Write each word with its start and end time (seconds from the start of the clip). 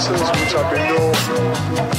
process, 0.00 0.40
which 0.40 0.54
I've 0.54 0.70
been 0.74 1.74
doing. 1.74 1.89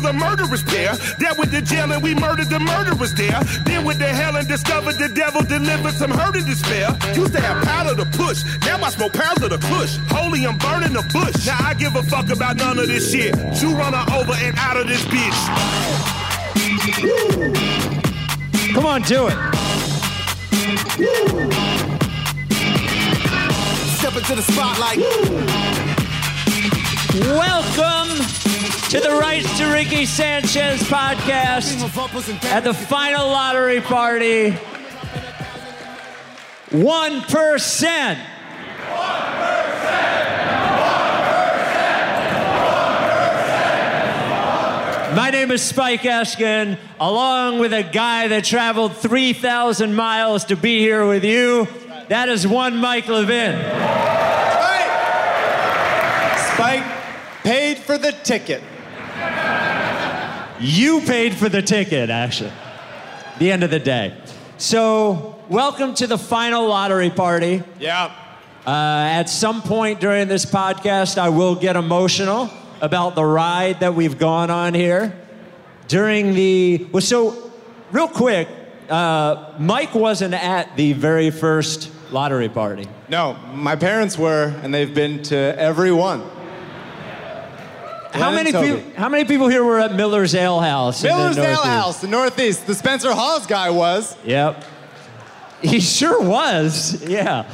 Process. 0.00 0.02
We 0.02 0.08
are 0.08 0.12
the 0.12 0.18
murderers 0.18 0.64
there. 0.64 0.94
That 1.18 1.38
went 1.38 1.52
to 1.52 1.62
jail 1.62 1.92
and 1.92 2.02
we 2.02 2.14
murdered 2.14 2.48
the 2.48 2.58
murderers 2.58 3.14
there. 3.14 3.40
Then 3.64 3.84
went 3.84 3.98
to 4.00 4.06
hell 4.06 4.36
and 4.36 4.48
discovered 4.48 4.94
the 4.94 5.08
devil 5.08 5.42
delivered 5.42 5.94
some 5.94 6.10
hurt 6.10 6.36
and 6.36 6.46
despair. 6.46 6.96
Used 7.14 7.32
to 7.32 7.40
have 7.40 7.64
powder 7.64 7.94
to 7.96 8.04
push. 8.16 8.44
Now 8.64 8.82
I 8.82 8.90
smoke 8.90 9.12
pounds 9.12 9.42
of 9.42 9.50
the 9.50 9.58
kush. 9.58 9.96
Holy, 10.08 10.46
I'm 10.46 10.58
burning 10.58 10.92
the 10.92 11.02
bush. 11.12 11.46
Now 11.46 11.58
I 11.60 11.74
give 11.74 11.94
a 11.96 12.02
fuck 12.02 12.28
about 12.30 12.56
none 12.56 12.78
of 12.78 12.88
this 12.88 13.12
shit. 13.12 13.34
You 13.60 13.74
run 13.74 13.92
her 13.92 14.06
over 14.14 14.32
and 14.32 14.56
out 14.58 14.76
of 14.76 14.86
this 14.86 15.04
bitch. 15.06 15.40
Come 18.74 18.86
on, 18.86 19.02
do 19.02 19.28
it. 19.28 19.36
Step 23.96 24.16
into 24.16 24.34
the 24.34 24.42
spotlight. 24.42 24.98
Welcome 27.16 28.45
to 28.90 29.00
the 29.00 29.10
Rights 29.10 29.58
to 29.58 29.66
Ricky 29.72 30.06
Sanchez 30.06 30.80
podcast 30.84 31.82
at 32.44 32.62
the 32.62 32.72
final 32.72 33.26
lottery 33.26 33.80
party. 33.80 34.52
1%. 34.52 34.60
1%. 36.70 37.26
1%. 45.10 45.16
My 45.16 45.30
name 45.30 45.50
is 45.50 45.62
Spike 45.62 46.02
Eskin, 46.02 46.78
along 47.00 47.58
with 47.58 47.72
a 47.72 47.82
guy 47.82 48.28
that 48.28 48.44
traveled 48.44 48.96
3,000 48.96 49.96
miles 49.96 50.44
to 50.44 50.54
be 50.54 50.78
here 50.78 51.04
with 51.08 51.24
you. 51.24 51.66
That 52.08 52.28
is 52.28 52.46
one 52.46 52.76
Mike 52.76 53.08
Levin. 53.08 53.58
Spike 56.54 56.84
paid 57.42 57.78
for 57.78 57.98
the 57.98 58.12
ticket. 58.22 58.62
You 60.58 61.02
paid 61.02 61.34
for 61.34 61.50
the 61.50 61.60
ticket, 61.60 62.08
actually. 62.08 62.52
The 63.38 63.52
end 63.52 63.62
of 63.62 63.70
the 63.70 63.78
day. 63.78 64.16
So, 64.56 65.38
welcome 65.50 65.94
to 65.96 66.06
the 66.06 66.16
final 66.16 66.66
lottery 66.66 67.10
party. 67.10 67.62
Yeah. 67.78 68.14
Uh, 68.66 68.70
at 68.70 69.24
some 69.24 69.60
point 69.60 70.00
during 70.00 70.28
this 70.28 70.46
podcast, 70.46 71.18
I 71.18 71.28
will 71.28 71.56
get 71.56 71.76
emotional 71.76 72.48
about 72.80 73.14
the 73.14 73.24
ride 73.24 73.80
that 73.80 73.94
we've 73.94 74.18
gone 74.18 74.50
on 74.50 74.72
here. 74.72 75.14
During 75.88 76.34
the. 76.34 76.86
Well, 76.90 77.02
so, 77.02 77.52
real 77.92 78.08
quick, 78.08 78.48
uh, 78.88 79.52
Mike 79.58 79.94
wasn't 79.94 80.32
at 80.32 80.74
the 80.74 80.94
very 80.94 81.30
first 81.30 81.90
lottery 82.10 82.48
party. 82.48 82.88
No, 83.10 83.34
my 83.52 83.76
parents 83.76 84.16
were, 84.16 84.54
and 84.62 84.72
they've 84.72 84.94
been 84.94 85.22
to 85.24 85.36
every 85.36 85.92
one. 85.92 86.22
How 88.12 88.30
many, 88.30 88.52
people, 88.52 88.82
how 88.96 89.08
many 89.08 89.24
people 89.24 89.48
here 89.48 89.64
were 89.64 89.78
at 89.78 89.94
Miller's 89.94 90.34
Ale 90.34 90.60
House? 90.60 91.02
in 91.04 91.10
the 91.10 91.16
Miller's 91.16 91.38
Ale 91.38 91.44
Northeast? 91.44 91.66
House, 91.66 92.00
the 92.00 92.08
Northeast. 92.08 92.66
The 92.66 92.74
Spencer 92.74 93.12
Hawes 93.12 93.46
guy 93.46 93.70
was. 93.70 94.16
Yep. 94.24 94.64
He 95.62 95.80
sure 95.80 96.22
was. 96.22 97.02
Yeah. 97.04 97.48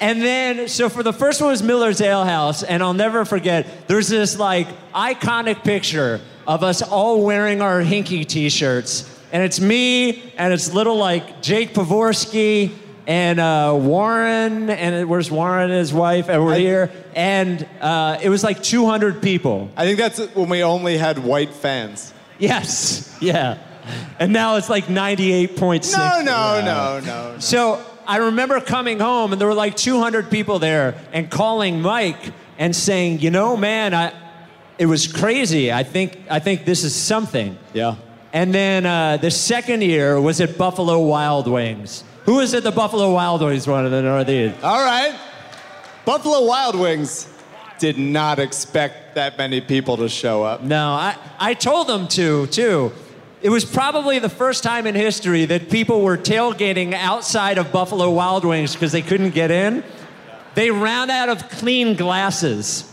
And 0.00 0.20
then, 0.20 0.68
so 0.68 0.88
for 0.88 1.02
the 1.02 1.12
first 1.12 1.40
one 1.40 1.50
was 1.50 1.62
Miller's 1.62 2.00
Ale 2.00 2.24
House, 2.24 2.62
and 2.62 2.82
I'll 2.82 2.94
never 2.94 3.24
forget, 3.24 3.88
there's 3.88 4.08
this 4.08 4.38
like 4.38 4.68
iconic 4.92 5.64
picture 5.64 6.20
of 6.46 6.62
us 6.62 6.82
all 6.82 7.22
wearing 7.22 7.62
our 7.62 7.80
Hinkie 7.80 8.26
t 8.26 8.48
shirts. 8.48 9.10
And 9.32 9.42
it's 9.42 9.60
me, 9.60 10.32
and 10.36 10.52
it's 10.52 10.72
little 10.72 10.96
like 10.96 11.42
Jake 11.42 11.74
Pavorsky 11.74 12.72
and 13.06 13.38
uh, 13.38 13.76
Warren, 13.78 14.70
and 14.70 15.08
where's 15.08 15.30
Warren 15.30 15.70
and 15.70 15.78
his 15.78 15.92
wife, 15.92 16.28
and 16.28 16.44
we're 16.44 16.54
I- 16.54 16.58
here. 16.58 16.90
And 17.14 17.66
uh, 17.80 18.18
it 18.22 18.28
was 18.28 18.42
like 18.42 18.62
200 18.62 19.22
people. 19.22 19.70
I 19.76 19.84
think 19.84 19.98
that's 19.98 20.18
when 20.34 20.48
we 20.48 20.62
only 20.62 20.96
had 20.96 21.18
white 21.18 21.52
fans. 21.52 22.12
Yes. 22.38 23.10
Yeah. 23.20 23.58
And 24.18 24.32
now 24.32 24.56
it's 24.56 24.68
like 24.68 24.86
98.6. 24.86 25.92
No, 25.96 26.22
no, 26.22 26.60
no, 26.60 27.00
no. 27.00 27.30
no. 27.32 27.38
So 27.38 27.84
I 28.06 28.16
remember 28.18 28.60
coming 28.60 28.98
home 28.98 29.32
and 29.32 29.40
there 29.40 29.48
were 29.48 29.54
like 29.54 29.76
200 29.76 30.30
people 30.30 30.58
there 30.58 30.94
and 31.12 31.30
calling 31.30 31.80
Mike 31.82 32.32
and 32.58 32.74
saying, 32.74 33.20
you 33.20 33.30
know, 33.30 33.56
man, 33.56 33.94
I, 33.94 34.12
it 34.78 34.86
was 34.86 35.10
crazy. 35.10 35.72
I 35.72 35.84
think, 35.84 36.18
I 36.30 36.38
think 36.38 36.64
this 36.64 36.82
is 36.84 36.94
something. 36.94 37.58
Yeah. 37.72 37.96
And 38.32 38.54
then 38.54 38.84
uh, 38.86 39.18
the 39.18 39.30
second 39.30 39.82
year 39.82 40.20
was 40.20 40.40
at 40.40 40.58
Buffalo 40.58 41.00
Wild 41.00 41.46
Wings. 41.46 42.04
Who 42.24 42.40
it 42.54 42.64
the 42.64 42.72
Buffalo 42.72 43.12
Wild 43.12 43.42
Wings 43.42 43.66
one 43.66 43.84
of 43.84 43.90
the 43.90 44.00
Northeast? 44.00 44.62
All 44.62 44.82
right. 44.82 45.18
Buffalo 46.04 46.46
Wild 46.46 46.74
Wings 46.74 47.28
did 47.78 47.98
not 47.98 48.38
expect 48.38 49.14
that 49.14 49.36
many 49.36 49.60
people 49.60 49.96
to 49.98 50.08
show 50.08 50.42
up. 50.42 50.62
No, 50.62 50.88
I, 50.88 51.16
I 51.38 51.54
told 51.54 51.86
them 51.86 52.08
to, 52.08 52.46
too. 52.46 52.92
It 53.42 53.50
was 53.50 53.64
probably 53.66 54.18
the 54.18 54.30
first 54.30 54.62
time 54.62 54.86
in 54.86 54.94
history 54.94 55.44
that 55.44 55.68
people 55.68 56.00
were 56.00 56.16
tailgating 56.16 56.94
outside 56.94 57.58
of 57.58 57.70
Buffalo 57.72 58.10
Wild 58.10 58.44
Wings 58.44 58.72
because 58.72 58.92
they 58.92 59.02
couldn't 59.02 59.34
get 59.34 59.50
in. 59.50 59.84
They 60.54 60.70
ran 60.70 61.10
out 61.10 61.28
of 61.28 61.48
clean 61.50 61.94
glasses. 61.94 62.90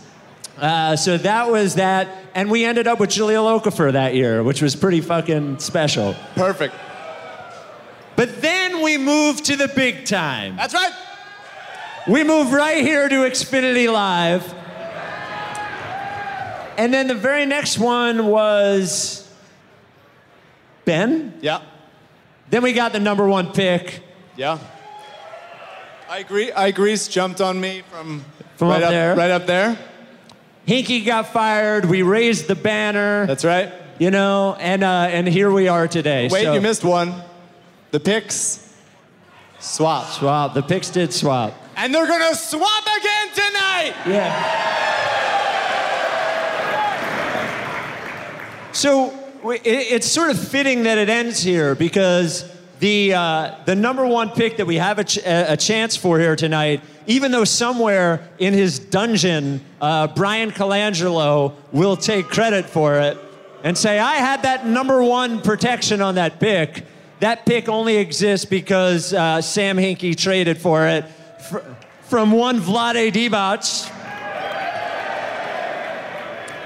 Uh, 0.58 0.94
so 0.94 1.16
that 1.16 1.50
was 1.50 1.76
that. 1.76 2.08
And 2.34 2.50
we 2.50 2.66
ended 2.66 2.86
up 2.86 3.00
with 3.00 3.10
Jahlil 3.10 3.60
Okafor 3.60 3.92
that 3.92 4.14
year, 4.14 4.42
which 4.42 4.60
was 4.60 4.76
pretty 4.76 5.00
fucking 5.00 5.58
special. 5.58 6.14
Perfect. 6.34 6.74
But 8.14 8.42
then 8.42 8.61
we 8.82 8.98
move 8.98 9.42
to 9.42 9.56
the 9.56 9.68
big 9.68 10.04
time. 10.04 10.56
That's 10.56 10.74
right. 10.74 10.92
We 12.08 12.24
move 12.24 12.52
right 12.52 12.82
here 12.82 13.08
to 13.08 13.14
Xfinity 13.14 13.90
Live. 13.92 14.52
And 16.76 16.92
then 16.92 17.06
the 17.06 17.14
very 17.14 17.46
next 17.46 17.78
one 17.78 18.26
was 18.26 19.28
Ben. 20.84 21.38
Yeah. 21.40 21.62
Then 22.50 22.62
we 22.62 22.72
got 22.72 22.92
the 22.92 23.00
number 23.00 23.26
one 23.26 23.52
pick 23.52 24.02
Yeah. 24.36 24.58
I 26.08 26.18
agree. 26.18 26.52
I 26.52 26.70
jumped 26.72 27.40
on 27.40 27.60
me 27.60 27.82
from, 27.90 28.24
From 28.56 28.68
right 28.68 28.82
up 28.82 28.90
there? 28.90 29.16
Right 29.16 29.30
up 29.30 29.46
there. 29.46 29.78
Hinkie 30.66 31.04
got 31.06 31.28
fired. 31.32 31.86
We 31.86 32.02
raised 32.02 32.48
the 32.48 32.54
banner. 32.54 33.26
That's 33.26 33.44
right. 33.44 33.72
you 33.98 34.10
know, 34.10 34.56
and 34.58 34.82
uh, 34.82 35.08
and 35.10 35.26
here 35.26 35.50
we 35.50 35.68
are 35.68 35.88
today. 35.88 36.28
Wait, 36.30 36.44
So- 36.44 36.54
you 36.54 36.60
missed 36.60 36.84
one. 36.84 37.14
The 37.92 38.00
picks 38.00 38.61
swap. 39.62 40.10
swap. 40.10 40.54
The 40.54 40.62
picks 40.62 40.90
did 40.90 41.12
swap. 41.12 41.54
And 41.76 41.94
they're 41.94 42.06
gonna 42.06 42.34
swap 42.34 42.82
again 42.82 43.28
tonight. 43.34 43.94
Yeah. 44.06 44.72
So 48.72 49.18
it's 49.44 50.06
sort 50.06 50.30
of 50.30 50.38
fitting 50.48 50.84
that 50.84 50.98
it 50.98 51.08
ends 51.08 51.42
here 51.42 51.74
because 51.74 52.50
the 52.80 53.14
uh, 53.14 53.54
the 53.64 53.74
number 53.74 54.06
one 54.06 54.30
pick 54.30 54.56
that 54.56 54.66
we 54.66 54.76
have 54.76 54.98
a, 54.98 55.04
ch- 55.04 55.18
a 55.24 55.56
chance 55.56 55.96
for 55.96 56.18
here 56.18 56.36
tonight, 56.36 56.80
even 57.06 57.30
though 57.30 57.44
somewhere 57.44 58.28
in 58.38 58.54
his 58.54 58.78
dungeon, 58.78 59.60
uh, 59.80 60.08
Bryan 60.08 60.50
Colangelo 60.50 61.54
will 61.70 61.96
take 61.96 62.26
credit 62.26 62.66
for 62.66 62.98
it 62.98 63.18
and 63.62 63.78
say, 63.78 63.98
"I 63.98 64.16
had 64.16 64.42
that 64.42 64.66
number 64.66 65.02
one 65.02 65.40
protection 65.42 66.00
on 66.02 66.16
that 66.16 66.40
pick." 66.40 66.84
That 67.22 67.46
pick 67.46 67.68
only 67.68 67.98
exists 67.98 68.44
because 68.44 69.14
uh, 69.14 69.40
Sam 69.40 69.76
Hinkie 69.76 70.16
traded 70.16 70.58
for 70.58 70.88
it. 70.88 71.04
Fr- 71.38 71.60
from 72.00 72.32
one 72.32 72.58
Vlade 72.58 73.12
Divac. 73.12 73.88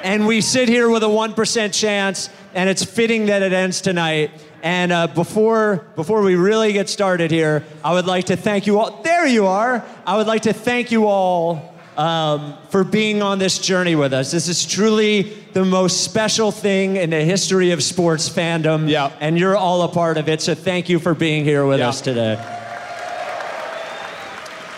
And 0.03 0.27
we 0.27 0.41
sit 0.41 0.71
here 0.71 0.89
with 0.89 1.03
a 1.03 1.09
1% 1.09 1.79
chance 1.79 2.31
and 2.55 2.71
it's 2.71 2.83
fitting 2.83 3.27
that 3.27 3.43
it 3.43 3.53
ends 3.53 3.83
tonight. 3.83 4.31
And 4.63 4.93
uh, 4.93 5.09
before 5.09 5.85
before 5.95 6.23
we 6.23 6.37
really 6.37 6.73
get 6.73 6.89
started 6.89 7.31
here 7.31 7.63
i 7.85 7.93
would 7.93 8.07
like 8.07 8.25
to 8.25 8.37
thank 8.37 8.67
you 8.67 8.79
all 8.81 9.03
there 9.03 9.27
you 9.27 9.47
are. 9.47 9.85
I 10.07 10.17
would 10.17 10.27
like 10.27 10.43
to 10.43 10.55
thank 10.55 10.91
you 10.91 11.07
all 11.07 11.75
um, 11.99 12.57
for 12.71 12.83
being 12.83 13.21
on 13.21 13.39
this 13.39 13.59
journey 13.59 13.95
with 13.95 14.15
us. 14.15 14.31
This 14.31 14.49
is 14.49 14.65
truly 14.65 15.37
the 15.57 15.65
most 15.65 16.05
special 16.05 16.53
thing 16.53 16.97
in 16.97 17.09
the 17.09 17.23
history 17.25 17.71
of 17.71 17.83
sports 17.83 18.29
fandom 18.29 18.91
Yeah. 18.91 19.11
and 19.21 19.39
you're 19.39 19.57
all 19.57 19.81
a 19.81 19.89
part 19.89 20.19
of 20.19 20.29
it 20.29 20.43
so 20.43 20.55
thank 20.55 20.91
you 20.91 20.99
for 20.99 21.15
being 21.15 21.45
here 21.45 21.65
with 21.65 21.79
Yeah. 21.79 21.89
us 21.89 22.03
today 22.03 22.39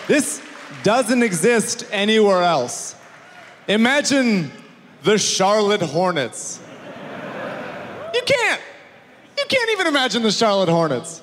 This 0.07 0.41
doesn't 0.81 1.21
exist 1.21 1.83
anywhere 1.91 2.41
else. 2.43 2.95
Imagine 3.67 4.51
the 5.03 5.17
Charlotte 5.17 5.81
Hornets. 5.81 6.59
You 8.15 8.21
can't. 8.25 8.61
You 9.37 9.43
can't 9.49 9.69
even 9.71 9.85
imagine 9.87 10.23
the 10.23 10.31
Charlotte 10.31 10.69
Hornets. 10.69 11.21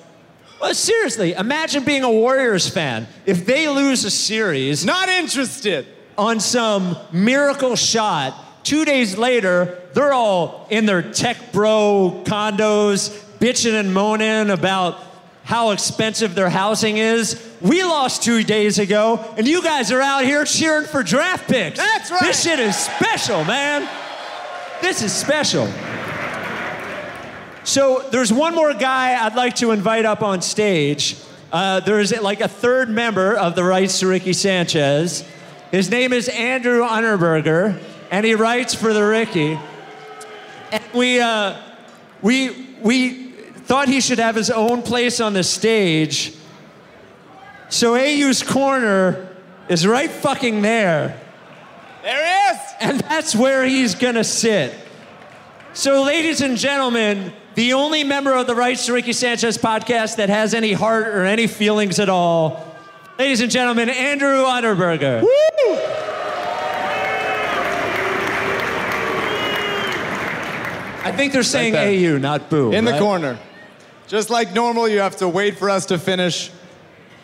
well 0.61 0.73
seriously 0.75 1.33
imagine 1.33 1.83
being 1.83 2.03
a 2.03 2.11
warriors 2.11 2.69
fan 2.69 3.07
if 3.25 3.43
they 3.47 3.67
lose 3.67 4.05
a 4.05 4.11
series 4.11 4.85
Not 4.85 5.09
interested. 5.09 5.87
on 6.15 6.39
some 6.39 6.95
miracle 7.11 7.75
shot. 7.75 8.35
Two 8.67 8.83
days 8.83 9.17
later, 9.17 9.79
they're 9.93 10.11
all 10.11 10.67
in 10.69 10.85
their 10.85 11.01
tech 11.01 11.53
bro 11.53 12.21
condos, 12.25 13.17
bitching 13.39 13.79
and 13.79 13.93
moaning 13.93 14.49
about 14.49 15.01
how 15.45 15.71
expensive 15.71 16.35
their 16.35 16.49
housing 16.49 16.97
is. 16.97 17.41
We 17.61 17.81
lost 17.83 18.23
two 18.23 18.43
days 18.43 18.77
ago, 18.77 19.23
and 19.37 19.47
you 19.47 19.63
guys 19.63 19.89
are 19.93 20.01
out 20.01 20.25
here 20.25 20.43
cheering 20.43 20.85
for 20.85 21.01
draft 21.01 21.47
picks. 21.47 21.77
That's 21.79 22.11
right. 22.11 22.19
This 22.23 22.43
shit 22.43 22.59
is 22.59 22.75
special, 22.75 23.45
man. 23.45 23.87
This 24.81 25.01
is 25.01 25.13
special. 25.13 25.67
So 27.63 28.05
there's 28.11 28.33
one 28.33 28.53
more 28.53 28.73
guy 28.73 29.15
I'd 29.25 29.35
like 29.35 29.55
to 29.55 29.71
invite 29.71 30.03
up 30.03 30.21
on 30.21 30.41
stage. 30.41 31.15
Uh, 31.53 31.79
there's 31.79 32.11
like 32.19 32.41
a 32.41 32.49
third 32.49 32.89
member 32.89 33.33
of 33.33 33.55
the 33.55 33.63
rights 33.63 34.01
to 34.01 34.07
Ricky 34.07 34.33
Sanchez. 34.33 35.23
His 35.71 35.89
name 35.89 36.11
is 36.11 36.27
Andrew 36.27 36.81
Unterberger, 36.81 37.81
and 38.11 38.25
he 38.25 38.35
writes 38.35 38.73
for 38.73 38.93
the 38.93 39.03
Ricky. 39.03 39.59
And 40.71 40.83
we, 40.93 41.19
uh, 41.19 41.61
we, 42.21 42.67
we 42.81 43.31
thought 43.67 43.87
he 43.87 44.01
should 44.01 44.19
have 44.19 44.35
his 44.35 44.49
own 44.49 44.81
place 44.81 45.19
on 45.19 45.33
the 45.33 45.43
stage. 45.43 46.33
So 47.69 47.95
AU's 47.95 48.43
corner 48.43 49.35
is 49.69 49.85
right 49.85 50.09
fucking 50.09 50.61
there. 50.61 51.19
There 52.03 52.25
he 52.25 52.55
is. 52.55 52.59
And 52.79 52.99
that's 53.01 53.35
where 53.35 53.65
he's 53.65 53.95
gonna 53.95 54.23
sit. 54.23 54.73
So, 55.73 56.03
ladies 56.03 56.41
and 56.41 56.57
gentlemen, 56.57 57.33
the 57.55 57.73
only 57.73 58.03
member 58.03 58.33
of 58.33 58.47
the 58.47 58.55
Rights 58.55 58.85
to 58.85 58.93
Ricky 58.93 59.13
Sanchez 59.13 59.57
podcast 59.57 60.15
that 60.15 60.29
has 60.29 60.53
any 60.53 60.73
heart 60.73 61.07
or 61.07 61.25
any 61.25 61.47
feelings 61.47 61.99
at 61.99 62.09
all, 62.09 62.75
ladies 63.19 63.41
and 63.41 63.51
gentlemen, 63.51 63.89
Andrew 63.89 64.43
Unterberger. 64.43 65.21
I 71.03 71.11
think 71.11 71.33
they're 71.33 71.43
saying 71.43 71.73
there. 71.73 72.15
AU, 72.15 72.17
not 72.17 72.49
boo. 72.49 72.71
In 72.71 72.85
the 72.85 72.97
corner. 72.97 73.39
Just 74.07 74.29
like 74.29 74.53
normal, 74.53 74.87
you 74.87 74.99
have 74.99 75.17
to 75.17 75.27
wait 75.27 75.57
for 75.57 75.69
us 75.69 75.85
to 75.87 75.97
finish 75.97 76.51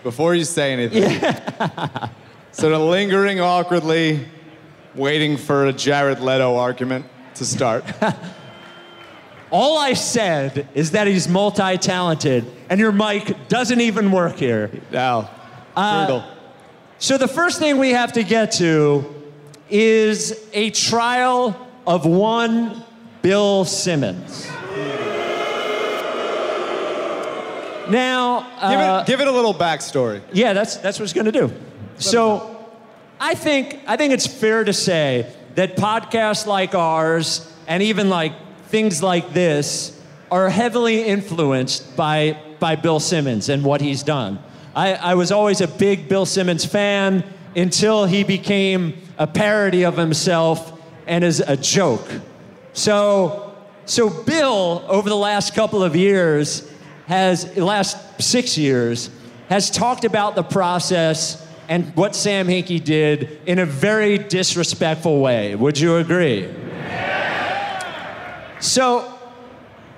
before 0.03 0.36
you 0.36 0.44
say 0.44 0.74
anything. 0.74 1.20
sort 2.51 2.74
of 2.74 2.82
lingering 2.82 3.39
awkwardly, 3.39 4.27
waiting 4.96 5.38
for 5.38 5.65
a 5.68 5.74
Jared 5.74 6.20
Leto 6.20 6.56
argument 6.58 7.06
to 7.36 7.46
start. 7.46 7.86
All 9.51 9.77
I 9.77 9.94
said 9.94 10.68
is 10.74 10.92
that 10.92 11.08
he's 11.08 11.27
multi 11.27 11.77
talented, 11.77 12.46
and 12.70 12.80
your 12.80 12.92
mic 12.92 13.48
doesn't 13.48 13.82
even 13.82 14.12
work 14.12 14.36
here. 14.38 14.72
Now, 14.92 15.30
Uh, 15.75 16.06
brutal. 16.06 16.24
So 16.98 17.18
the 17.18 17.27
first 17.27 17.60
thing 17.60 17.77
we 17.77 17.92
have 17.92 18.13
to 18.13 18.24
get 18.24 18.51
to 18.53 19.03
is 19.70 20.39
a 20.53 20.70
trial 20.72 21.56
of 21.86 22.06
one 22.06 22.84
Bill 23.24 23.63
Simmons. 23.63 24.46
Now, 27.89 28.42
Give 28.42 28.80
uh, 28.80 29.03
it, 29.03 29.08
give 29.08 29.22
it 29.22 29.27
a 29.27 29.32
little 29.32 29.53
backstory. 29.53 30.22
yeah, 30.34 30.51
that's 30.51 30.75
that's 30.77 31.00
what 31.00 31.06
it's 31.06 31.13
going 31.13 31.25
to 31.25 31.32
do. 31.32 31.51
So, 31.98 32.68
I 33.22 33.34
think 33.34 33.80
I 33.88 33.96
think 33.96 34.12
it's 34.13 34.27
fair 34.27 34.65
to 34.65 34.74
say 34.74 35.34
that 35.56 35.77
podcasts 35.77 36.46
like 36.46 36.75
ours 36.75 37.50
and 37.65 37.82
even 37.82 38.10
like 38.10 38.34
things 38.68 39.01
like 39.01 39.34
this 39.34 39.98
are 40.30 40.50
heavily 40.50 41.03
influenced 41.03 41.96
by 41.96 42.38
by 42.60 42.75
Bill 42.75 43.00
Simmons 43.00 43.48
and 43.48 43.63
what 43.63 43.80
he's 43.80 44.03
done. 44.03 44.39
I, 44.75 44.96
I 44.96 45.15
was 45.15 45.32
always 45.32 45.62
a 45.62 45.68
big 45.68 46.10
Bill 46.10 46.25
Simmons 46.25 46.65
fan 46.65 47.24
until 47.56 48.06
he 48.06 48.25
became 48.25 48.98
a 49.18 49.27
parody 49.27 49.84
of 49.86 49.96
himself 49.96 50.77
and 51.08 51.24
is 51.24 51.39
a 51.39 51.56
joke. 51.56 52.06
So, 52.74 53.56
so 53.86 54.10
Bill, 54.10 54.84
over 54.88 55.08
the 55.08 55.15
last 55.15 55.53
couple 55.53 55.84
of 55.84 55.96
years, 55.96 56.70
has 57.08 57.56
last 57.56 58.22
six 58.22 58.58
years, 58.58 59.10
has 59.50 59.70
talked 59.70 60.06
about 60.06 60.36
the 60.36 60.44
process 60.44 61.48
and 61.70 61.96
what 61.96 62.15
Sam 62.15 62.48
Hinkie 62.48 62.84
did 62.84 63.39
in 63.46 63.60
a 63.60 63.65
very 63.65 64.18
disrespectful 64.18 65.22
way. 65.22 65.56
Would 65.56 65.80
you 65.80 65.98
agree? 65.98 66.53
So, 68.60 69.13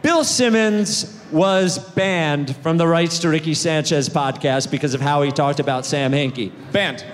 Bill 0.01 0.23
Simmons 0.23 1.19
was 1.31 1.79
banned 1.79 2.55
from 2.57 2.77
the 2.77 2.87
Rights 2.87 3.19
to 3.19 3.29
Ricky 3.29 3.53
Sanchez 3.53 4.09
podcast 4.09 4.69
because 4.69 4.93
of 4.93 5.01
how 5.01 5.21
he 5.21 5.31
talked 5.31 5.59
about 5.59 5.85
Sam 5.85 6.11
Hinkie. 6.11 6.51
Banned. 6.71 7.05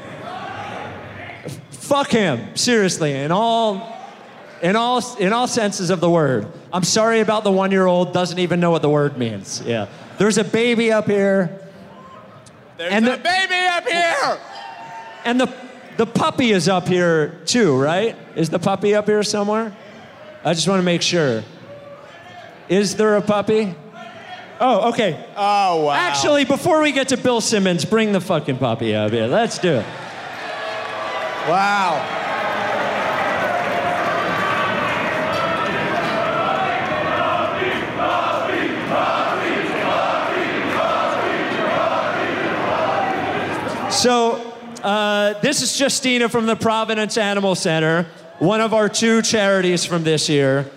Fuck 1.69 2.09
him, 2.09 2.55
seriously, 2.55 3.13
in 3.13 3.31
all, 3.31 4.00
in 4.61 4.75
all, 4.75 5.01
in 5.17 5.33
all 5.33 5.47
senses 5.47 5.89
of 5.89 5.99
the 5.99 6.09
word. 6.09 6.47
I'm 6.71 6.83
sorry 6.83 7.19
about 7.19 7.43
the 7.43 7.51
one-year-old 7.51 8.13
doesn't 8.13 8.39
even 8.39 8.59
know 8.59 8.71
what 8.71 8.81
the 8.81 8.89
word 8.89 9.17
means. 9.17 9.61
Yeah, 9.65 9.87
there's 10.17 10.37
a 10.37 10.43
baby 10.43 10.91
up 10.91 11.07
here, 11.07 11.59
There's 12.77 12.91
And 12.93 13.07
a 13.07 13.11
the- 13.11 13.17
baby 13.17 13.67
up 13.67 13.87
here. 13.87 14.37
and 15.25 15.39
the 15.41 15.53
the 15.97 16.05
puppy 16.05 16.51
is 16.51 16.69
up 16.69 16.87
here 16.87 17.39
too, 17.45 17.77
right? 17.79 18.15
Is 18.35 18.49
the 18.49 18.57
puppy 18.59 18.95
up 18.95 19.05
here 19.07 19.21
somewhere? 19.23 19.75
I 20.43 20.53
just 20.53 20.67
want 20.67 20.79
to 20.79 20.83
make 20.83 21.01
sure. 21.01 21.43
Is 22.69 22.95
there 22.95 23.17
a 23.17 23.21
puppy? 23.21 23.75
Oh, 24.59 24.89
okay. 24.89 25.23
Oh, 25.35 25.85
wow. 25.85 25.91
Actually, 25.93 26.45
before 26.45 26.81
we 26.81 26.91
get 26.91 27.09
to 27.09 27.17
Bill 27.17 27.41
Simmons, 27.41 27.83
bring 27.83 28.13
the 28.13 28.21
fucking 28.21 28.57
puppy 28.57 28.95
up 28.95 29.11
here. 29.11 29.27
Let's 29.27 29.59
do 29.59 29.73
it. 29.73 29.85
wow. 31.49 32.30
So, 44.01 44.33
uh, 44.81 45.39
this 45.41 45.61
is 45.61 45.79
Justina 45.79 46.27
from 46.27 46.47
the 46.47 46.55
Providence 46.55 47.19
Animal 47.19 47.53
Center, 47.53 48.07
one 48.39 48.59
of 48.59 48.73
our 48.73 48.89
two 48.89 49.21
charities 49.21 49.85
from 49.85 50.03
this 50.03 50.27
year. 50.27 50.71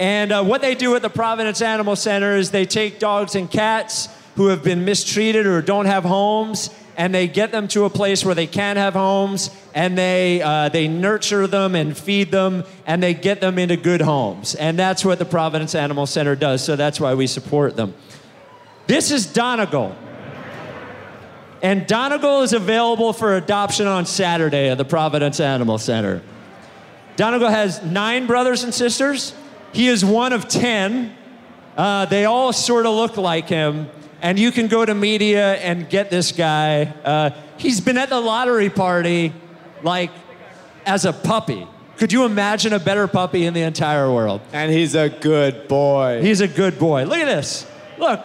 And 0.00 0.32
uh, 0.32 0.42
what 0.42 0.60
they 0.60 0.74
do 0.74 0.96
at 0.96 1.02
the 1.02 1.08
Providence 1.08 1.62
Animal 1.62 1.94
Center 1.94 2.36
is 2.36 2.50
they 2.50 2.64
take 2.64 2.98
dogs 2.98 3.36
and 3.36 3.48
cats 3.48 4.08
who 4.34 4.48
have 4.48 4.64
been 4.64 4.84
mistreated 4.84 5.46
or 5.46 5.62
don't 5.62 5.86
have 5.86 6.02
homes, 6.02 6.68
and 6.96 7.14
they 7.14 7.28
get 7.28 7.52
them 7.52 7.68
to 7.68 7.84
a 7.84 7.90
place 7.90 8.24
where 8.24 8.34
they 8.34 8.48
can 8.48 8.76
have 8.76 8.94
homes, 8.94 9.50
and 9.72 9.96
they 9.96 10.42
uh, 10.42 10.68
they 10.68 10.88
nurture 10.88 11.46
them 11.46 11.76
and 11.76 11.96
feed 11.96 12.32
them, 12.32 12.64
and 12.88 13.00
they 13.00 13.14
get 13.14 13.40
them 13.40 13.56
into 13.56 13.76
good 13.76 14.00
homes. 14.00 14.56
And 14.56 14.76
that's 14.76 15.04
what 15.04 15.20
the 15.20 15.24
Providence 15.24 15.76
Animal 15.76 16.06
Center 16.06 16.34
does. 16.34 16.64
So 16.64 16.74
that's 16.74 16.98
why 16.98 17.14
we 17.14 17.28
support 17.28 17.76
them. 17.76 17.94
This 18.88 19.12
is 19.12 19.26
Donegal. 19.26 19.94
And 21.64 21.86
Donegal 21.86 22.42
is 22.42 22.52
available 22.52 23.14
for 23.14 23.38
adoption 23.38 23.86
on 23.86 24.04
Saturday 24.04 24.68
at 24.68 24.76
the 24.76 24.84
Providence 24.84 25.40
Animal 25.40 25.78
Center. 25.78 26.20
Donegal 27.16 27.48
has 27.48 27.82
nine 27.82 28.26
brothers 28.26 28.64
and 28.64 28.74
sisters. 28.74 29.32
He 29.72 29.88
is 29.88 30.04
one 30.04 30.34
of 30.34 30.46
10. 30.46 31.16
Uh, 31.74 32.04
they 32.04 32.26
all 32.26 32.52
sort 32.52 32.84
of 32.84 32.94
look 32.94 33.16
like 33.16 33.48
him. 33.48 33.88
And 34.20 34.38
you 34.38 34.52
can 34.52 34.68
go 34.68 34.84
to 34.84 34.94
media 34.94 35.54
and 35.54 35.88
get 35.88 36.10
this 36.10 36.32
guy. 36.32 36.82
Uh, 37.02 37.30
he's 37.56 37.80
been 37.80 37.96
at 37.96 38.10
the 38.10 38.20
lottery 38.20 38.68
party 38.68 39.32
like 39.82 40.10
as 40.84 41.06
a 41.06 41.14
puppy. 41.14 41.66
Could 41.96 42.12
you 42.12 42.26
imagine 42.26 42.74
a 42.74 42.78
better 42.78 43.08
puppy 43.08 43.46
in 43.46 43.54
the 43.54 43.62
entire 43.62 44.12
world? 44.12 44.42
And 44.52 44.70
he's 44.70 44.94
a 44.94 45.08
good 45.08 45.66
boy. 45.66 46.20
He's 46.20 46.42
a 46.42 46.48
good 46.48 46.78
boy. 46.78 47.04
Look 47.04 47.20
at 47.20 47.24
this. 47.24 47.66
Look, 47.96 48.22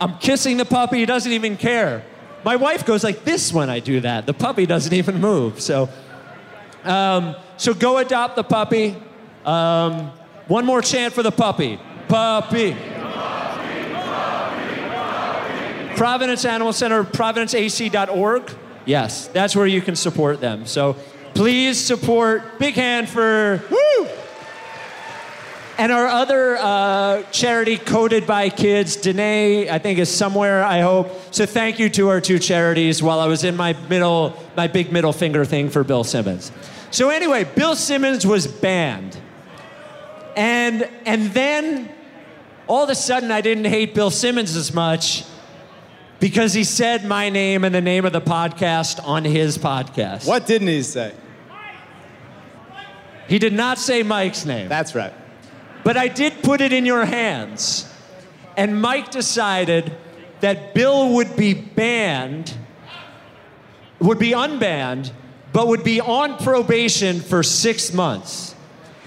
I'm 0.00 0.18
kissing 0.18 0.56
the 0.56 0.64
puppy. 0.64 0.98
He 0.98 1.06
doesn't 1.06 1.30
even 1.30 1.56
care. 1.56 2.02
My 2.48 2.56
wife 2.56 2.86
goes 2.86 3.04
like 3.04 3.24
this 3.26 3.52
when 3.52 3.68
I 3.68 3.78
do 3.78 4.00
that. 4.00 4.24
The 4.24 4.32
puppy 4.32 4.64
doesn't 4.64 4.94
even 4.94 5.20
move. 5.20 5.60
So, 5.60 5.90
um, 6.82 7.36
so 7.58 7.74
go 7.74 7.98
adopt 7.98 8.36
the 8.36 8.42
puppy. 8.42 8.96
Um, 9.44 10.10
one 10.46 10.64
more 10.64 10.80
chant 10.80 11.12
for 11.12 11.22
the 11.22 11.30
puppy. 11.30 11.78
Puppy. 12.08 12.74
Providence 15.94 16.46
Animal 16.46 16.72
Center, 16.72 17.04
providenceac.org. 17.04 18.50
Yes, 18.86 19.26
that's 19.28 19.54
where 19.54 19.66
you 19.66 19.82
can 19.82 19.94
support 19.94 20.40
them. 20.40 20.64
So 20.64 20.96
please 21.34 21.78
support. 21.78 22.58
Big 22.58 22.76
hand 22.76 23.10
for 23.10 23.62
woo. 23.70 23.87
And 25.78 25.92
our 25.92 26.08
other 26.08 26.56
uh, 26.56 27.22
charity, 27.30 27.78
Coded 27.78 28.26
by 28.26 28.48
Kids, 28.48 28.96
Danae, 28.96 29.70
I 29.70 29.78
think 29.78 30.00
is 30.00 30.12
somewhere. 30.12 30.64
I 30.64 30.80
hope. 30.80 31.12
So 31.32 31.46
thank 31.46 31.78
you 31.78 31.88
to 31.90 32.08
our 32.08 32.20
two 32.20 32.40
charities. 32.40 33.00
While 33.00 33.20
I 33.20 33.26
was 33.26 33.44
in 33.44 33.54
my 33.54 33.74
middle, 33.88 34.36
my 34.56 34.66
big 34.66 34.90
middle 34.92 35.12
finger 35.12 35.44
thing 35.44 35.70
for 35.70 35.84
Bill 35.84 36.02
Simmons. 36.02 36.50
So 36.90 37.10
anyway, 37.10 37.44
Bill 37.44 37.76
Simmons 37.76 38.26
was 38.26 38.48
banned, 38.48 39.16
and 40.36 40.88
and 41.06 41.28
then 41.28 41.92
all 42.66 42.82
of 42.82 42.90
a 42.90 42.96
sudden 42.96 43.30
I 43.30 43.40
didn't 43.40 43.66
hate 43.66 43.94
Bill 43.94 44.10
Simmons 44.10 44.56
as 44.56 44.74
much 44.74 45.24
because 46.18 46.54
he 46.54 46.64
said 46.64 47.04
my 47.04 47.30
name 47.30 47.62
and 47.62 47.72
the 47.72 47.80
name 47.80 48.04
of 48.04 48.12
the 48.12 48.20
podcast 48.20 49.06
on 49.06 49.24
his 49.24 49.56
podcast. 49.56 50.26
what 50.26 50.44
didn't 50.46 50.68
he 50.68 50.82
say? 50.82 51.14
He 53.28 53.38
did 53.38 53.52
not 53.52 53.78
say 53.78 54.02
Mike's 54.02 54.44
name. 54.44 54.68
That's 54.68 54.94
right. 54.94 55.12
But 55.84 55.96
I 55.96 56.08
did 56.08 56.42
put 56.42 56.60
it 56.60 56.72
in 56.72 56.84
your 56.84 57.04
hands. 57.04 57.92
And 58.56 58.80
Mike 58.80 59.10
decided 59.10 59.96
that 60.40 60.74
Bill 60.74 61.14
would 61.14 61.36
be 61.36 61.54
banned, 61.54 62.56
would 64.00 64.18
be 64.18 64.30
unbanned, 64.32 65.12
but 65.52 65.68
would 65.68 65.84
be 65.84 66.00
on 66.00 66.36
probation 66.38 67.20
for 67.20 67.42
six 67.42 67.92
months. 67.92 68.54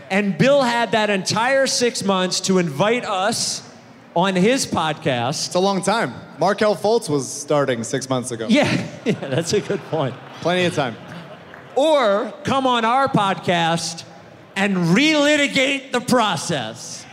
And 0.09 0.37
Bill 0.37 0.63
had 0.63 0.91
that 0.91 1.09
entire 1.09 1.67
six 1.67 2.03
months 2.03 2.41
to 2.41 2.57
invite 2.57 3.05
us 3.05 3.67
on 4.15 4.35
his 4.35 4.65
podcast. 4.65 5.47
It's 5.47 5.55
a 5.55 5.59
long 5.59 5.81
time. 5.81 6.13
Markelle 6.37 6.75
Fultz 6.75 7.09
was 7.09 7.31
starting 7.31 7.83
six 7.83 8.09
months 8.09 8.31
ago. 8.31 8.47
Yeah, 8.49 8.87
yeah, 9.05 9.13
that's 9.13 9.53
a 9.53 9.61
good 9.61 9.79
point. 9.83 10.15
Plenty 10.41 10.65
of 10.65 10.73
time. 10.73 10.95
Or 11.75 12.33
come 12.43 12.67
on 12.67 12.83
our 12.83 13.07
podcast 13.07 14.03
and 14.55 14.75
relitigate 14.75 15.91
the 15.91 16.01
process. 16.01 17.05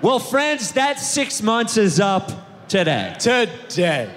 Well, 0.00 0.18
friends, 0.18 0.72
that 0.72 0.98
six 1.00 1.42
months 1.42 1.76
is 1.76 1.98
up 1.98 2.68
today. 2.68 3.16
Today. 3.18 4.10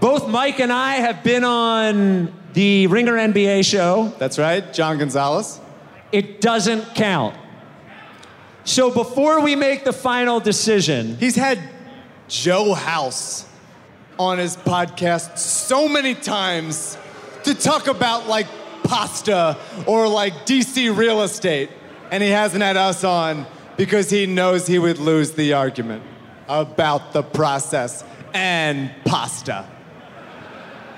Both 0.00 0.28
Mike 0.28 0.60
and 0.60 0.72
I 0.72 0.94
have 0.94 1.22
been 1.22 1.44
on 1.44 2.32
the 2.52 2.86
Ringer 2.86 3.14
NBA 3.14 3.64
show. 3.64 4.12
That's 4.18 4.38
right. 4.38 4.72
John 4.72 4.98
Gonzalez. 4.98 5.60
It 6.12 6.40
doesn't 6.40 6.94
count. 6.94 7.36
So 8.64 8.90
before 8.90 9.40
we 9.40 9.56
make 9.56 9.84
the 9.84 9.92
final 9.92 10.40
decision, 10.40 11.16
He's 11.16 11.36
had 11.36 11.58
Joe 12.28 12.74
House 12.74 13.46
on 14.18 14.38
his 14.38 14.56
podcast 14.56 15.38
so 15.38 15.88
many 15.88 16.14
times 16.14 16.98
to 17.44 17.54
talk 17.54 17.86
about 17.86 18.26
like 18.26 18.46
pasta 18.88 19.58
or 19.86 20.08
like 20.08 20.46
DC 20.46 20.96
real 20.96 21.22
estate. 21.22 21.70
And 22.10 22.22
he 22.22 22.30
hasn't 22.30 22.62
had 22.62 22.76
us 22.76 23.04
on 23.04 23.46
because 23.76 24.10
he 24.10 24.26
knows 24.26 24.66
he 24.66 24.78
would 24.78 24.98
lose 24.98 25.32
the 25.32 25.52
argument 25.52 26.02
about 26.48 27.12
the 27.12 27.22
process 27.22 28.02
and 28.32 28.90
pasta. 29.04 29.66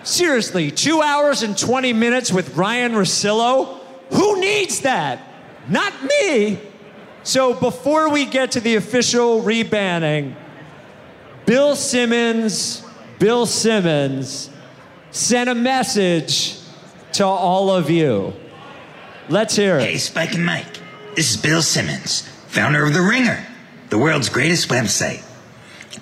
seriously, 0.02 0.70
two 0.70 1.02
hours 1.02 1.42
and 1.42 1.58
20 1.58 1.92
minutes 1.92 2.32
with 2.32 2.56
Ryen 2.56 2.92
Russillo? 2.92 3.80
Who 4.12 4.40
needs 4.40 4.80
that? 4.80 5.20
Not 5.68 5.92
me. 6.02 6.58
So 7.22 7.52
before 7.52 8.08
we 8.08 8.24
get 8.24 8.52
to 8.52 8.60
the 8.60 8.76
official 8.76 9.42
rebanning, 9.42 10.34
Bill 11.44 11.76
Simmons, 11.76 12.82
Bill 13.18 13.44
Simmons 13.44 14.48
sent 15.10 15.50
a 15.50 15.54
message 15.54 16.59
to 17.14 17.24
all 17.24 17.70
of 17.70 17.90
you. 17.90 18.32
Let's 19.28 19.56
hear 19.56 19.78
it. 19.78 19.82
Hey. 19.82 19.98
Spike 19.98 20.34
and 20.34 20.44
Mike. 20.44 20.66
This 21.16 21.30
is 21.30 21.36
Bill 21.36 21.62
Simmons, 21.62 22.28
founder 22.46 22.84
of 22.84 22.94
The 22.94 23.02
Ringer, 23.02 23.46
the 23.90 23.98
world's 23.98 24.28
greatest 24.28 24.68
website. 24.68 25.22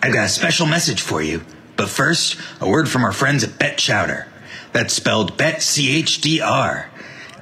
I've 0.02 0.12
got 0.12 0.26
a 0.26 0.28
special 0.28 0.66
message 0.66 1.00
for 1.00 1.22
you, 1.22 1.42
but 1.76 1.88
first, 1.88 2.38
a 2.60 2.68
word 2.68 2.88
from 2.88 3.04
our 3.04 3.12
friends 3.12 3.42
at 3.42 3.58
Bet 3.58 3.78
Chowder. 3.78 4.28
That's 4.72 4.94
spelled 4.94 5.36
Bet 5.36 5.62
C 5.62 5.96
H 5.96 6.20
D 6.20 6.40
R. 6.40 6.90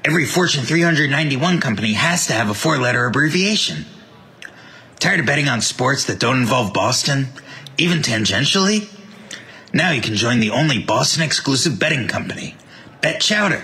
Every 0.05 0.25
Fortune 0.25 0.65
391 0.65 1.61
company 1.61 1.95
has 1.95 2.29
to 2.29 2.33
have 2.33 2.49
a 2.49 2.55
four 2.55 2.79
letter 2.79 3.05
abbreviation. 3.07 3.85
Tired 5.01 5.21
of 5.21 5.27
betting 5.27 5.49
on 5.49 5.61
sports 5.61 6.05
that 6.05 6.21
don't 6.21 6.39
involve 6.39 6.73
Boston, 6.73 7.29
even 7.77 7.99
tangentially? 7.99 8.89
Now 9.73 9.91
you 9.91 10.01
can 10.01 10.15
join 10.15 10.41
the 10.41 10.51
only 10.51 10.79
Boston 10.79 11.23
exclusive 11.23 11.79
betting 11.79 12.09
company, 12.09 12.55
Bet 13.07 13.21
Chowder. 13.21 13.63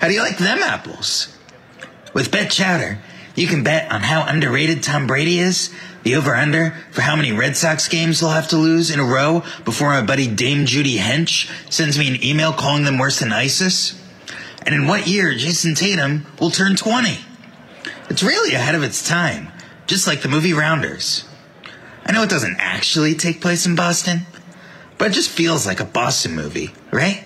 How 0.00 0.08
do 0.08 0.14
you 0.14 0.22
like 0.22 0.38
them 0.38 0.58
apples? 0.58 1.38
With 2.12 2.32
Bet 2.32 2.50
Chowder, 2.50 2.98
you 3.36 3.46
can 3.46 3.62
bet 3.62 3.92
on 3.92 4.00
how 4.00 4.26
underrated 4.26 4.82
Tom 4.82 5.06
Brady 5.06 5.38
is, 5.38 5.72
the 6.02 6.16
over-under 6.16 6.74
for 6.90 7.02
how 7.02 7.14
many 7.14 7.30
Red 7.30 7.56
Sox 7.56 7.86
games 7.86 8.18
they'll 8.18 8.30
have 8.30 8.48
to 8.48 8.56
lose 8.56 8.90
in 8.90 8.98
a 8.98 9.04
row 9.04 9.44
before 9.64 9.90
my 9.90 10.02
buddy 10.02 10.26
Dame 10.26 10.66
Judy 10.66 10.96
Hench 10.96 11.48
sends 11.72 11.96
me 11.96 12.08
an 12.08 12.24
email 12.24 12.52
calling 12.52 12.82
them 12.82 12.98
worse 12.98 13.20
than 13.20 13.32
ISIS, 13.32 14.02
and 14.62 14.74
in 14.74 14.88
what 14.88 15.06
year 15.06 15.32
Jayson 15.32 15.76
Tatum 15.76 16.26
will 16.40 16.50
turn 16.50 16.74
20. 16.74 17.20
It's 18.10 18.24
really 18.24 18.56
ahead 18.56 18.74
of 18.74 18.82
its 18.82 19.06
time, 19.06 19.52
just 19.86 20.08
like 20.08 20.22
the 20.22 20.28
movie 20.28 20.54
Rounders. 20.54 21.24
I 22.04 22.10
know 22.10 22.24
it 22.24 22.30
doesn't 22.30 22.56
actually 22.58 23.14
take 23.14 23.40
place 23.40 23.64
in 23.64 23.76
Boston, 23.76 24.22
but 24.98 25.12
it 25.12 25.14
just 25.14 25.30
feels 25.30 25.68
like 25.68 25.78
a 25.78 25.84
Boston 25.84 26.34
movie, 26.34 26.74
right? 26.90 27.25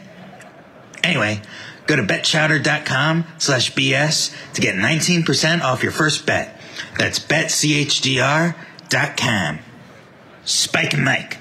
Anyway, 1.02 1.42
go 1.86 1.96
to 1.96 2.02
betchowder.com 2.02 3.24
slash 3.38 3.72
BS 3.74 4.34
to 4.54 4.60
get 4.60 4.74
19% 4.76 5.62
off 5.62 5.82
your 5.82 5.92
first 5.92 6.26
bet. 6.26 6.60
That's 6.98 7.18
betchdr.com. 7.18 8.54
Spike 10.44 10.94
and 10.94 11.04
Mike, 11.04 11.38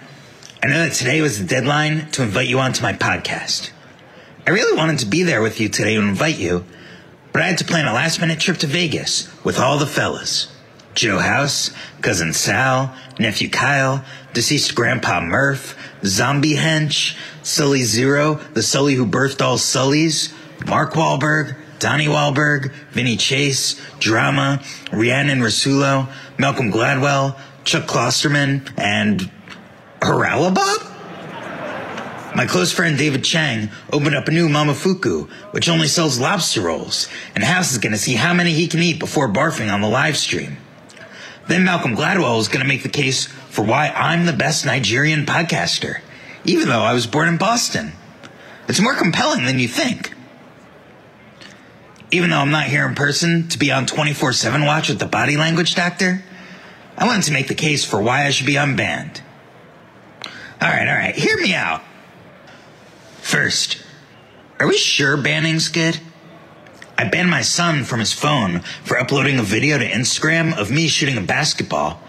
I 0.62 0.68
know 0.68 0.84
that 0.84 0.94
today 0.94 1.22
was 1.22 1.40
the 1.40 1.46
deadline 1.46 2.12
to 2.12 2.22
invite 2.22 2.48
you 2.48 2.60
onto 2.60 2.84
my 2.84 2.94
podcast. 2.94 3.72
I 4.46 4.52
really 4.52 4.78
wanted 4.78 5.00
to 5.00 5.06
be 5.06 5.24
there 5.24 5.42
with 5.42 5.60
you 5.60 5.70
today 5.70 5.96
and 5.96 6.10
invite 6.10 6.38
you, 6.38 6.66
but 7.32 7.42
I 7.42 7.48
had 7.48 7.58
to 7.60 7.66
plan 7.66 7.88
a 7.88 7.94
last 7.94 8.20
minute 8.20 8.40
trip 8.40 8.58
to 8.58 8.68
Vegas 8.68 9.30
with 9.44 9.60
all 9.60 9.78
the 9.78 9.88
fellas. 9.88 10.52
Joe 10.96 11.20
House, 11.20 11.72
cousin 12.02 12.34
Sal, 12.34 12.94
nephew 13.20 13.50
Kyle, 13.50 14.04
deceased 14.34 14.76
grandpa 14.76 15.22
Murph, 15.22 15.78
zombie 16.04 16.56
hench, 16.56 17.18
Sully 17.44 17.84
Zero, 17.84 18.36
the 18.54 18.64
Sully 18.64 18.96
who 18.96 19.06
birthed 19.06 19.42
all 19.42 19.58
Sullys, 19.58 20.34
Mark 20.66 20.94
Wahlberg, 20.94 21.56
Donnie 21.80 22.08
Wahlberg, 22.08 22.72
Vinny 22.92 23.16
Chase, 23.16 23.82
Drama, 24.00 24.62
Rhiannon 24.92 25.40
Rasulo, 25.40 26.10
Malcolm 26.38 26.72
Gladwell, 26.72 27.38
Chuck 27.64 27.86
Klosterman, 27.86 28.70
and 28.78 29.32
Haralabob? 30.02 30.90
My 32.36 32.46
close 32.46 32.72
friend 32.72 32.98
David 32.98 33.24
Chang 33.24 33.70
opened 33.92 34.16
up 34.16 34.28
a 34.28 34.32
new 34.32 34.48
Momofuku, 34.48 35.30
which 35.52 35.68
only 35.68 35.88
sells 35.88 36.20
lobster 36.20 36.62
rolls, 36.62 37.08
and 37.34 37.44
House 37.44 37.72
is 37.72 37.80
gonna 37.80 37.98
see 37.98 38.14
how 38.14 38.34
many 38.34 38.54
he 38.54 38.68
can 38.68 38.82
eat 38.82 39.00
before 39.00 39.28
barfing 39.28 39.74
on 39.74 39.82
the 39.82 39.90
live 39.90 40.16
stream. 40.16 40.58
Then 41.48 41.64
Malcolm 41.64 41.96
Gladwell 41.96 42.40
is 42.40 42.48
gonna 42.48 42.66
make 42.66 42.84
the 42.84 42.90
case 42.90 43.28
for 43.50 43.64
why 43.64 43.90
I'm 43.90 44.26
the 44.26 44.34
best 44.34 44.66
Nigerian 44.66 45.26
podcaster, 45.26 46.02
even 46.46 46.70
though 46.70 46.82
I 46.82 46.94
was 46.94 47.08
born 47.08 47.28
in 47.28 47.38
Boston. 47.38 47.94
It's 48.68 48.80
more 48.80 48.96
compelling 48.96 49.46
than 49.46 49.60
you 49.60 49.68
think. 49.68 50.14
Even 52.12 52.30
though 52.30 52.38
I'm 52.38 52.52
not 52.52 52.68
here 52.68 52.88
in 52.88 52.96
person 52.96 53.48
to 53.50 53.60
be 53.60 53.72
on 53.72 53.86
24 53.86 54.34
7 54.34 54.66
watch 54.66 54.90
with 54.90 55.00
the 55.00 55.06
body 55.06 55.38
language 55.38 55.76
doctor, 55.76 56.24
I 56.98 57.06
wanted 57.06 57.24
to 57.24 57.34
make 57.34 57.48
the 57.48 57.56
case 57.56 57.84
for 57.86 58.02
why 58.02 58.26
I 58.26 58.30
should 58.30 58.46
be 58.46 58.54
unbanned. 58.56 59.22
Alright, 60.62 60.88
alright, 60.88 61.16
hear 61.16 61.38
me 61.38 61.54
out. 61.54 61.82
First, 63.22 63.82
are 64.60 64.68
we 64.68 64.78
sure 64.78 65.16
banning's 65.18 65.68
good? 65.70 66.00
I 66.98 67.08
banned 67.08 67.30
my 67.30 67.42
son 67.42 67.86
from 67.86 68.02
his 68.02 68.12
phone 68.12 68.60
for 68.84 69.00
uploading 69.00 69.40
a 69.40 69.44
video 69.44 69.78
to 69.78 69.90
Instagram 69.90 70.58
of 70.58 70.70
me 70.70 70.90
shooting 70.90 71.18
a 71.18 71.22
basketball, 71.22 72.02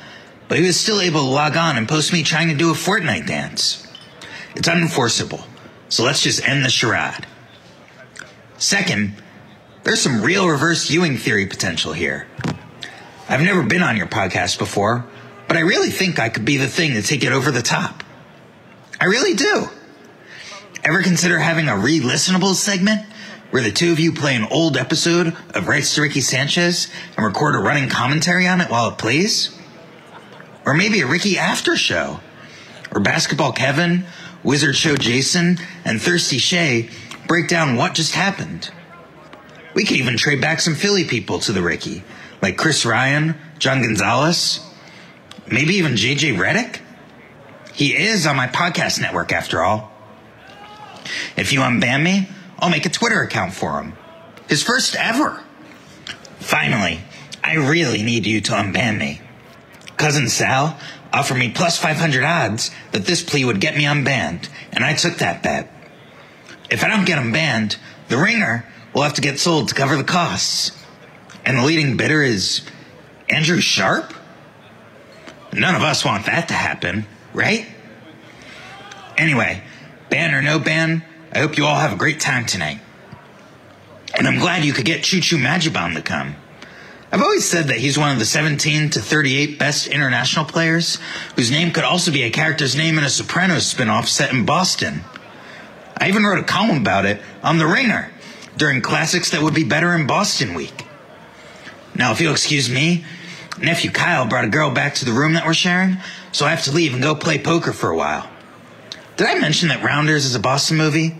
but 0.50 0.58
he 0.58 0.66
was 0.66 0.78
still 0.78 1.00
able 1.00 1.20
to 1.20 1.26
log 1.26 1.56
on 1.56 1.78
and 1.78 1.88
post 1.88 2.12
me 2.12 2.24
trying 2.24 2.48
to 2.48 2.56
do 2.56 2.72
a 2.72 2.74
Fortnite 2.74 3.24
dance. 3.24 3.86
It's 4.56 4.68
unenforceable, 4.68 5.44
so 5.88 6.02
let's 6.02 6.24
just 6.24 6.46
end 6.46 6.64
the 6.64 6.68
charade. 6.68 7.24
Second, 8.58 9.14
there's 9.84 10.02
some 10.02 10.22
real 10.22 10.48
reverse 10.48 10.90
Ewing 10.90 11.18
theory 11.18 11.46
potential 11.46 11.92
here. 11.92 12.26
I've 13.28 13.42
never 13.42 13.62
been 13.62 13.84
on 13.84 13.96
your 13.96 14.08
podcast 14.08 14.58
before, 14.58 15.06
but 15.46 15.56
I 15.56 15.60
really 15.60 15.90
think 15.90 16.18
I 16.18 16.28
could 16.28 16.44
be 16.44 16.56
the 16.56 16.66
thing 16.66 16.94
to 16.94 17.02
take 17.02 17.22
it 17.22 17.30
over 17.30 17.52
the 17.52 17.62
top. 17.62 18.02
I 19.00 19.04
really 19.04 19.34
do. 19.34 19.68
Ever 20.82 21.04
consider 21.04 21.38
having 21.38 21.68
a 21.68 21.78
re 21.78 22.00
listenable 22.00 22.54
segment 22.54 23.06
where 23.50 23.62
the 23.62 23.70
two 23.70 23.92
of 23.92 24.00
you 24.00 24.12
play 24.12 24.34
an 24.34 24.48
old 24.50 24.76
episode 24.76 25.28
of 25.54 25.68
Rights 25.68 25.94
to 25.94 26.02
Ricky 26.02 26.20
Sanchez 26.20 26.88
and 27.16 27.24
record 27.24 27.54
a 27.54 27.58
running 27.58 27.88
commentary 27.88 28.48
on 28.48 28.60
it 28.60 28.68
while 28.68 28.90
it 28.90 28.98
plays? 28.98 29.56
Or 30.70 30.74
maybe 30.74 31.00
a 31.00 31.06
Ricky 31.08 31.36
after 31.36 31.74
show? 31.74 32.20
Or 32.94 33.00
Basketball 33.00 33.50
Kevin, 33.50 34.04
Wizard 34.44 34.76
Show 34.76 34.96
Jason, 34.96 35.58
and 35.84 36.00
Thirsty 36.00 36.38
Shay 36.38 36.90
break 37.26 37.48
down 37.48 37.74
what 37.74 37.92
just 37.92 38.14
happened? 38.14 38.70
We 39.74 39.84
could 39.84 39.96
even 39.96 40.16
trade 40.16 40.40
back 40.40 40.60
some 40.60 40.76
Philly 40.76 41.02
people 41.02 41.40
to 41.40 41.50
the 41.50 41.60
Ricky, 41.60 42.04
like 42.40 42.56
Chris 42.56 42.86
Ryan, 42.86 43.34
John 43.58 43.82
Gonzalez, 43.82 44.60
maybe 45.50 45.74
even 45.74 45.94
JJ 45.94 46.36
Redick? 46.38 46.78
He 47.72 47.96
is 47.96 48.24
on 48.24 48.36
my 48.36 48.46
podcast 48.46 49.00
network 49.00 49.32
after 49.32 49.64
all. 49.64 49.90
If 51.36 51.52
you 51.52 51.62
unban 51.62 52.04
me, 52.04 52.28
I'll 52.60 52.70
make 52.70 52.86
a 52.86 52.90
Twitter 52.90 53.22
account 53.22 53.54
for 53.54 53.82
him. 53.82 53.94
His 54.48 54.62
first 54.62 54.94
ever. 54.94 55.42
Finally, 56.38 57.00
I 57.42 57.54
really 57.54 58.04
need 58.04 58.24
you 58.24 58.40
to 58.42 58.52
unban 58.52 58.98
me. 58.98 59.20
Cousin 60.00 60.28
Sal 60.28 60.78
offered 61.12 61.36
me 61.36 61.50
plus 61.50 61.76
500 61.76 62.24
odds 62.24 62.70
that 62.92 63.04
this 63.04 63.22
plea 63.22 63.44
would 63.44 63.60
get 63.60 63.76
me 63.76 63.84
unbanned, 63.84 64.48
and 64.72 64.82
I 64.82 64.94
took 64.94 65.18
that 65.18 65.42
bet. 65.42 65.70
If 66.70 66.82
I 66.82 66.88
don't 66.88 67.04
get 67.04 67.18
unbanned, 67.18 67.76
the 68.08 68.16
ringer 68.16 68.66
will 68.94 69.02
have 69.02 69.14
to 69.14 69.20
get 69.20 69.38
sold 69.38 69.68
to 69.68 69.74
cover 69.74 69.96
the 69.96 70.04
costs. 70.04 70.72
And 71.44 71.58
the 71.58 71.62
leading 71.62 71.98
bidder 71.98 72.22
is 72.22 72.62
Andrew 73.28 73.60
Sharp? 73.60 74.14
None 75.52 75.74
of 75.74 75.82
us 75.82 76.02
want 76.02 76.24
that 76.26 76.48
to 76.48 76.54
happen, 76.54 77.04
right? 77.34 77.66
Anyway, 79.18 79.62
ban 80.08 80.34
or 80.34 80.40
no 80.40 80.58
ban, 80.58 81.04
I 81.34 81.40
hope 81.40 81.58
you 81.58 81.66
all 81.66 81.78
have 81.78 81.92
a 81.92 81.96
great 81.96 82.20
time 82.20 82.46
tonight. 82.46 82.78
And 84.14 84.26
I'm 84.26 84.38
glad 84.38 84.64
you 84.64 84.72
could 84.72 84.86
get 84.86 85.04
Chu 85.04 85.20
Chu 85.20 85.36
Maduabum 85.36 85.94
to 85.94 86.02
come. 86.02 86.36
I've 87.12 87.22
always 87.22 87.48
said 87.48 87.66
that 87.68 87.78
he's 87.78 87.98
one 87.98 88.12
of 88.12 88.20
the 88.20 88.24
17 88.24 88.90
to 88.90 89.00
38 89.00 89.58
best 89.58 89.88
international 89.88 90.44
players, 90.44 90.98
whose 91.34 91.50
name 91.50 91.72
could 91.72 91.82
also 91.82 92.12
be 92.12 92.22
a 92.22 92.30
character's 92.30 92.76
name 92.76 92.98
in 92.98 93.04
a 93.04 93.10
Sopranos 93.10 93.74
spinoff 93.74 94.06
set 94.06 94.32
in 94.32 94.46
Boston. 94.46 95.00
I 95.96 96.08
even 96.08 96.22
wrote 96.22 96.38
a 96.38 96.44
column 96.44 96.76
about 96.76 97.06
it 97.06 97.20
on 97.42 97.58
The 97.58 97.66
Ringer 97.66 98.12
during 98.56 98.80
Classics 98.80 99.30
That 99.30 99.42
Would 99.42 99.54
Be 99.54 99.64
Better 99.64 99.92
in 99.94 100.06
Boston 100.06 100.54
Week. 100.54 100.86
Now, 101.96 102.12
if 102.12 102.20
you'll 102.20 102.32
excuse 102.32 102.70
me, 102.70 103.04
nephew 103.60 103.90
Kyle 103.90 104.26
brought 104.26 104.44
a 104.44 104.48
girl 104.48 104.70
back 104.70 104.94
to 104.94 105.04
the 105.04 105.12
room 105.12 105.32
that 105.32 105.44
we're 105.44 105.52
sharing, 105.52 105.96
so 106.30 106.46
I 106.46 106.50
have 106.50 106.62
to 106.64 106.72
leave 106.72 106.94
and 106.94 107.02
go 107.02 107.16
play 107.16 107.38
poker 107.38 107.72
for 107.72 107.90
a 107.90 107.96
while. 107.96 108.30
Did 109.16 109.26
I 109.26 109.38
mention 109.38 109.68
that 109.68 109.82
Rounders 109.82 110.26
is 110.26 110.36
a 110.36 110.40
Boston 110.40 110.76
movie? 110.76 111.16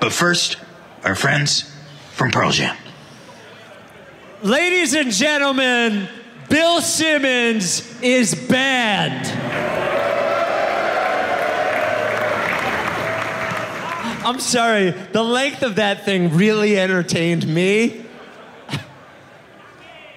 But 0.00 0.12
first, 0.12 0.58
our 1.02 1.14
friends 1.14 1.74
from 2.12 2.30
Pearl 2.30 2.50
Jam. 2.50 2.76
Ladies 4.42 4.94
and 4.94 5.10
gentlemen, 5.10 6.08
Bill 6.48 6.80
Simmons 6.80 8.00
is 8.00 8.36
banned. 8.36 9.26
I'm 14.24 14.38
sorry, 14.38 14.90
the 14.90 15.24
length 15.24 15.64
of 15.64 15.74
that 15.76 16.04
thing 16.04 16.36
really 16.36 16.78
entertained 16.78 17.52
me. 17.52 18.06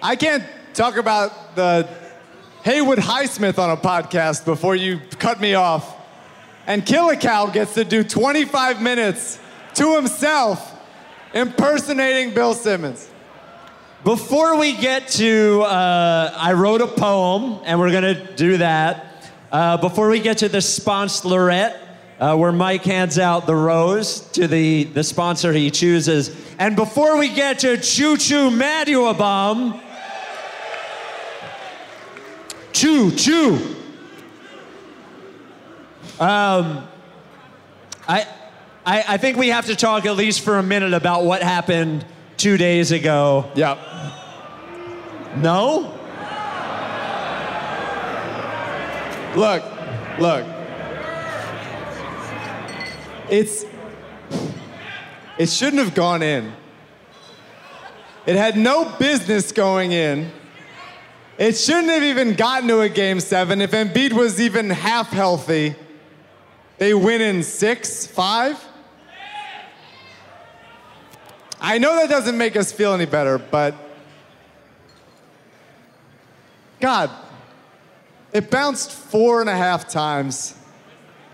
I 0.04 0.16
can't 0.16 0.44
talk 0.76 0.98
about 0.98 1.56
the 1.56 1.90
Haywood 2.64 3.00
Highsmith 3.00 3.58
on 3.58 3.72
a 3.72 3.78
podcast 3.78 4.46
before 4.46 4.76
you 4.76 5.02
cut 5.18 5.42
me 5.42 5.56
off. 5.56 5.98
And 6.68 6.86
Kill 6.86 7.10
a 7.10 7.18
Cow 7.18 7.48
gets 7.48 7.74
to 7.74 7.84
do 7.84 8.04
25 8.04 8.84
minutes 8.84 9.40
to 9.76 9.96
himself 9.96 10.80
impersonating 11.34 12.36
Bill 12.36 12.54
Simmons. 12.54 13.11
Before 14.04 14.58
we 14.58 14.76
get 14.76 15.10
to, 15.10 15.62
uh, 15.62 16.34
I 16.36 16.54
wrote 16.54 16.82
a 16.82 16.88
poem, 16.88 17.60
and 17.66 17.80
we're 17.80 17.92
gonna 17.92 18.36
do 18.36 18.58
that. 18.58 19.06
Uh, 19.52 19.78
before 19.78 20.10
we 20.10 20.20
get 20.20 20.40
to 20.40 20.50
the 20.50 20.58
sponsorette, 20.58 21.78
uh, 22.20 22.36
where 22.36 22.52
Mike 22.52 22.84
hands 22.84 23.20
out 23.20 23.46
the 23.46 23.56
rose 23.56 24.22
to 24.32 24.48
the, 24.48 24.86
the 24.86 25.04
sponsor 25.04 25.54
he 25.54 25.70
chooses, 25.70 26.36
and 26.58 26.76
before 26.76 27.16
we 27.16 27.30
get 27.30 27.60
to 27.60 27.78
Chu 27.78 28.18
Chu 28.18 28.50
Maduabum, 28.50 29.80
Chu 32.74 33.12
Chu. 33.12 33.76
Um, 36.20 36.88
I, 38.08 38.28
I, 38.84 39.04
I 39.10 39.18
think 39.18 39.38
we 39.38 39.50
have 39.50 39.68
to 39.68 39.76
talk 39.76 40.08
at 40.08 40.16
least 40.16 40.42
for 40.42 40.58
a 40.58 40.64
minute 40.64 40.96
about 40.96 41.24
what 41.24 41.44
happened 41.44 42.04
two 42.42 42.58
days 42.58 42.92
ago. 42.92 43.46
Yep. 43.54 43.78
No? 45.38 45.94
Look, 49.36 49.64
look. 50.20 50.46
It's. 53.30 53.64
It 55.38 55.50
shouldn't 55.50 55.84
have 55.84 55.94
gone 55.94 56.24
in. 56.24 56.52
It 58.26 58.36
had 58.36 58.58
no 58.58 58.92
business 58.98 59.52
going 59.52 59.92
in. 59.92 60.32
It 61.38 61.56
shouldn't 61.56 61.90
have 61.90 62.04
even 62.04 62.34
gotten 62.34 62.68
to 62.70 62.82
a 62.82 62.90
game 62.90 63.20
seven. 63.20 63.62
If 63.62 63.72
Embiid 63.72 64.14
was 64.14 64.42
even 64.42 64.72
half 64.72 65.10
healthy, 65.10 65.76
they 66.80 66.96
win 66.96 67.22
in 67.22 67.44
six, 67.44 68.08
five. 68.08 68.60
I 71.63 71.78
know 71.78 71.95
that 71.95 72.10
doesn't 72.10 72.39
make 72.39 72.56
us 72.56 72.71
feel 72.71 72.95
any 72.95 73.06
better, 73.06 73.38
but 73.38 73.76
God, 76.80 77.12
it 78.34 78.50
bounced 78.50 78.91
four 78.91 79.41
and 79.41 79.50
a 79.50 79.56
half 79.56 79.88
times. 79.88 80.56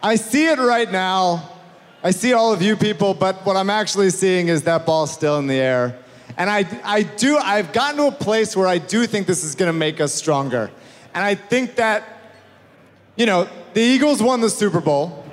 I 0.03 0.17
see 0.17 0.47
it 0.47 0.59
right 0.59 0.91
now. 0.91 1.49
I 2.03 2.11
see 2.11 2.33
all 2.33 2.51
of 2.51 2.61
you 2.61 2.75
people, 2.75 3.13
but 3.13 3.45
what 3.45 3.55
I'm 3.55 3.69
actually 3.69 4.09
seeing 4.09 4.49
is 4.49 4.63
that 4.63 4.85
ball 4.85 5.07
still 5.07 5.39
in 5.39 5.47
the 5.47 5.55
air. 5.55 5.97
And 6.35 6.49
I, 6.49 6.65
I 6.83 7.03
do, 7.03 7.37
I've 7.37 7.71
gotten 7.71 7.97
to 7.97 8.07
a 8.07 8.11
place 8.11 8.53
where 8.55 8.67
I 8.67 8.79
do 8.79 9.07
think 9.07 9.27
this 9.27 9.45
is 9.45 9.55
gonna 9.55 9.71
make 9.71 10.01
us 10.01 10.13
stronger. 10.13 10.69
And 11.13 11.23
I 11.23 11.35
think 11.35 11.75
that, 11.75 12.03
you 13.15 13.25
know, 13.25 13.47
the 13.73 13.81
Eagles 13.81 14.21
won 14.21 14.41
the 14.41 14.49
Super 14.49 14.81
Bowl. 14.81 15.23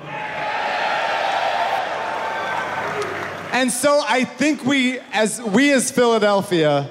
And 3.55 3.71
so 3.71 4.03
I 4.05 4.25
think 4.25 4.65
we, 4.65 4.99
as 5.13 5.41
we 5.41 5.71
as 5.71 5.89
Philadelphia, 5.89 6.89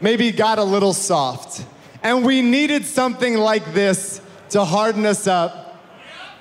maybe 0.00 0.32
got 0.32 0.58
a 0.58 0.64
little 0.64 0.94
soft. 0.94 1.62
And 2.02 2.24
we 2.24 2.40
needed 2.40 2.86
something 2.86 3.36
like 3.36 3.74
this 3.74 4.22
to 4.48 4.64
harden 4.64 5.04
us 5.04 5.26
up. 5.26 5.78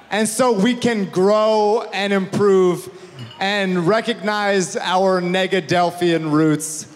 And 0.10 0.30
so 0.30 0.54
we 0.54 0.76
can 0.76 1.10
grow 1.10 1.90
and 1.92 2.14
improve 2.14 2.90
and 3.42 3.86
recognize 3.86 4.78
our 4.78 5.20
Negadelphian 5.22 6.32
roots. 6.32 6.88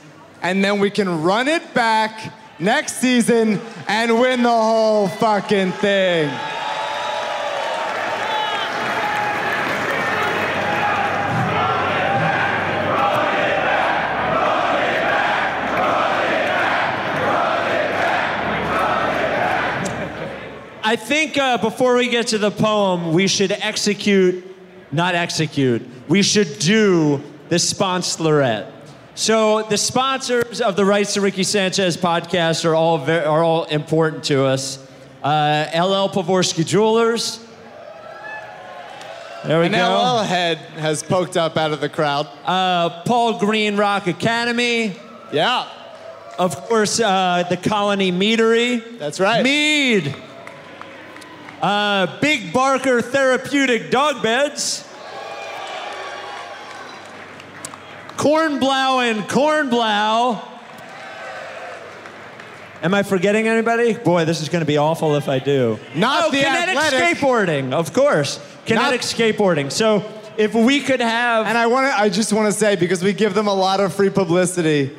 And 0.42 0.64
then 0.64 0.80
we 0.80 0.90
can 0.90 1.22
run 1.22 1.50
it 1.50 1.74
back 1.74 2.34
next 2.60 3.02
season 3.02 3.60
and 3.90 4.22
win 4.22 4.44
the 4.44 4.50
whole 4.50 5.10
fucking 5.10 5.74
thing. 5.74 6.30
I 20.90 20.96
think 20.96 21.38
uh, 21.38 21.60
before 21.60 21.94
we 21.98 22.10
get 22.10 22.26
to 22.30 22.40
the 22.40 22.50
poem, 22.50 23.14
we 23.14 23.28
should 23.28 23.52
execute, 23.52 24.44
not 24.92 25.14
execute, 25.14 25.84
we 26.08 26.24
should 26.24 26.58
do 26.58 27.22
the 27.50 27.58
sponsorette. 27.58 28.72
So 29.14 29.62
the 29.70 29.78
sponsors 29.78 30.62
of 30.62 30.76
the 30.76 30.84
Rights 30.84 31.14
to 31.14 31.22
Ricky 31.22 31.44
Sanchez 31.44 31.96
podcast 31.96 32.66
are 32.66 32.74
all 32.74 32.98
ve- 32.98 33.20
are 33.24 33.44
all 33.44 33.66
important 33.66 34.24
to 34.24 34.46
us. 34.46 34.80
Uh, 35.22 35.68
LL 35.76 36.10
Pavorsky 36.10 36.66
Jewelers. 36.66 37.38
There 39.46 39.60
we 39.60 39.68
An 39.68 39.74
go. 39.74 39.78
LL 39.78 40.24
head 40.24 40.58
has 40.80 41.04
poked 41.04 41.38
up 41.38 41.56
out 41.56 41.72
of 41.72 41.82
the 41.82 41.90
crowd. 41.90 42.28
Uh, 42.44 43.04
Paul 43.04 43.38
Green 43.38 43.78
Rock 43.78 44.08
Academy. 44.08 44.96
Yeah, 45.32 45.68
Of 46.40 46.56
course, 46.68 47.00
uh, 47.00 47.44
the 47.48 47.58
Colony 47.58 48.12
Meadery. 48.12 48.98
that's 48.98 49.20
right. 49.20 49.44
Mead. 49.44 50.16
Uh, 51.62 52.20
Big 52.22 52.54
Barker 52.54 53.02
Therapeutic 53.02 53.92
Dog 53.92 54.24
Beds. 54.24 54.88
Cornblow 58.16 59.12
and 59.12 59.24
Cornblow. 59.24 60.46
Am 62.82 62.94
I 62.94 63.04
forgetting 63.04 63.48
anybody? 63.48 63.94
Boy, 63.94 64.24
this 64.24 64.42
is 64.42 64.48
going 64.48 64.62
to 64.62 64.66
be 64.66 64.78
awful 64.78 65.16
if 65.16 65.28
I 65.28 65.40
do. 65.40 65.78
Not 65.96 66.26
oh, 66.26 66.32
the 66.32 66.38
kinetic 66.38 66.78
athletic. 66.78 67.18
skateboarding, 67.18 67.74
of 67.74 67.94
course. 67.94 68.40
Kinetic 68.66 69.02
skateboarding. 69.02 69.70
So 69.70 70.06
if 70.38 70.54
we 70.54 70.80
could 70.80 71.02
have. 71.02 71.46
And 71.46 71.58
I 71.58 71.68
want 71.68 71.92
to, 71.92 72.00
I 72.00 72.08
just 72.08 72.32
want 72.32 72.52
to 72.52 72.58
say, 72.58 72.78
because 72.78 73.04
we 73.04 73.12
give 73.12 73.34
them 73.34 73.48
a 73.48 73.54
lot 73.54 73.82
of 73.82 73.94
free 73.94 74.10
publicity, 74.10 74.96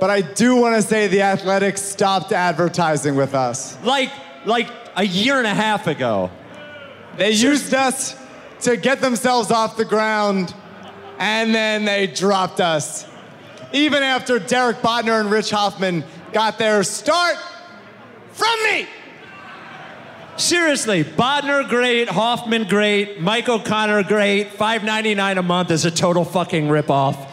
but 0.00 0.08
I 0.08 0.22
do 0.22 0.56
want 0.56 0.76
to 0.76 0.82
say 0.82 1.06
the 1.06 1.20
Athletics 1.20 1.82
stopped 1.82 2.32
advertising 2.32 3.14
with 3.14 3.34
us. 3.34 3.76
like, 3.84 4.10
like 4.46 4.70
a 4.98 5.04
year 5.04 5.38
and 5.38 5.46
a 5.46 5.54
half 5.54 5.86
ago. 5.86 6.28
They 7.16 7.30
used 7.30 7.72
us 7.72 8.16
to 8.62 8.76
get 8.76 9.00
themselves 9.00 9.52
off 9.52 9.76
the 9.76 9.84
ground, 9.84 10.52
and 11.18 11.54
then 11.54 11.84
they 11.84 12.08
dropped 12.08 12.60
us. 12.60 13.06
Even 13.72 14.02
after 14.02 14.40
Derek 14.40 14.78
Bodner 14.78 15.20
and 15.20 15.30
Rich 15.30 15.50
Hoffman 15.50 16.02
got 16.32 16.58
their 16.58 16.82
start 16.82 17.36
from 18.32 18.62
me. 18.64 18.86
Seriously, 20.36 21.04
Bodner 21.04 21.68
great, 21.68 22.08
Hoffman 22.08 22.64
great, 22.64 23.20
Mike 23.20 23.48
O'Connor 23.48 24.02
great. 24.04 24.52
Five 24.52 24.82
ninety 24.82 25.14
nine 25.14 25.38
a 25.38 25.42
month 25.42 25.70
is 25.70 25.84
a 25.84 25.90
total 25.92 26.24
fucking 26.24 26.66
ripoff. 26.66 27.27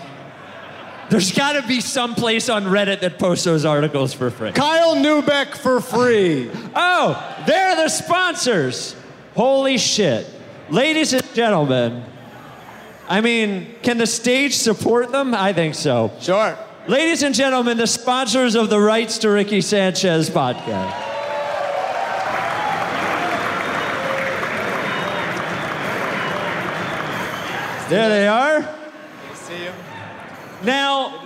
There's 1.09 1.31
got 1.31 1.53
to 1.53 1.67
be 1.67 1.81
some 1.81 2.15
place 2.15 2.49
on 2.49 2.65
Reddit 2.65 3.01
that 3.01 3.19
posts 3.19 3.45
those 3.45 3.63
articles 3.63 4.13
for 4.13 4.31
free. 4.31 4.51
Kyle 4.51 4.95
Neubeck 4.95 5.55
for 5.55 5.81
free. 5.81 6.51
Oh, 6.77 7.43
they're 7.47 7.75
the 7.75 7.87
sponsors. 7.87 8.95
Holy 9.33 9.77
shit. 9.77 10.27
Ladies 10.69 11.13
and 11.13 11.23
gentlemen, 11.33 12.03
I 13.07 13.21
mean, 13.21 13.75
can 13.81 13.97
the 13.97 14.07
stage 14.07 14.55
support 14.55 15.11
them? 15.11 15.33
I 15.33 15.53
think 15.53 15.75
so. 15.75 16.11
Sure. 16.19 16.57
Ladies 16.87 17.23
and 17.23 17.33
gentlemen, 17.33 17.77
the 17.77 17.87
sponsors 17.87 18.55
of 18.55 18.69
the 18.69 18.79
Rights 18.79 19.19
to 19.19 19.29
Ricky 19.29 19.61
Sanchez 19.61 20.29
podcast. 20.29 21.01
There 27.89 28.09
they 28.09 28.27
are. 28.27 28.74
Now, 30.65 31.23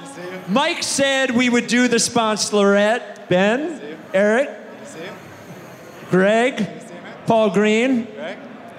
Mike 0.47 0.83
said 0.83 1.31
we 1.31 1.49
would 1.49 1.67
do 1.67 1.87
the 1.87 1.97
sponsorette. 1.97 3.29
Ben, 3.29 3.97
Eric. 4.13 4.49
Greg, 6.09 6.67
Paul 7.27 7.51
Green. 7.51 8.07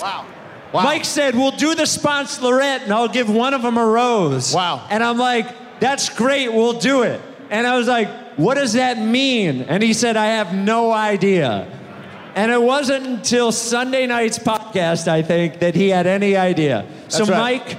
Wow. 0.01 0.27
Wow. 0.73 0.83
Mike 0.85 1.05
said, 1.05 1.35
We'll 1.35 1.51
do 1.53 1.75
the 1.75 1.83
sponsorette 1.85 2.83
and 2.83 2.93
I'll 2.93 3.09
give 3.09 3.29
one 3.29 3.55
of 3.55 3.63
them 3.63 3.77
a 3.77 3.85
rose. 3.85 4.55
Wow. 4.55 4.87
And 4.91 5.03
I'm 5.03 5.19
like, 5.19 5.81
That's 5.81 6.09
great, 6.09 6.53
we'll 6.53 6.79
do 6.79 7.03
it. 7.03 7.21
And 7.51 7.67
I 7.67 7.77
was 7.77 7.89
like, 7.89 8.09
What 8.37 8.55
does 8.55 8.75
that 8.75 8.99
mean? 8.99 9.63
And 9.63 9.83
he 9.83 9.93
said, 9.93 10.17
I 10.17 10.27
have 10.27 10.55
no 10.55 10.93
idea. 10.93 11.69
And 12.37 12.53
it 12.53 12.63
wasn't 12.63 13.07
until 13.07 13.51
Sunday 13.51 14.07
night's 14.07 14.39
podcast, 14.39 15.09
I 15.09 15.23
think, 15.23 15.59
that 15.59 15.75
he 15.75 15.89
had 15.89 16.07
any 16.07 16.37
idea. 16.37 16.87
so, 17.09 17.25
right. 17.25 17.67
Mike, 17.67 17.79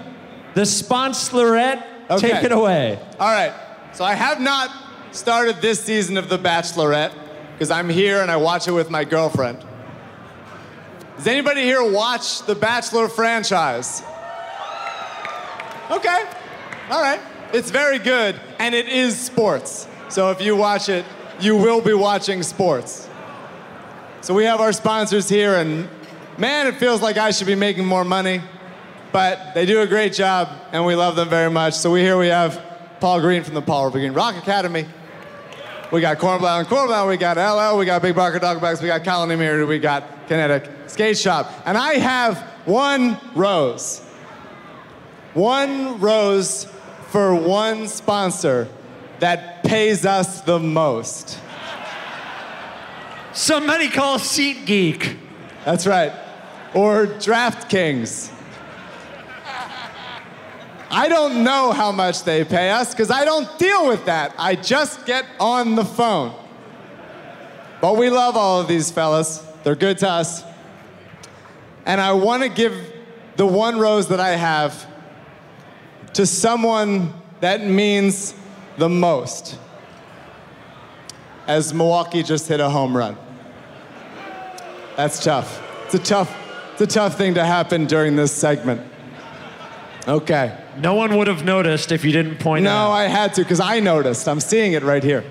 the 0.56 0.62
sponsorette, 0.62 1.84
Okay. 2.12 2.32
take 2.32 2.44
it 2.44 2.52
away. 2.52 3.00
All 3.20 3.32
right. 3.32 3.54
So 3.94 4.04
I 4.04 4.14
have 4.14 4.40
not 4.42 4.70
started 5.12 5.62
this 5.62 5.84
season 5.84 6.18
of 6.18 6.30
The 6.30 6.38
Bachelorette 6.38 7.14
because 7.54 7.72
I'm 7.72 7.90
here 7.90 8.22
and 8.22 8.30
I 8.30 8.38
watch 8.38 8.68
it 8.68 8.72
with 8.72 8.90
my 8.90 9.04
girlfriend. 9.04 9.64
Does 11.18 11.28
anybody 11.28 11.62
here 11.62 11.84
watch 11.84 12.46
the 12.46 12.56
Bachelor 12.56 13.08
franchise? 13.08 14.02
Okay. 15.92 16.26
All 16.90 17.02
right. 17.02 17.20
It's 17.54 17.70
very 17.70 18.00
good 18.00 18.40
and 18.60 18.74
it 18.74 18.88
is 18.88 19.20
sports. 19.20 19.88
So 20.10 20.32
if 20.32 20.42
you 20.42 20.56
watch 20.56 20.90
it, 20.90 21.06
you 21.40 21.56
will 21.56 21.82
be 21.82 21.94
watching 21.94 22.44
sports. 22.44 23.08
So 24.22 24.34
we 24.34 24.44
have 24.46 24.60
our 24.62 24.74
sponsors 24.74 25.30
here 25.30 25.56
and 25.56 25.88
man, 26.38 26.68
it 26.68 26.76
feels 26.76 27.02
like 27.02 27.18
I 27.18 27.32
should 27.32 27.48
be 27.48 27.56
making 27.56 27.86
more 27.86 28.04
money. 28.04 28.42
But 29.12 29.54
they 29.54 29.66
do 29.66 29.82
a 29.82 29.88
great 29.88 30.14
job, 30.14 30.50
and 30.72 30.86
we 30.86 30.96
love 30.96 31.16
them 31.16 31.28
very 31.28 31.50
much. 31.50 31.74
So 31.74 31.92
we 31.92 32.02
here 32.02 32.18
we 32.18 32.28
have 32.28 32.62
Paul 33.00 33.20
Green 33.20 33.44
from 33.44 33.56
the 33.56 33.62
Paul 33.62 33.86
Rubber 33.86 34.00
Green 34.00 34.14
Rock 34.14 34.38
Academy. 34.38 34.86
We 35.92 36.00
got 36.00 36.20
Cornblow 36.20 36.60
and 36.60 36.68
Cornblow. 36.68 37.10
We 37.10 37.18
got 37.18 37.36
LL. 37.36 37.78
We 37.78 37.86
got 37.86 38.02
Big 38.02 38.16
Barker 38.16 38.40
Dog 38.40 38.62
Bags. 38.62 38.82
We 38.82 38.88
got 38.88 39.04
Colony 39.04 39.36
Mirror. 39.36 39.66
We 39.66 39.80
got 39.80 40.28
Kinetic 40.28 40.70
skate 40.88 41.18
shop. 41.18 41.52
And 41.66 41.78
I 41.78 41.96
have 41.96 42.38
one 42.66 43.18
rose. 43.36 44.00
One 45.34 46.00
rose 46.00 46.66
for 47.10 47.36
one 47.36 47.90
sponsor 47.90 48.70
that 49.20 49.64
pays 49.64 50.06
us 50.06 50.42
the 50.42 50.60
most. 50.60 51.38
Somebody 53.34 53.90
call 53.90 54.18
SeatGeek. 54.18 55.18
That's 55.66 55.86
right. 55.86 56.14
Or 56.74 57.06
DraftKings. 57.06 58.32
I 60.94 61.08
don't 61.08 61.46
know 61.46 61.72
how 61.72 61.94
much 61.94 62.24
they 62.24 62.44
pay 62.44 62.70
us 62.70 62.92
because 62.92 63.10
I 63.10 63.24
don't 63.24 63.58
deal 63.58 63.88
with 63.88 64.06
that. 64.06 64.36
I 64.38 64.56
just 64.56 65.06
get 65.06 65.26
on 65.40 65.76
the 65.76 65.86
phone. 65.86 66.36
But 67.80 67.96
we 67.96 68.10
love 68.10 68.36
all 68.36 68.60
of 68.60 68.68
these 68.68 68.92
fellas. 68.92 69.38
They're 69.64 69.76
good 69.76 69.98
to 70.00 70.10
us. 70.10 70.44
And 71.86 72.02
I 72.02 72.12
want 72.12 72.44
to 72.44 72.50
give 72.50 72.94
the 73.38 73.46
one 73.46 73.80
rose 73.80 74.10
that 74.10 74.20
I 74.20 74.36
have 74.36 74.86
to 76.14 76.26
someone 76.26 77.14
that 77.40 77.66
means 77.66 78.36
the 78.78 78.90
most. 78.90 79.58
As 81.48 81.74
Milwaukee 81.74 82.22
just 82.22 82.50
hit 82.50 82.60
a 82.60 82.70
home 82.70 82.96
run. 82.96 83.18
That's 84.98 85.24
tough. 85.24 85.64
It's 85.86 85.96
a 85.96 86.00
tough, 86.00 86.36
it's 86.74 86.82
a 86.82 86.88
tough 86.88 87.18
thing 87.18 87.36
to 87.36 87.46
happen 87.46 87.86
during 87.86 88.18
this 88.18 88.34
segment. 88.34 88.91
Okay. 90.08 90.58
No 90.78 90.96
one 90.96 91.16
would 91.18 91.28
have 91.28 91.46
noticed 91.46 91.92
if 91.92 92.04
you 92.04 92.12
didn't 92.12 92.40
point 92.40 92.64
No, 92.64 92.72
out. 92.72 92.88
No, 92.88 92.92
I 92.92 93.04
had 93.04 93.34
to 93.36 93.42
because 93.42 93.60
I 93.60 93.80
noticed. 93.80 94.28
I'm 94.28 94.40
seeing 94.40 94.74
it 94.74 94.84
right 94.84 95.04
here. 95.04 95.24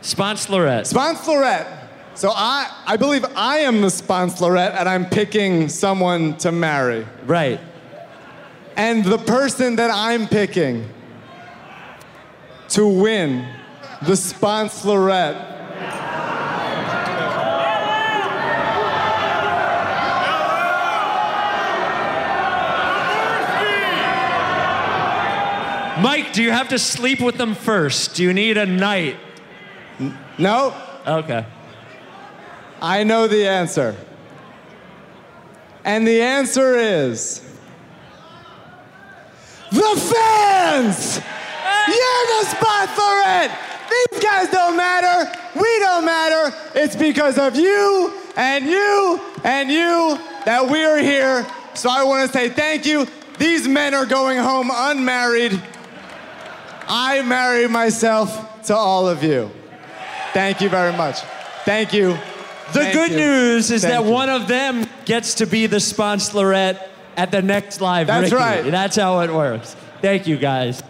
Sponsorette. 0.00 0.92
Sponsorette. 0.92 1.78
So 2.14 2.30
I, 2.34 2.70
I 2.86 2.96
believe 2.96 3.24
I 3.36 3.58
am 3.58 3.80
the 3.80 3.88
sponsorette 3.88 4.74
and 4.78 4.88
I'm 4.88 5.06
picking 5.06 5.68
someone 5.68 6.36
to 6.38 6.52
marry. 6.52 7.06
Right. 7.24 7.60
And 8.76 9.04
the 9.04 9.18
person 9.18 9.76
that 9.76 9.90
I'm 9.92 10.26
picking 10.26 10.88
to 12.70 12.86
win 12.86 13.46
the 14.02 14.12
sponsorette 14.12 15.51
Mike, 26.02 26.32
do 26.32 26.42
you 26.42 26.50
have 26.50 26.68
to 26.68 26.78
sleep 26.78 27.20
with 27.20 27.36
them 27.36 27.54
first? 27.54 28.16
Do 28.16 28.22
you 28.22 28.32
need 28.34 28.56
a 28.56 28.66
night? 28.66 29.16
No, 30.38 30.74
Okay. 31.06 31.44
I 32.80 33.04
know 33.04 33.28
the 33.28 33.46
answer. 33.46 33.96
And 35.84 36.06
the 36.06 36.20
answer 36.22 36.74
is 36.76 37.40
the 39.70 39.80
fans! 39.80 41.20
Ah! 41.22 41.86
You're 41.88 42.26
the 42.28 42.48
sponsorette! 42.50 43.58
These 43.90 44.22
guys 44.22 44.48
don't 44.50 44.76
matter. 44.76 45.30
We 45.54 45.78
don't 45.80 46.04
matter. 46.04 46.56
It's 46.74 46.94
because 46.96 47.38
of 47.38 47.56
you 47.56 48.12
and 48.36 48.66
you 48.66 49.20
and 49.44 49.70
you 49.70 50.18
that 50.44 50.68
we 50.68 50.84
are 50.84 50.98
here. 50.98 51.46
So 51.74 51.88
I 51.90 52.04
want 52.04 52.30
to 52.30 52.32
say 52.32 52.48
thank 52.48 52.86
you. 52.86 53.06
These 53.38 53.66
men 53.66 53.94
are 53.94 54.06
going 54.06 54.38
home 54.38 54.70
unmarried. 54.72 55.60
I 56.88 57.22
marry 57.22 57.68
myself 57.68 58.62
to 58.64 58.74
all 58.76 59.08
of 59.08 59.22
you. 59.22 59.50
Thank 60.32 60.60
you 60.60 60.68
very 60.68 60.92
much. 60.96 61.20
Thank 61.64 61.92
you. 61.92 62.08
The 62.72 62.80
Thank 62.80 62.94
good 62.94 63.10
you. 63.12 63.16
news 63.18 63.70
is 63.70 63.82
Thank 63.82 63.92
that 63.94 64.04
you. 64.04 64.10
one 64.12 64.28
of 64.30 64.48
them 64.48 64.86
gets 65.04 65.34
to 65.36 65.46
be 65.46 65.66
the 65.66 65.76
sponsorette 65.76 66.88
at 67.16 67.30
the 67.30 67.42
next 67.42 67.80
live. 67.80 68.06
That's 68.06 68.32
Ricky. 68.32 68.36
right. 68.36 68.62
That's 68.70 68.96
how 68.96 69.20
it 69.20 69.30
works. 69.32 69.76
Thank 70.00 70.26
you, 70.26 70.36
guys. 70.38 70.82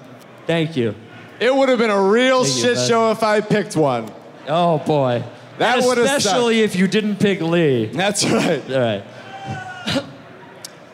Thank 0.47 0.77
you. 0.77 0.95
It 1.41 1.53
would 1.55 1.69
have 1.69 1.79
been 1.79 1.91
a 1.91 2.01
real 2.03 2.45
Thank 2.45 2.57
shit 2.57 2.75
bud. 2.77 2.89
show 2.89 3.11
if 3.11 3.23
I 3.23 3.41
picked 3.41 3.75
one. 3.77 4.11
Oh 4.49 4.79
boy. 4.79 5.25
That 5.59 5.79
And 5.79 5.87
would've 5.87 6.05
especially 6.05 6.61
if 6.63 6.77
you 6.77 6.87
didn't 6.87 7.17
pick 7.17 7.41
Lee. 7.41 7.87
That's 7.87 8.25
right. 8.25 8.71
All 8.71 8.81
right. 8.81 9.05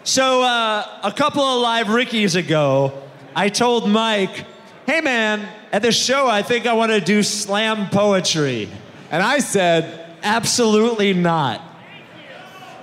so 0.05 0.43
uh, 0.43 1.01
a 1.03 1.13
couple 1.13 1.43
of 1.43 1.61
live 1.61 1.91
Rickies 1.91 2.35
ago, 2.35 3.03
I 3.37 3.51
told 3.51 3.89
Mike, 3.89 4.45
"Hey 4.88 5.01
man, 5.01 5.48
at 5.70 5.83
the 5.83 5.92
show, 5.92 6.27
I 6.27 6.42
think 6.42 6.66
I 6.66 6.72
want 6.72 6.92
to 6.92 7.01
do 7.01 7.22
slam 7.22 7.90
poetry." 7.90 8.68
And 9.11 9.22
I 9.22 9.38
said, 9.38 10.07
Absolutely 10.22 11.12
not. 11.12 11.62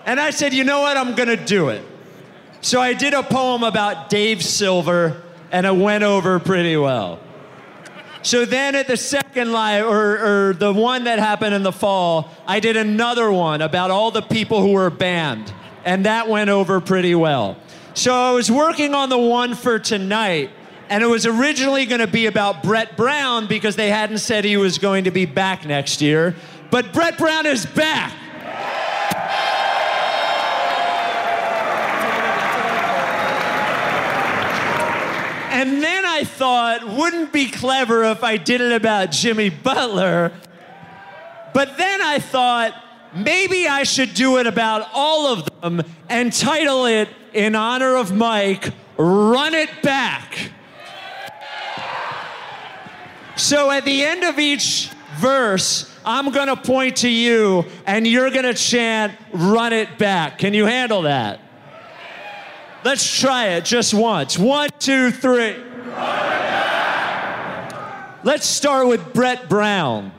And 0.05 0.19
I 0.19 0.29
said, 0.29 0.53
you 0.53 0.63
know 0.63 0.81
what? 0.81 0.97
I'm 0.97 1.15
going 1.15 1.29
to 1.29 1.37
do 1.37 1.69
it. 1.69 1.83
So 2.61 2.79
I 2.79 2.93
did 2.93 3.13
a 3.13 3.23
poem 3.23 3.63
about 3.63 4.09
Dave 4.09 4.43
Silver, 4.43 5.21
and 5.51 5.65
it 5.65 5.75
went 5.75 6.03
over 6.03 6.39
pretty 6.39 6.77
well. 6.77 7.19
So 8.21 8.45
then 8.45 8.73
at 8.75 8.87
the 8.87 8.97
second 8.97 9.51
live, 9.51 9.85
or, 9.85 10.49
or 10.49 10.53
the 10.53 10.73
one 10.73 11.03
that 11.03 11.19
happened 11.19 11.53
in 11.53 11.63
the 11.63 11.71
fall, 11.71 12.31
I 12.47 12.59
did 12.59 12.75
another 12.75 13.31
one 13.31 13.61
about 13.61 13.91
all 13.91 14.09
the 14.09 14.21
people 14.21 14.61
who 14.61 14.71
were 14.71 14.89
banned, 14.89 15.53
and 15.83 16.05
that 16.05 16.27
went 16.27 16.49
over 16.49 16.81
pretty 16.81 17.13
well. 17.13 17.57
So 17.93 18.13
I 18.13 18.31
was 18.31 18.51
working 18.51 18.95
on 18.95 19.09
the 19.09 19.17
one 19.17 19.53
for 19.53 19.77
tonight, 19.77 20.49
and 20.89 21.03
it 21.03 21.07
was 21.07 21.25
originally 21.25 21.85
going 21.85 22.01
to 22.01 22.07
be 22.07 22.27
about 22.27 22.63
Brett 22.63 22.95
Brown 22.95 23.47
because 23.47 23.75
they 23.75 23.89
hadn't 23.89 24.19
said 24.19 24.45
he 24.45 24.57
was 24.57 24.77
going 24.77 25.05
to 25.05 25.11
be 25.11 25.25
back 25.25 25.65
next 25.65 26.01
year. 26.01 26.35
But 26.71 26.93
Brett 26.93 27.17
Brown 27.17 27.45
is 27.45 27.65
back. 27.65 28.13
And 35.51 35.81
then 35.81 36.05
I 36.05 36.25
thought, 36.25 36.85
wouldn't 36.85 37.31
be 37.31 37.49
clever 37.49 38.03
if 38.03 38.23
I 38.23 38.37
did 38.37 38.61
it 38.61 38.73
about 38.73 39.11
Jimmy 39.11 39.49
Butler. 39.49 40.33
But 41.53 41.77
then 41.77 42.01
I 42.01 42.19
thought, 42.19 42.73
maybe 43.15 43.67
I 43.67 43.83
should 43.83 44.13
do 44.13 44.37
it 44.37 44.47
about 44.47 44.87
all 44.93 45.27
of 45.27 45.47
them 45.61 45.81
and 46.09 46.33
title 46.33 46.85
it 46.85 47.07
in 47.33 47.55
honor 47.55 47.95
of 47.95 48.13
Mike, 48.13 48.73
Run 48.97 49.53
It 49.53 49.69
Back. 49.81 50.51
So 53.37 53.69
at 53.69 53.83
the 53.83 54.03
end 54.03 54.23
of 54.23 54.39
each 54.39 54.89
verse, 55.17 55.93
I'm 56.05 56.31
gonna 56.31 56.55
point 56.55 56.97
to 56.97 57.09
you 57.09 57.65
and 57.85 58.07
you're 58.07 58.29
gonna 58.29 58.53
chant, 58.53 59.13
Run 59.33 59.73
It 59.73 59.97
Back. 59.97 60.37
Can 60.37 60.53
you 60.53 60.65
handle 60.65 61.01
that? 61.03 61.41
Let's 62.85 63.19
try 63.19 63.47
it 63.49 63.65
just 63.65 63.93
once. 63.93 64.37
One, 64.37 64.69
two, 64.79 65.11
three. 65.11 65.55
Let's 68.23 68.45
start 68.45 68.87
with 68.87 69.13
Brett 69.13 69.49
Brown. 69.49 70.11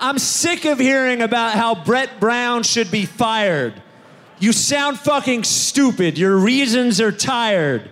I'm 0.00 0.18
sick 0.18 0.64
of 0.64 0.78
hearing 0.78 1.22
about 1.22 1.54
how 1.54 1.74
Brett 1.74 2.20
Brown 2.20 2.62
should 2.62 2.90
be 2.90 3.04
fired. 3.04 3.74
You 4.38 4.52
sound 4.52 4.98
fucking 4.98 5.44
stupid. 5.44 6.16
Your 6.16 6.36
reasons 6.36 7.00
are 7.00 7.12
tired. 7.12 7.90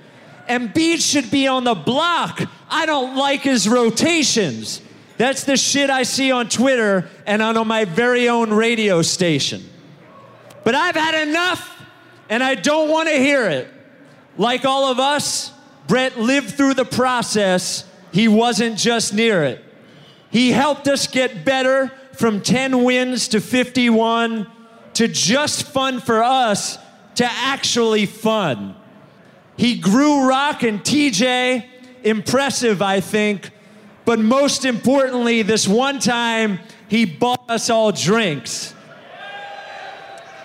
Embiid 0.49 1.01
should 1.01 1.31
be 1.31 1.49
on 1.49 1.65
the 1.65 1.75
block. 1.75 2.43
I 2.69 2.87
don't 2.87 3.17
like 3.17 3.43
his 3.43 3.69
rotations. 3.69 4.81
That's 5.19 5.45
the 5.45 5.57
shit 5.57 5.89
I 5.89 6.03
see 6.03 6.31
on 6.31 6.49
Twitter 6.49 7.09
and 7.27 7.41
on 7.43 7.67
my 7.67 7.85
very 7.85 8.29
own 8.29 8.53
radio 8.53 9.03
station. 9.03 9.63
But 10.65 10.75
I've 10.75 10.97
had 10.97 11.29
enough 11.29 11.73
and 12.29 12.43
I 12.43 12.55
don't 12.55 12.91
want 12.91 13.09
to 13.09 13.15
hear 13.17 13.49
it. 13.49 13.69
Like 14.37 14.65
all 14.65 14.91
of 14.91 14.99
us, 14.99 15.53
Brett 15.87 16.19
lived 16.19 16.51
through 16.51 16.75
the 16.75 16.85
process. 16.85 17.89
He 18.13 18.29
wasn't 18.29 18.79
just 18.79 19.15
near 19.15 19.45
it. 19.45 19.65
He 20.31 20.51
helped 20.51 20.89
us 20.89 21.07
get 21.07 21.45
better 21.45 21.91
from 22.13 22.41
10 22.43 22.85
wins 22.85 23.29
to 23.29 23.41
51 23.41 24.47
to 24.95 25.09
just 25.09 25.65
fun 25.65 26.01
for 26.01 26.23
us 26.23 26.79
to 27.17 27.25
actually 27.25 28.07
fun. 28.07 28.75
He 29.57 29.79
grew 29.79 30.29
Rock 30.29 30.63
and 30.63 30.81
TJ, 30.81 31.65
impressive, 32.07 32.81
I 32.81 33.01
think. 33.01 33.51
But 34.05 34.21
most 34.21 34.65
importantly, 34.65 35.43
this 35.43 35.67
one 35.67 35.99
time, 35.99 36.61
he 36.89 37.05
bought 37.05 37.51
us 37.51 37.69
all 37.69 37.91
drinks. 37.93 38.73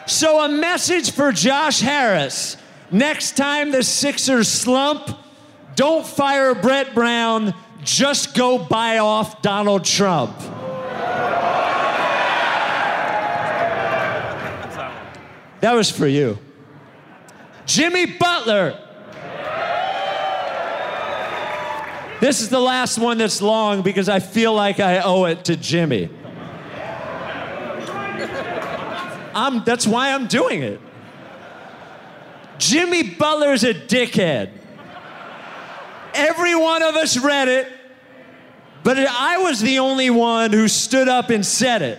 So, 0.08 0.43
a 0.43 0.50
message 0.50 1.12
for 1.12 1.32
Josh 1.32 1.80
Harris. 1.80 2.58
Next 2.89 3.38
time 3.38 3.71
the 3.71 3.84
Sixers 3.84 4.50
slump, 4.50 5.17
don't 5.76 6.06
fire 6.06 6.54
Brett 6.56 6.93
Brown, 6.93 7.54
just 7.84 8.36
go 8.36 8.58
buy 8.58 8.97
off 8.97 9.41
Donald 9.41 9.86
Trump. 9.86 10.38
That 15.62 15.74
was 15.74 15.91
for 15.91 16.08
you. 16.08 16.39
Jimmy 17.65 18.08
Butler. 18.08 18.80
This 22.22 22.40
is 22.40 22.50
the 22.50 22.60
last 22.60 23.00
one 23.00 23.18
that's 23.18 23.42
long 23.42 23.82
because 23.82 24.08
I 24.08 24.20
feel 24.20 24.54
like 24.54 24.80
I 24.80 25.00
owe 25.00 25.26
it 25.26 25.44
to 25.46 25.58
Jimmy. 25.58 26.08
I'm, 29.34 29.64
that's 29.64 29.88
why 29.88 30.12
I'm 30.14 30.28
doing 30.28 30.62
it. 30.62 30.80
Jimmy 32.60 33.02
Butler's 33.02 33.64
a 33.64 33.74
dickhead. 33.74 34.52
Every 36.14 36.54
one 36.54 36.84
of 36.84 36.96
us 36.96 37.18
read 37.18 37.48
it, 37.48 37.68
but 38.84 39.00
I 39.00 39.40
was 39.40 39.60
the 39.60 39.80
only 39.80 40.12
one 40.12 40.52
who 40.52 40.68
stood 40.68 41.08
up 41.08 41.32
and 41.32 41.44
said 41.44 41.82
it. 41.82 41.98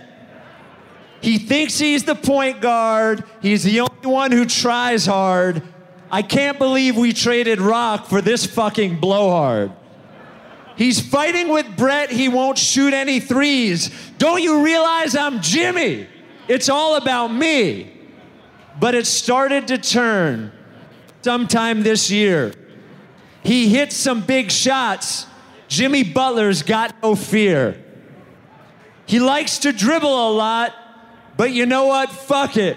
He 1.20 1.38
thinks 1.38 1.80
he's 1.80 2.04
the 2.04 2.14
point 2.14 2.60
guard. 2.60 3.24
He's 3.40 3.64
the 3.64 3.80
only 3.80 4.06
one 4.06 4.30
who 4.30 4.44
tries 4.44 5.04
hard. 5.04 5.64
I 6.12 6.22
can't 6.22 6.60
believe 6.60 6.96
we 6.96 7.12
traded 7.12 7.60
Rock 7.60 8.06
for 8.06 8.20
this 8.20 8.46
fucking 8.46 9.00
blowhard. 9.00 9.72
He's 10.76 11.00
fighting 11.00 11.48
with 11.48 11.76
Brett. 11.76 12.10
He 12.10 12.28
won't 12.28 12.58
shoot 12.58 12.94
any 12.94 13.20
threes. 13.20 13.90
Don't 14.18 14.42
you 14.42 14.64
realize 14.64 15.14
I'm 15.14 15.40
Jimmy? 15.40 16.06
It's 16.48 16.68
all 16.68 16.96
about 16.96 17.28
me. 17.28 17.92
But 18.80 18.94
it 18.94 19.06
started 19.06 19.68
to 19.68 19.78
turn 19.78 20.52
sometime 21.22 21.82
this 21.82 22.10
year. 22.10 22.52
He 23.42 23.68
hit 23.68 23.92
some 23.92 24.22
big 24.22 24.50
shots. 24.50 25.26
Jimmy 25.68 26.04
Butler's 26.04 26.62
got 26.62 27.02
no 27.02 27.14
fear. 27.14 27.82
He 29.06 29.20
likes 29.20 29.58
to 29.58 29.72
dribble 29.72 30.30
a 30.30 30.32
lot, 30.32 30.74
but 31.36 31.50
you 31.50 31.66
know 31.66 31.86
what? 31.86 32.10
Fuck 32.10 32.56
it. 32.56 32.76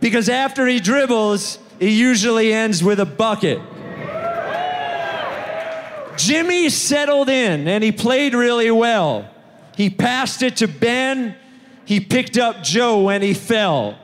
Because 0.00 0.28
after 0.28 0.66
he 0.66 0.80
dribbles, 0.80 1.58
he 1.78 1.90
usually 1.90 2.52
ends 2.52 2.82
with 2.82 3.00
a 3.00 3.06
bucket. 3.06 3.60
Jimmy 6.16 6.68
settled 6.68 7.28
in 7.28 7.68
and 7.68 7.82
he 7.82 7.92
played 7.92 8.34
really 8.34 8.70
well. 8.70 9.28
He 9.76 9.90
passed 9.90 10.42
it 10.42 10.56
to 10.56 10.68
Ben. 10.68 11.36
He 11.84 12.00
picked 12.00 12.38
up 12.38 12.62
Joe 12.62 13.02
when 13.02 13.22
he 13.22 13.34
fell. 13.34 13.98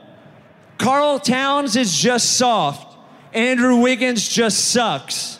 Karl 0.77 1.19
Towns 1.19 1.75
is 1.75 1.95
just 1.95 2.37
soft. 2.37 2.97
Andrew 3.33 3.77
Wiggins 3.77 4.27
just 4.27 4.71
sucks. 4.71 5.39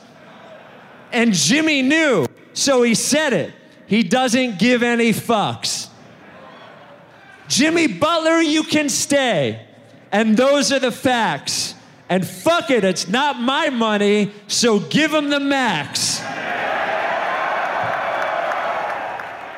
And 1.12 1.34
Jimmy 1.34 1.82
knew, 1.82 2.26
so 2.54 2.84
he 2.84 2.94
said 2.94 3.34
it. 3.34 3.54
He 3.88 4.04
doesn't 4.04 4.60
give 4.60 4.84
any 4.84 5.12
fucks. 5.12 5.88
Jimmy 7.48 7.88
Butler, 7.88 8.42
you 8.42 8.64
can 8.64 8.90
stay. 8.90 9.66
And 10.12 10.38
those 10.38 10.72
are 10.72 10.80
the 10.80 10.92
facts. 10.92 11.74
And 12.10 12.28
fuck 12.28 12.72
it, 12.72 12.84
it's 12.84 13.08
not 13.08 13.40
my 13.40 13.70
money, 13.70 14.32
so 14.48 14.80
give 14.80 15.14
him 15.14 15.30
the 15.30 15.40
max. 15.40 16.20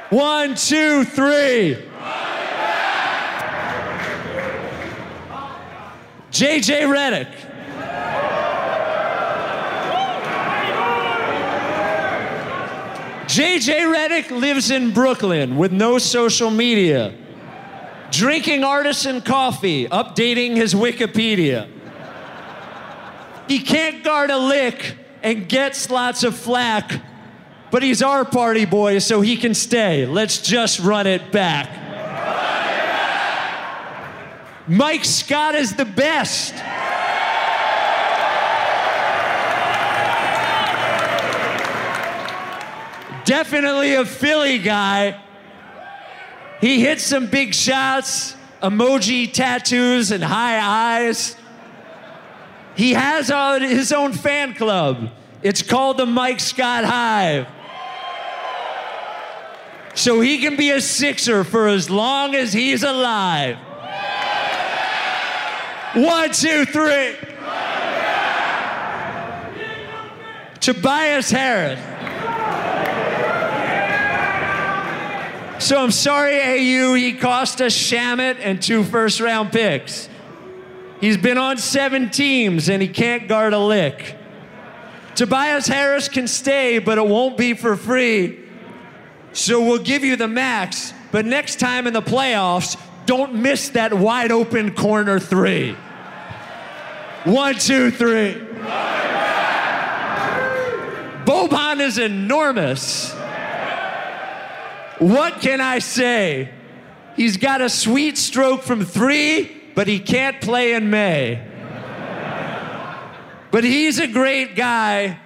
One, 0.10 0.56
two, 0.56 1.06
three. 1.06 1.78
JJ 6.32 6.88
Redick. 6.88 7.32
JJ 13.28 13.96
Redick 13.96 14.30
lives 14.30 14.72
in 14.72 14.92
Brooklyn 14.92 15.56
with 15.56 15.72
no 15.72 15.98
social 15.98 16.52
media, 16.52 17.14
drinking 18.12 18.66
artisan 18.66 19.22
coffee, 19.22 19.88
updating 19.88 20.58
his 20.58 20.74
Wikipedia. 20.74 21.70
He 23.52 23.60
can't 23.60 24.02
guard 24.02 24.30
a 24.30 24.38
lick 24.38 24.96
and 25.22 25.50
gets 25.50 25.90
lots 25.90 26.24
of 26.24 26.38
flack, 26.38 27.02
but 27.70 27.84
he's 27.84 28.02
our 28.02 28.24
party 28.24 28.64
boy, 28.64 29.00
so 29.00 29.20
he 29.20 29.36
can 29.36 29.54
stay. 29.54 30.06
Let's 30.06 30.42
just 30.42 30.80
run 30.80 31.06
it 31.06 31.34
back. 31.34 31.68
Mike 34.70 35.04
Scott 35.04 35.56
is 35.56 35.76
the 35.76 35.84
best. 35.84 36.54
Definitely 43.26 43.96
a 43.96 44.06
Philly 44.06 44.60
guy. 44.60 45.20
He 46.62 46.80
hits 46.80 47.04
some 47.04 47.28
big 47.28 47.54
shots, 47.54 48.34
emoji 48.64 49.30
tattoos, 49.30 50.12
and 50.12 50.24
high 50.24 51.02
eyes. 51.02 51.36
He 52.76 52.94
has 52.94 53.28
his 53.62 53.92
own 53.92 54.14
fan 54.14 54.54
club. 54.54 55.10
It's 55.44 55.62
called 55.62 55.98
the 55.98 56.06
Mike 56.06 56.40
Scott 56.40 56.84
Hive. 56.86 57.48
So 59.94 60.22
he 60.22 60.40
can 60.40 60.56
be 60.56 60.72
a 60.72 60.80
Sixer 60.80 61.44
for 61.44 61.68
as 61.68 61.90
long 61.90 62.36
as 62.36 62.54
he's 62.54 62.84
alive. 62.84 63.58
One, 65.94 66.32
two, 66.32 66.66
three. 66.66 67.16
Tobias 70.62 71.32
Harris. 71.32 71.80
So 75.62 75.82
I'm 75.82 75.92
sorry, 75.92 76.40
AU, 76.40 76.94
he 76.94 77.14
cost 77.14 77.62
us 77.62 77.74
Shamet 77.74 78.38
and 78.40 78.62
two 78.62 78.84
first 78.84 79.20
round 79.20 79.52
picks. 79.52 80.10
He's 81.02 81.18
been 81.18 81.40
on 81.40 81.58
seven 81.58 82.12
teams 82.12 82.70
and 82.70 82.82
he 82.82 82.88
can't 82.88 83.28
guard 83.28 83.54
a 83.54 83.60
lick. 83.60 84.16
Tobias 85.16 85.68
Harris 85.68 86.08
can 86.08 86.28
stay, 86.28 86.80
but 86.80 86.98
it 86.98 87.06
won't 87.06 87.38
be 87.38 87.54
for 87.54 87.76
free. 87.76 88.40
So 89.34 89.66
we'll 89.66 89.84
give 89.84 90.04
you 90.04 90.16
the 90.16 90.28
max, 90.28 90.94
but 91.12 91.26
next 91.26 91.60
time 91.60 91.88
in 91.88 91.94
the 91.94 92.02
playoffs, 92.02 92.80
don't 93.06 93.36
miss 93.36 93.70
that 93.70 93.94
wide 93.94 94.32
open 94.32 94.76
corner 94.76 95.20
three. 95.20 95.74
One, 97.24 97.56
two, 97.56 97.92
three. 97.92 98.34
Boban 101.26 101.80
is 101.80 101.98
enormous. 101.98 103.12
What 105.00 105.42
can 105.42 105.62
I 105.62 105.80
say? 105.80 106.50
He's 107.16 107.38
got 107.38 107.62
a 107.62 107.70
sweet 107.70 108.18
stroke 108.18 108.64
from 108.64 108.86
three, 108.86 109.61
but 109.76 109.88
he 109.88 110.00
can't 110.00 110.42
play 110.42 110.74
in 110.74 110.90
May. 110.90 111.48
But 113.52 113.66
he's 113.66 114.00
a 114.00 114.08
great 114.08 114.56
guy, 114.56 115.20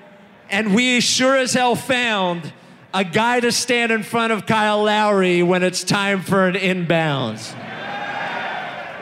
and 0.49 0.73
we 0.73 0.99
sure 0.99 1.37
as 1.37 1.53
hell 1.53 1.75
found 1.75 2.51
a 2.93 3.03
guy 3.03 3.39
to 3.39 3.51
stand 3.51 3.91
in 3.91 4.01
front 4.01 4.33
of 4.33 4.45
Kyle 4.45 4.83
Lowry 4.83 5.43
when 5.43 5.61
it's 5.61 5.83
time 5.83 6.21
for 6.21 6.47
an 6.47 6.55
inbounds. 6.55 7.53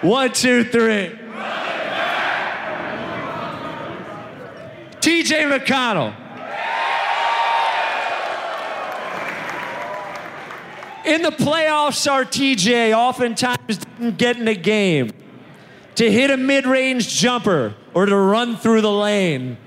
One, 0.02 0.34
two, 0.34 0.66
three. 0.66 1.12
TJ 5.00 5.58
McConnell. 5.58 6.16
In 11.06 11.22
the 11.22 11.32
playoffs, 11.32 12.10
our 12.10 12.26
TJ 12.26 12.94
oftentimes 12.94 13.78
didn't 13.78 14.18
get 14.18 14.38
in 14.38 14.48
a 14.48 14.56
game 14.56 15.12
to 15.96 16.12
hit 16.12 16.32
a 16.32 16.38
mid 16.38 16.66
range 16.66 17.08
jumper 17.08 17.76
or 17.94 18.06
to 18.06 18.16
run 18.16 18.58
through 18.58 18.82
the 18.82 18.92
lane. 18.92 19.58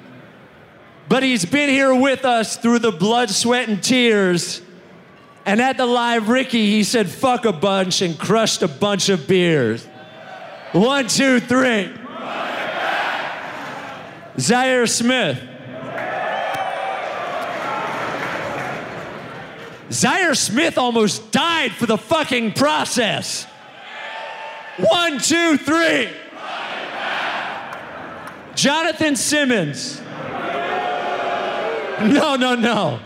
But 1.08 1.22
he's 1.22 1.44
been 1.44 1.68
here 1.68 1.94
with 1.94 2.24
us 2.24 2.56
through 2.56 2.80
the 2.80 2.90
blood, 2.90 3.30
sweat, 3.30 3.68
and 3.68 3.82
tears. 3.82 4.60
And 5.44 5.60
at 5.60 5.76
the 5.76 5.86
live 5.86 6.28
Ricky, 6.28 6.66
he 6.66 6.82
said, 6.82 7.08
fuck 7.08 7.44
a 7.44 7.52
bunch 7.52 8.02
and 8.02 8.18
crushed 8.18 8.62
a 8.62 8.68
bunch 8.68 9.08
of 9.08 9.28
beers. 9.28 9.86
One, 10.72 11.06
two, 11.06 11.38
three. 11.38 11.92
Zhaire 14.36 14.88
Smith. 14.88 15.40
Zhaire 19.88 20.36
Smith 20.36 20.76
almost 20.76 21.30
died 21.30 21.70
for 21.72 21.86
the 21.86 21.96
fucking 21.96 22.52
process. 22.52 23.46
One, 24.78 25.18
two, 25.20 25.56
three. 25.56 26.10
Jonathan 28.66 29.14
Simmons. 29.14 30.00
No, 32.00 32.34
no, 32.34 32.56
no. 32.56 32.98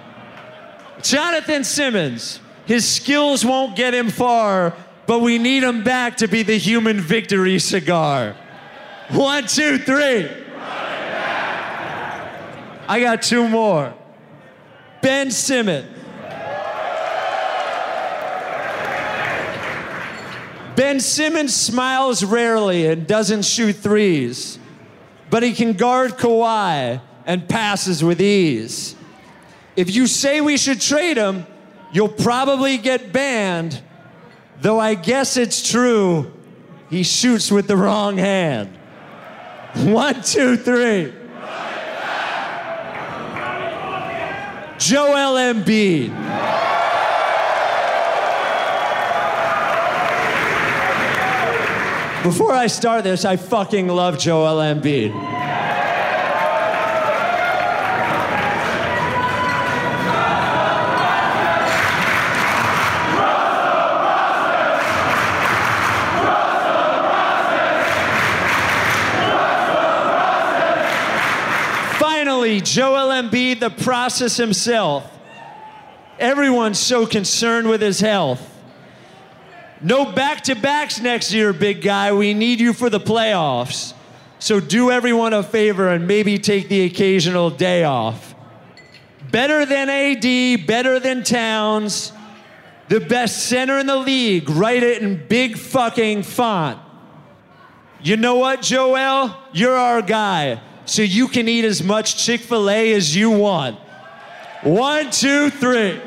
Jonathan 1.02 1.64
Simmons. 1.64 2.40
His 2.64 2.88
skills 2.88 3.44
won't 3.44 3.76
get 3.76 3.92
him 3.92 4.08
far, 4.08 4.74
but 5.06 5.18
we 5.18 5.36
need 5.36 5.62
him 5.62 5.84
back 5.84 6.16
to 6.16 6.28
be 6.28 6.42
the 6.42 6.56
human 6.56 6.98
victory 6.98 7.58
cigar. 7.58 8.36
One, 9.10 9.46
two, 9.46 9.76
three. 9.76 10.30
I 12.88 12.98
got 12.98 13.20
two 13.20 13.46
more. 13.46 13.92
Ben 15.02 15.30
Simmons. 15.30 15.94
Ben 20.74 21.00
Simmons 21.00 21.54
smiles 21.54 22.24
rarely 22.24 22.86
and 22.86 23.06
doesn't 23.06 23.44
shoot 23.44 23.76
threes, 23.76 24.58
but 25.30 25.42
he 25.42 25.52
can 25.52 25.72
guard 25.72 26.12
Kawhi 26.12 27.00
and 27.24 27.48
passes 27.48 28.02
with 28.02 28.20
ease. 28.20 28.96
If 29.76 29.94
you 29.94 30.06
say 30.06 30.40
we 30.40 30.56
should 30.56 30.80
trade 30.80 31.16
him, 31.16 31.46
you'll 31.92 32.08
probably 32.08 32.76
get 32.76 33.12
banned, 33.12 33.80
though 34.60 34.78
I 34.80 34.94
guess 34.94 35.36
it's 35.36 35.68
true. 35.68 36.32
he 36.90 37.04
shoots 37.04 37.52
with 37.52 37.68
the 37.68 37.76
wrong 37.76 38.18
hand. 38.18 38.76
One, 39.76 40.20
two, 40.22 40.56
three. 40.56 41.14
Joel 44.78 45.36
Embiid. 45.36 46.59
Before 52.22 52.52
I 52.52 52.66
start 52.66 53.04
this, 53.04 53.24
I 53.24 53.36
fucking 53.36 53.88
love 53.88 54.18
Joel 54.18 54.58
Embiid. 54.58 55.10
Finally, 71.98 72.60
Joel 72.60 73.08
Embiid, 73.08 73.60
the 73.60 73.70
process 73.70 74.36
himself. 74.36 75.10
Everyone's 76.18 76.78
so 76.78 77.06
concerned 77.06 77.70
with 77.70 77.80
his 77.80 78.00
health. 78.00 78.59
No 79.82 80.12
back 80.12 80.42
to 80.42 80.54
backs 80.54 81.00
next 81.00 81.32
year, 81.32 81.52
big 81.52 81.80
guy. 81.80 82.12
We 82.12 82.34
need 82.34 82.60
you 82.60 82.72
for 82.72 82.90
the 82.90 83.00
playoffs. 83.00 83.94
So 84.38 84.60
do 84.60 84.90
everyone 84.90 85.32
a 85.32 85.42
favor 85.42 85.88
and 85.88 86.06
maybe 86.06 86.38
take 86.38 86.68
the 86.68 86.84
occasional 86.84 87.50
day 87.50 87.84
off. 87.84 88.34
Better 89.30 89.64
than 89.64 89.88
AD, 89.88 90.66
better 90.66 90.98
than 90.98 91.22
Towns, 91.22 92.12
the 92.88 93.00
best 93.00 93.46
center 93.46 93.78
in 93.78 93.86
the 93.86 93.96
league. 93.96 94.50
Write 94.50 94.82
it 94.82 95.02
in 95.02 95.26
big 95.28 95.56
fucking 95.56 96.24
font. 96.24 96.78
You 98.02 98.16
know 98.16 98.36
what, 98.36 98.62
Joel? 98.62 99.36
You're 99.52 99.76
our 99.76 100.02
guy. 100.02 100.60
So 100.86 101.02
you 101.02 101.28
can 101.28 101.48
eat 101.48 101.64
as 101.64 101.82
much 101.82 102.22
Chick 102.24 102.40
fil 102.40 102.68
A 102.68 102.92
as 102.94 103.14
you 103.14 103.30
want. 103.30 103.78
One, 104.62 105.10
two, 105.10 105.50
three. 105.50 106.00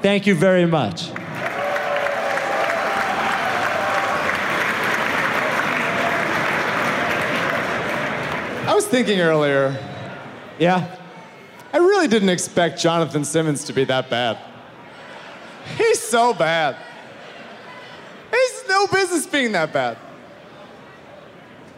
Thank 0.00 0.26
you 0.26 0.34
very 0.34 0.64
much. 0.64 1.10
I 8.66 8.72
was 8.74 8.86
thinking 8.86 9.20
earlier, 9.20 9.76
Yeah? 10.58 10.94
I 11.72 11.78
really 11.78 12.08
didn't 12.08 12.30
expect 12.30 12.78
Jonathan 12.80 13.24
Simmons 13.24 13.64
to 13.64 13.72
be 13.72 13.84
that 13.84 14.08
bad. 14.08 14.38
He's 15.76 16.00
so 16.00 16.32
bad. 16.32 16.76
He's 18.30 18.68
no 18.68 18.86
business 18.86 19.26
being 19.26 19.52
that 19.52 19.72
bad. 19.72 19.98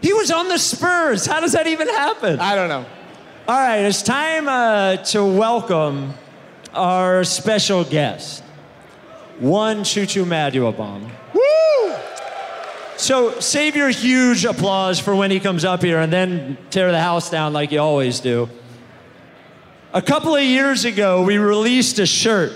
He 0.01 0.13
was 0.13 0.31
on 0.31 0.49
the 0.49 0.59
Spurs. 0.59 1.27
How 1.27 1.41
does 1.41 1.53
that 1.53 1.67
even 1.67 1.89
happen? 1.89 2.39
I 2.39 2.55
don't 2.55 2.69
know. 2.69 2.87
All 3.49 3.59
right, 3.59 3.79
it's 3.79 4.03
time 4.03 4.47
uh, 4.47 4.99
to 4.99 5.25
welcome 5.25 6.15
our 6.75 7.25
special 7.25 7.85
guest, 7.85 8.43
one 9.39 9.85
Chu 9.85 10.07
Chu 10.07 10.25
Maduabum. 10.25 11.11
Woo! 11.35 11.95
So 12.97 13.41
save 13.41 13.77
your 13.77 13.89
huge 13.89 14.45
applause 14.45 15.01
for 15.01 15.17
when 15.17 15.31
he 15.31 15.41
comes 15.41 15.65
up 15.65 15.83
here 15.83 16.01
and 16.01 16.13
then 16.13 16.59
tear 16.71 16.91
the 16.93 17.01
house 17.01 17.31
down 17.31 17.53
like 17.53 17.73
you 17.73 17.81
always 17.81 18.21
do. 18.21 18.49
A 19.93 20.03
couple 20.03 20.37
of 20.37 20.43
years 20.43 20.85
ago, 20.85 21.23
we 21.23 21.39
released 21.39 21.99
a 21.99 22.07
shirt 22.07 22.53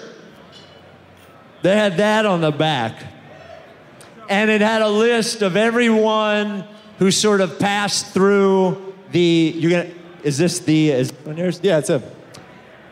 that 1.62 1.76
had 1.76 1.96
that 1.96 2.26
on 2.26 2.42
the 2.42 2.52
back. 2.52 2.94
And 4.28 4.50
it 4.50 4.60
had 4.60 4.82
a 4.82 4.88
list 4.88 5.42
of 5.42 5.56
everyone 5.56 6.64
who 6.98 7.10
sort 7.10 7.40
of 7.40 7.58
passed 7.58 8.12
through 8.12 8.94
the. 9.10 9.54
You're 9.56 9.70
gonna. 9.70 9.94
Is 10.22 10.38
this 10.38 10.60
the. 10.60 10.90
Is? 10.90 11.12
Yeah, 11.62 11.78
it's 11.78 11.88
him. 11.88 12.02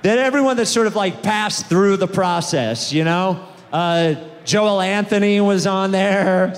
That 0.03 0.19
everyone 0.19 0.57
that 0.57 0.67
sort 0.67 0.87
of 0.87 0.97
like 0.97 1.23
passed 1.23 1.67
through 1.67 1.97
the 1.97 2.09
process, 2.09 2.93
you 2.93 3.05
know? 3.05 3.47
Uh, 3.73 4.15
Joel 4.45 4.81
Anthony 4.81 5.41
was 5.41 5.67
on 5.67 5.93
there. 5.93 6.55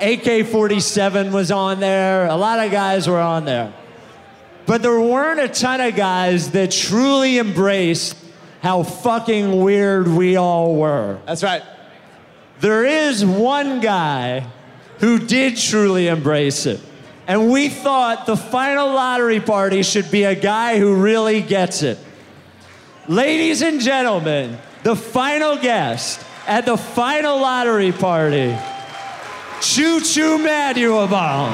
AK 0.00 0.46
47 0.46 1.32
was 1.32 1.50
on 1.52 1.78
there. 1.80 2.26
A 2.26 2.34
lot 2.34 2.64
of 2.64 2.72
guys 2.72 3.08
were 3.08 3.20
on 3.20 3.44
there. 3.44 3.72
But 4.66 4.82
there 4.82 4.98
weren't 4.98 5.40
a 5.40 5.48
ton 5.48 5.80
of 5.80 5.94
guys 5.94 6.50
that 6.50 6.70
truly 6.70 7.38
embraced 7.38 8.16
how 8.60 8.82
fucking 8.82 9.62
weird 9.62 10.08
we 10.08 10.36
all 10.36 10.74
were. 10.74 11.20
That's 11.26 11.42
right. 11.44 11.62
There 12.60 12.84
is 12.84 13.24
one 13.24 13.80
guy 13.80 14.46
who 14.98 15.18
did 15.18 15.56
truly 15.56 16.08
embrace 16.08 16.66
it. 16.66 16.80
And 17.26 17.50
we 17.50 17.68
thought 17.68 18.26
the 18.26 18.36
final 18.36 18.88
lottery 18.88 19.40
party 19.40 19.82
should 19.82 20.10
be 20.10 20.24
a 20.24 20.34
guy 20.34 20.78
who 20.78 20.96
really 20.96 21.40
gets 21.40 21.82
it. 21.82 21.98
Ladies 23.08 23.60
and 23.60 23.82
gentlemen, 23.82 24.56
the 24.82 24.96
final 24.96 25.58
guest 25.58 26.24
at 26.46 26.64
the 26.64 26.78
final 26.78 27.38
lottery 27.38 27.92
party, 27.92 28.56
Chu 29.60 30.00
Chu 30.00 30.38
Maduabum. 30.38 31.52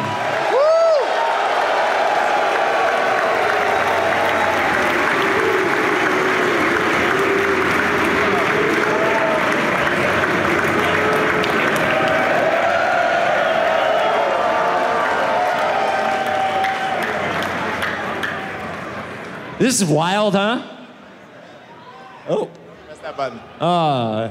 This 19.58 19.82
is 19.82 19.84
wild, 19.84 20.34
huh? 20.34 20.79
Oh. 22.30 22.48
Press 22.86 22.98
that 23.00 23.16
button. 23.16 23.40
Uh, 23.60 24.28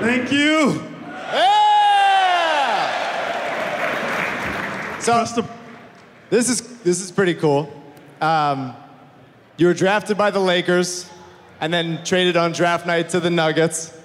Thank 0.00 0.32
you. 0.32 0.82
Yeah! 1.32 1.68
So 4.98 5.24
this 6.30 6.48
is 6.48 6.60
this 6.82 7.00
is 7.00 7.12
pretty 7.12 7.34
cool. 7.34 7.72
Um, 8.20 8.74
you 9.58 9.68
were 9.68 9.74
drafted 9.74 10.18
by 10.18 10.32
the 10.32 10.40
Lakers, 10.40 11.08
and 11.60 11.72
then 11.72 12.02
traded 12.04 12.36
on 12.36 12.50
draft 12.50 12.84
night 12.84 13.10
to 13.10 13.20
the 13.20 13.30
Nuggets. 13.30 13.97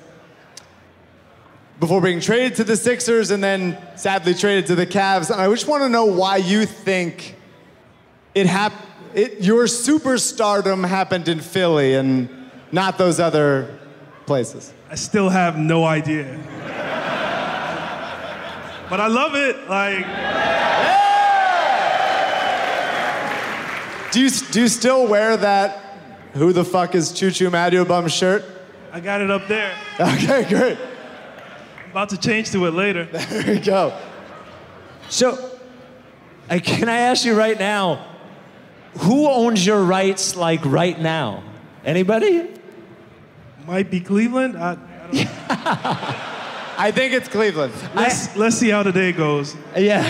Before 1.80 2.02
being 2.02 2.20
traded 2.20 2.56
to 2.58 2.64
the 2.64 2.78
Sixers, 2.78 3.32
and 3.32 3.44
then 3.44 3.78
sadly 3.96 4.34
traded 4.34 4.68
to 4.68 4.76
the 4.76 4.86
Cavs. 4.86 5.30
And 5.32 5.42
I 5.42 5.50
just 5.50 5.68
want 5.68 5.84
to 5.84 5.90
know 5.90 6.06
why 6.06 6.38
you 6.38 6.66
think 6.66 7.36
it 8.36 8.46
hap- 8.46 8.74
it, 9.14 9.42
your 9.42 9.66
superstardom 9.66 10.88
happened 10.88 11.28
in 11.28 11.40
Philly 11.40 11.96
and 11.96 12.30
not 12.72 12.98
those 12.98 13.20
other 13.20 13.78
places. 14.26 14.74
I 14.90 14.96
still 14.96 15.30
have 15.30 15.58
no 15.58 15.84
idea. 15.84 16.40
but 18.90 19.00
I 19.00 19.08
love 19.08 19.36
it. 19.36 19.70
Like, 19.70 20.06
Do 24.14 24.22
you, 24.22 24.30
do 24.30 24.62
you 24.62 24.68
still 24.68 25.08
wear 25.08 25.36
that 25.38 25.80
who 26.34 26.54
the 26.54 26.64
fuck 26.64 26.94
is 26.94 27.12
Chu 27.12 27.32
Chu 27.32 27.50
Bum 27.50 28.08
shirt? 28.08 28.46
I 28.92 29.00
got 29.00 29.22
it 29.22 29.32
up 29.32 29.48
there. 29.48 29.74
Okay, 30.00 30.48
great. 30.48 30.78
I'm 31.94 31.98
about 31.98 32.10
to 32.10 32.18
change 32.18 32.50
to 32.54 32.66
it 32.66 32.72
later. 32.72 33.06
There 33.12 33.54
we 33.54 33.60
go. 33.60 33.96
so, 35.10 35.60
I, 36.50 36.58
can 36.58 36.90
I 36.90 36.98
ask 36.98 37.24
you 37.24 37.36
right 37.36 37.60
now, 37.60 38.04
who 38.98 39.30
owns 39.30 39.64
your 39.64 39.84
rights 39.84 40.36
like 40.36 40.66
right 40.66 41.00
now? 41.00 41.44
Anybody? 41.86 42.50
Might 43.68 43.92
be 43.92 44.00
Cleveland. 44.00 44.58
I, 44.58 44.72
I 44.72 44.76
don't 44.76 45.14
know. 45.14 45.30
I 46.80 46.92
think 46.92 47.14
it's 47.14 47.28
Cleveland. 47.28 47.74
Let's, 47.94 48.36
let's 48.36 48.56
see 48.56 48.70
how 48.70 48.82
the 48.82 48.92
day 48.92 49.12
goes. 49.12 49.56
Yeah. 49.78 50.02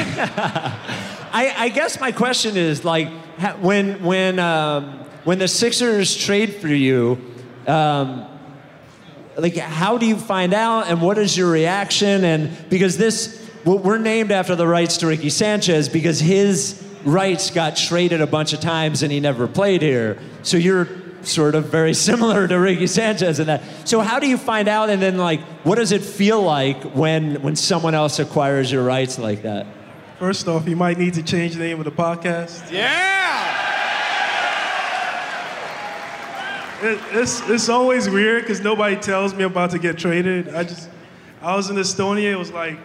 I, 1.34 1.54
I 1.66 1.68
guess 1.68 2.00
my 2.00 2.14
question 2.14 2.56
is 2.56 2.86
like 2.86 3.10
when 3.60 4.02
when 4.02 4.40
um, 4.40 5.00
when 5.26 5.38
the 5.38 5.50
Sixers 5.50 6.16
trade 6.16 6.54
for 6.56 6.70
you, 6.70 7.20
um, 7.68 8.26
like 9.38 9.56
how 9.56 9.98
do 9.98 10.06
you 10.06 10.18
find 10.18 10.54
out 10.54 10.88
and 10.88 11.02
what 11.02 11.18
is 11.18 11.36
your 11.38 11.50
reaction? 11.52 12.24
And 12.24 12.70
because 12.70 12.98
this 12.98 13.40
we're 13.66 13.98
named 13.98 14.32
after 14.32 14.56
the 14.56 14.68
rights 14.68 14.98
to 14.98 15.08
Ricky 15.08 15.30
Sanchez 15.30 15.88
because 15.88 16.20
his 16.20 16.82
rights 17.06 17.50
got 17.50 17.76
traded 17.78 18.22
a 18.22 18.28
bunch 18.28 18.54
of 18.54 18.60
times 18.60 19.04
and 19.04 19.12
he 19.12 19.20
never 19.20 19.48
played 19.48 19.82
here. 19.82 20.18
So 20.42 20.58
you're 20.58 20.88
sort 21.22 21.56
of 21.56 21.66
very 21.66 21.94
similar 22.10 22.48
to 22.48 22.56
Ricky 22.56 22.88
Sanchez 22.88 23.40
in 23.40 23.48
that. 23.48 23.64
So 23.88 24.02
how 24.02 24.20
do 24.20 24.28
you 24.28 24.38
find 24.38 24.68
out 24.68 24.90
and 24.90 25.02
then 25.02 25.18
like 25.18 25.42
what 25.64 25.76
does 25.76 25.92
it 25.92 26.02
feel 26.02 26.42
like 26.42 26.84
when 26.94 27.42
when 27.42 27.56
someone 27.56 27.96
else 27.96 28.20
acquires 28.20 28.72
your 28.72 28.84
rights 28.84 29.18
like 29.18 29.44
that? 29.44 29.66
First 30.20 30.48
off, 30.48 30.68
you 30.68 30.76
might 30.76 30.98
need 30.98 31.16
to 31.16 31.24
change 31.24 31.54
the 31.54 31.60
name 31.60 31.80
of 31.80 31.86
the 31.86 31.92
podcast. 31.92 32.72
Yeah! 32.72 33.73
It, 36.84 37.00
it's, 37.12 37.48
it's 37.50 37.70
always 37.70 38.10
weird 38.10 38.44
because 38.44 38.60
nobody 38.60 38.98
tells 38.98 39.34
me 39.34 39.46
about 39.46 39.72
to 39.72 39.80
get 39.80 39.98
traded. 39.98 40.54
I 40.54 40.64
just, 40.64 40.90
I 41.42 41.56
was 41.56 41.70
in 41.70 41.78
Estonia, 41.78 42.32
it 42.32 42.36
was 42.36 42.52
like 42.52 42.78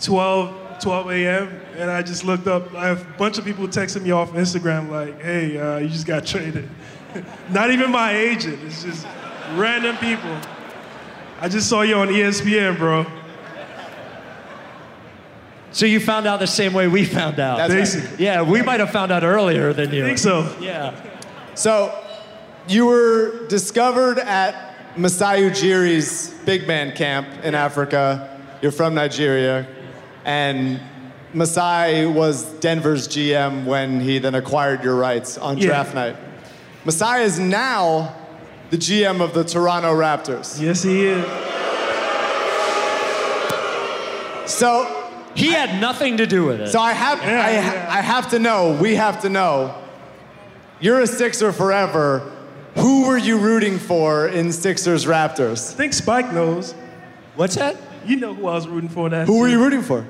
12, 0.00 0.80
12 0.80 1.10
a.m., 1.10 1.60
and 1.76 1.90
I 1.90 2.00
just 2.00 2.24
looked 2.24 2.46
up. 2.46 2.74
I 2.74 2.86
have 2.86 3.02
a 3.02 3.18
bunch 3.18 3.36
of 3.36 3.44
people 3.44 3.68
texting 3.68 4.02
me 4.02 4.12
off 4.12 4.32
Instagram 4.32 4.88
like, 4.88 5.20
hey, 5.20 5.58
uh, 5.58 5.76
you 5.76 5.88
just 5.88 6.06
got 6.06 6.24
traded. 6.24 6.68
Not 7.50 7.70
even 7.70 7.90
my 7.90 8.16
agent, 8.16 8.62
it's 8.64 8.82
just 8.82 9.06
random 9.56 9.98
people. 9.98 10.38
I 11.40 11.48
just 11.50 11.68
saw 11.68 11.82
you 11.82 11.96
on 11.96 12.08
ESPN, 12.08 12.78
bro. 12.78 13.04
So 15.72 15.84
you 15.86 16.00
found 16.00 16.26
out 16.26 16.40
the 16.40 16.46
same 16.46 16.72
way 16.72 16.88
we 16.88 17.04
found 17.04 17.40
out. 17.40 17.68
That's 17.68 17.96
right. 17.96 18.20
Yeah, 18.20 18.42
we 18.42 18.62
might 18.62 18.80
have 18.80 18.90
found 18.90 19.12
out 19.12 19.22
earlier 19.22 19.72
than 19.72 19.92
you. 19.92 20.04
I 20.04 20.06
think 20.06 20.18
so. 20.18 20.56
Yeah. 20.60 20.94
So, 21.54 22.03
you 22.68 22.86
were 22.86 23.46
discovered 23.48 24.18
at 24.18 24.74
Masai 24.98 25.42
Ujiri's 25.42 26.30
big 26.44 26.66
man 26.66 26.94
camp 26.96 27.26
in 27.42 27.54
Africa. 27.54 28.40
You're 28.62 28.72
from 28.72 28.94
Nigeria. 28.94 29.66
And 30.24 30.80
Masai 31.34 32.06
was 32.06 32.44
Denver's 32.60 33.08
GM 33.08 33.64
when 33.66 34.00
he 34.00 34.18
then 34.18 34.34
acquired 34.34 34.82
your 34.84 34.94
rights 34.96 35.36
on 35.36 35.58
Yeah. 35.58 35.66
draft 35.66 35.94
night. 35.94 36.16
Masai 36.84 37.22
is 37.22 37.38
now 37.38 38.14
the 38.70 38.76
GM 38.78 39.20
of 39.20 39.34
the 39.34 39.44
Toronto 39.44 39.92
Raptors. 39.94 40.60
Yes, 40.60 40.82
he 40.82 41.06
is. 41.06 41.24
So, 44.46 45.00
He 45.34 45.50
had 45.50 45.80
nothing 45.80 46.18
to 46.18 46.26
do 46.28 46.44
with 46.44 46.60
it. 46.60 46.68
So 46.68 46.78
I 46.78 46.92
have, 46.92 47.18
Yeah, 47.20 47.44
I, 47.44 47.50
yeah. 47.50 47.86
I 47.90 48.00
have 48.02 48.30
to 48.30 48.38
know. 48.38 48.78
We 48.80 48.94
have 48.94 49.20
to 49.22 49.28
know. 49.28 49.74
You're 50.78 51.00
a 51.00 51.08
Sixer 51.08 51.50
forever. 51.52 52.22
Who 52.76 53.06
were 53.06 53.16
you 53.18 53.38
rooting 53.38 53.78
for 53.78 54.28
in 54.28 54.52
Sixers 54.52 55.04
Raptors? 55.06 55.72
I 55.72 55.76
think 55.76 55.92
Spike 55.92 56.32
knows. 56.32 56.72
What's 57.36 57.54
that? 57.56 57.76
You 58.04 58.16
know 58.16 58.34
who 58.34 58.48
I 58.48 58.54
was 58.54 58.66
rooting 58.68 58.88
for 58.90 59.08
that. 59.08 59.26
Who 59.26 59.38
were 59.38 59.48
you 59.48 59.62
rooting 59.62 59.82
for? 59.82 60.02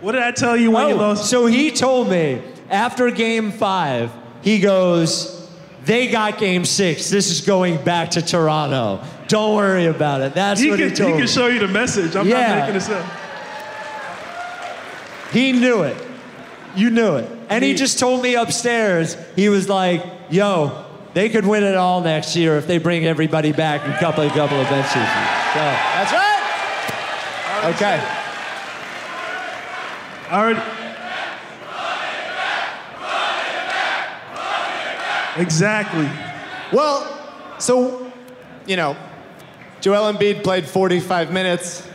What 0.00 0.12
did 0.12 0.22
I 0.22 0.30
tell 0.32 0.56
you 0.56 0.70
when 0.70 0.88
you 0.88 0.94
Oh, 0.94 0.98
lost? 0.98 1.28
so 1.28 1.46
he 1.46 1.70
told 1.70 2.08
me 2.08 2.40
after 2.70 3.10
game 3.10 3.50
five, 3.52 4.10
he 4.42 4.58
goes, 4.60 5.48
they 5.84 6.06
got 6.08 6.38
game 6.38 6.64
six. 6.64 7.10
This 7.10 7.30
is 7.30 7.40
going 7.42 7.82
back 7.84 8.10
to 8.12 8.22
Toronto. 8.22 9.02
Don't 9.28 9.54
worry 9.56 9.86
about 9.86 10.22
it. 10.22 10.32
That's 10.34 10.60
he 10.60 10.70
what 10.70 10.78
can, 10.78 10.88
he 10.90 10.94
told 10.94 11.08
he 11.10 11.14
me. 11.14 11.20
can 11.20 11.28
show 11.28 11.48
you 11.48 11.58
the 11.58 11.68
message. 11.68 12.16
I'm 12.16 12.26
Yeah. 12.26 12.48
not 12.48 12.58
making 12.60 12.74
this 12.74 12.88
up. 12.88 13.04
He 15.32 15.52
knew 15.52 15.82
it. 15.82 15.96
You 16.74 16.90
knew 16.90 17.16
it. 17.16 17.30
And 17.48 17.62
he 17.64 17.72
Me. 17.72 17.76
just 17.78 17.98
told 17.98 18.22
me 18.22 18.34
upstairs, 18.36 19.16
he 19.36 19.48
was 19.48 19.68
like, 19.68 20.04
yo, 20.30 20.84
they 21.14 21.28
could 21.28 21.46
win 21.46 21.64
it 21.64 21.74
all 21.74 22.00
next 22.00 22.36
year 22.36 22.56
if 22.56 22.66
they 22.66 22.78
bring 22.78 23.04
everybody 23.04 23.52
back 23.52 23.84
in 23.84 23.90
a 23.90 23.98
couple, 23.98 24.24
a 24.24 24.28
couple 24.28 24.60
of 24.60 24.68
bench 24.68 24.86
seasons. 24.86 25.06
So, 25.52 25.60
That's 25.60 26.12
right. 26.12 26.30
Okay. 27.74 28.00
I 30.30 30.40
already. 30.40 30.60
Exactly. 35.36 36.08
Well, 36.72 37.06
so, 37.58 38.12
you 38.66 38.76
know, 38.76 38.96
Joel 39.80 40.12
Embiid 40.12 40.42
played 40.42 40.66
45 40.66 41.32
minutes 41.32 41.88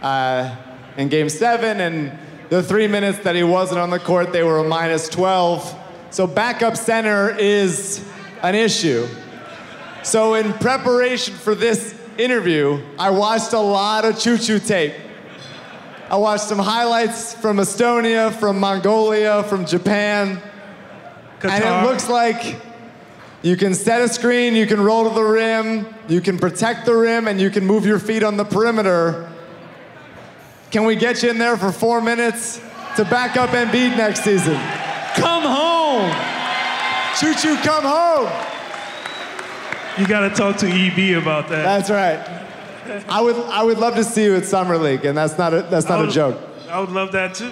uh, 0.00 0.54
in 0.96 1.08
game 1.08 1.28
seven, 1.28 1.80
and 1.80 2.18
the 2.48 2.62
three 2.62 2.86
minutes 2.86 3.18
that 3.20 3.34
he 3.34 3.42
wasn't 3.42 3.80
on 3.80 3.90
the 3.90 3.98
court, 3.98 4.32
they 4.32 4.42
were 4.42 4.58
a 4.58 4.64
minus 4.64 5.08
12. 5.08 5.78
So 6.10 6.26
backup 6.26 6.76
center 6.76 7.30
is 7.30 8.04
an 8.42 8.54
issue. 8.54 9.06
So 10.02 10.34
in 10.34 10.52
preparation 10.54 11.34
for 11.34 11.54
this 11.54 11.98
interview, 12.18 12.82
I 12.98 13.10
watched 13.10 13.52
a 13.52 13.60
lot 13.60 14.04
of 14.04 14.18
Chu 14.18 14.36
Chu 14.36 14.58
tape. 14.58 14.94
I 16.10 16.16
watched 16.16 16.44
some 16.44 16.58
highlights 16.58 17.32
from 17.32 17.56
Estonia, 17.56 18.32
from 18.34 18.60
Mongolia, 18.60 19.44
from 19.44 19.64
Japan. 19.64 20.42
And 21.42 21.64
it 21.64 21.88
looks 21.88 22.08
like 22.08 22.60
you 23.42 23.56
can 23.56 23.74
set 23.74 24.02
a 24.02 24.08
screen, 24.08 24.54
you 24.54 24.66
can 24.66 24.80
roll 24.80 25.08
to 25.08 25.14
the 25.14 25.22
rim, 25.22 25.86
you 26.08 26.20
can 26.20 26.38
protect 26.38 26.84
the 26.86 26.94
rim, 26.94 27.28
and 27.28 27.40
you 27.40 27.50
can 27.50 27.64
move 27.64 27.86
your 27.86 27.98
feet 27.98 28.22
on 28.22 28.36
the 28.36 28.44
perimeter. 28.44 29.32
Can 30.70 30.84
we 30.84 30.96
get 30.96 31.22
you 31.22 31.30
in 31.30 31.38
there 31.38 31.56
for 31.56 31.72
four 31.72 32.00
minutes 32.00 32.60
to 32.96 33.04
back 33.04 33.36
up 33.36 33.50
Embiid 33.50 33.96
next 33.96 34.22
season? 34.22 34.60
come 35.14 35.42
home. 35.42 36.41
Chu 37.18 37.34
Chu, 37.34 37.56
come 37.58 37.84
home. 37.84 38.30
You 39.98 40.06
got 40.06 40.20
to 40.20 40.30
talk 40.30 40.56
to 40.58 40.66
EB 40.66 41.20
about 41.22 41.48
that. 41.48 41.62
That's 41.62 41.90
right. 41.90 42.42
I 43.08 43.20
would, 43.20 43.36
I 43.36 43.62
would 43.62 43.78
love 43.78 43.94
to 43.96 44.04
see 44.04 44.24
you 44.24 44.34
at 44.34 44.46
Summer 44.46 44.78
League, 44.78 45.04
and 45.04 45.16
that's 45.16 45.36
not 45.36 45.52
a, 45.52 45.62
that's 45.62 45.86
I 45.86 45.98
not 45.98 46.08
a 46.08 46.10
joke. 46.10 46.40
I 46.68 46.80
would 46.80 46.90
love 46.90 47.12
that 47.12 47.34
too. 47.34 47.50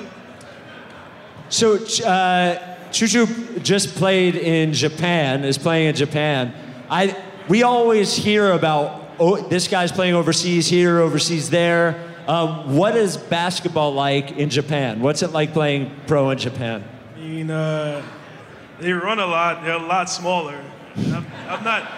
So, 1.50 1.76
uh, 2.04 2.76
Chu 2.90 3.06
Chu 3.06 3.26
just 3.60 3.94
played 3.96 4.34
in 4.34 4.72
Japan, 4.72 5.44
is 5.44 5.58
playing 5.58 5.88
in 5.88 5.94
Japan. 5.94 6.54
I, 6.88 7.16
we 7.48 7.62
always 7.62 8.14
hear 8.16 8.52
about, 8.52 9.02
oh, 9.18 9.36
this 9.48 9.68
guy's 9.68 9.92
playing 9.92 10.14
overseas 10.14 10.66
here, 10.66 11.00
overseas 11.00 11.50
there. 11.50 12.08
Um, 12.26 12.76
what 12.76 12.96
is 12.96 13.16
basketball 13.16 13.92
like 13.92 14.32
in 14.32 14.48
Japan? 14.48 15.00
What's 15.00 15.22
it 15.22 15.32
like 15.32 15.52
playing 15.52 15.92
pro 16.06 16.30
in 16.30 16.38
Japan? 16.38 16.84
I 17.14 17.18
mean, 17.18 17.50
uh, 17.50 18.02
they 18.80 18.92
run 18.92 19.18
a 19.18 19.26
lot. 19.26 19.64
They're 19.64 19.74
a 19.74 19.78
lot 19.78 20.08
smaller. 20.10 20.60
I'm, 20.96 21.26
I'm 21.48 21.64
not. 21.64 21.88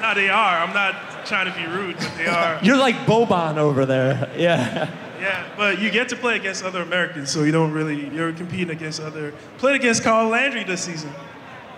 No, 0.00 0.14
they 0.14 0.28
are. 0.28 0.58
I'm 0.58 0.74
not 0.74 1.26
trying 1.26 1.50
to 1.52 1.58
be 1.58 1.66
rude, 1.66 1.96
but 1.96 2.12
they 2.16 2.26
are. 2.26 2.60
You're 2.62 2.76
like 2.76 2.94
Boban 3.06 3.56
over 3.56 3.86
there. 3.86 4.30
Yeah. 4.38 4.90
Yeah, 5.18 5.46
but 5.56 5.78
you 5.80 5.90
get 5.90 6.10
to 6.10 6.16
play 6.16 6.36
against 6.36 6.62
other 6.62 6.82
Americans, 6.82 7.30
so 7.30 7.42
you 7.42 7.50
don't 7.50 7.72
really. 7.72 8.10
You're 8.14 8.34
competing 8.34 8.68
against 8.76 9.00
other. 9.00 9.32
Played 9.56 9.76
against 9.76 10.02
Carl 10.02 10.28
Landry 10.28 10.62
this 10.62 10.82
season. 10.82 11.10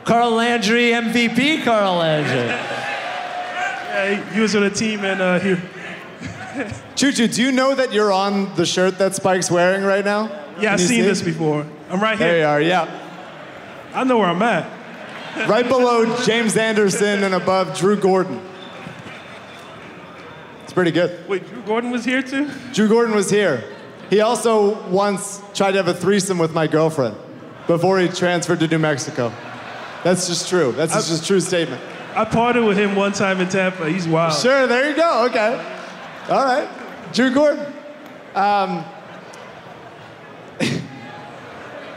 Carl 0.04 0.32
Landry, 0.32 0.90
MVP 0.90 1.62
Carl 1.64 1.96
Landry. 1.96 2.52
Yeah, 3.88 4.14
he, 4.14 4.34
he 4.34 4.40
was 4.40 4.54
on 4.54 4.62
a 4.64 4.70
team 4.70 5.04
and 5.04 5.20
uh, 5.20 5.38
he. 5.40 5.56
Chu 6.96 7.10
Chu, 7.10 7.26
do 7.26 7.42
you 7.42 7.50
know 7.50 7.74
that 7.74 7.92
you're 7.92 8.12
on 8.12 8.54
the 8.54 8.66
shirt 8.66 8.98
that 8.98 9.14
Spike's 9.14 9.50
wearing 9.50 9.82
right 9.82 10.04
now? 10.04 10.28
Yeah, 10.56 10.60
Can 10.60 10.68
I've 10.74 10.80
seen 10.80 10.88
see? 10.88 11.02
this 11.02 11.22
before. 11.22 11.66
I'm 11.90 12.00
right 12.00 12.18
here. 12.18 12.28
There 12.28 12.38
you 12.40 12.44
are, 12.44 12.60
yeah. 12.60 13.07
I 13.98 14.04
know 14.04 14.18
where 14.18 14.28
I'm 14.28 14.40
at. 14.42 14.70
Right 15.48 15.66
below 15.66 16.16
James 16.22 16.56
Anderson 16.56 17.24
and 17.24 17.34
above 17.34 17.76
Drew 17.76 17.96
Gordon. 17.96 18.40
It's 20.62 20.72
pretty 20.72 20.92
good. 20.92 21.28
Wait, 21.28 21.44
Drew 21.48 21.62
Gordon 21.62 21.90
was 21.90 22.04
here 22.04 22.22
too? 22.22 22.48
Drew 22.72 22.88
Gordon 22.88 23.12
was 23.12 23.28
here. 23.28 23.64
He 24.08 24.20
also 24.20 24.88
once 24.88 25.42
tried 25.52 25.72
to 25.72 25.78
have 25.78 25.88
a 25.88 25.94
threesome 25.94 26.38
with 26.38 26.54
my 26.54 26.68
girlfriend 26.68 27.16
before 27.66 27.98
he 27.98 28.06
transferred 28.06 28.60
to 28.60 28.68
New 28.68 28.78
Mexico. 28.78 29.32
That's 30.04 30.28
just 30.28 30.48
true. 30.48 30.70
That's 30.70 30.92
just 30.92 31.24
a 31.24 31.26
true 31.26 31.40
statement. 31.40 31.82
I 32.14 32.24
partied 32.24 32.68
with 32.68 32.78
him 32.78 32.94
one 32.94 33.10
time 33.10 33.40
in 33.40 33.48
Tampa. 33.48 33.90
He's 33.90 34.06
wild. 34.06 34.32
Sure, 34.32 34.68
there 34.68 34.90
you 34.90 34.94
go. 34.94 35.26
Okay. 35.26 35.54
All 36.28 36.44
right. 36.44 36.68
Drew 37.12 37.34
Gordon. 37.34 37.66
Um, 38.36 38.84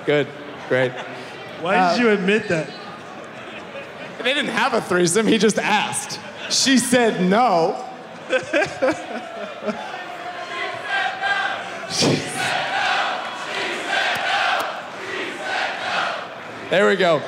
good. 0.08 0.28
Great. 0.68 0.94
Why 1.62 1.96
did 1.96 2.02
you 2.02 2.10
admit 2.10 2.48
that? 2.50 2.70
They 4.18 4.34
didn't 4.34 4.52
have 4.52 4.74
a 4.74 4.82
threesome, 4.82 5.28
he 5.28 5.38
just 5.38 5.58
asked. 5.58 6.20
She 6.50 6.78
said 6.78 7.22
no. 7.30 7.88
There 16.70 16.88
we 16.88 16.96
go. 16.96 17.22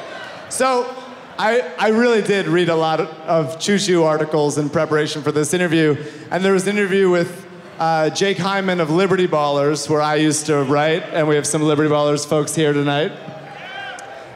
So, 0.49 0.95
I, 1.37 1.73
I 1.77 1.89
really 1.89 2.21
did 2.21 2.47
read 2.47 2.69
a 2.69 2.75
lot 2.75 3.01
of, 3.01 3.09
of 3.27 3.59
Chu 3.59 3.77
Chu 3.77 4.03
articles 4.03 4.57
in 4.57 4.69
preparation 4.69 5.21
for 5.21 5.31
this 5.31 5.53
interview. 5.53 5.97
And 6.31 6.45
there 6.45 6.53
was 6.53 6.67
an 6.67 6.77
interview 6.77 7.09
with 7.09 7.45
uh, 7.79 8.09
Jake 8.11 8.37
Hyman 8.37 8.79
of 8.79 8.89
Liberty 8.89 9.27
Ballers, 9.27 9.89
where 9.89 10.01
I 10.01 10.15
used 10.15 10.45
to 10.45 10.63
write, 10.63 11.03
and 11.11 11.27
we 11.27 11.35
have 11.35 11.47
some 11.47 11.61
Liberty 11.63 11.89
Ballers 11.89 12.25
folks 12.25 12.55
here 12.55 12.71
tonight. 12.71 13.11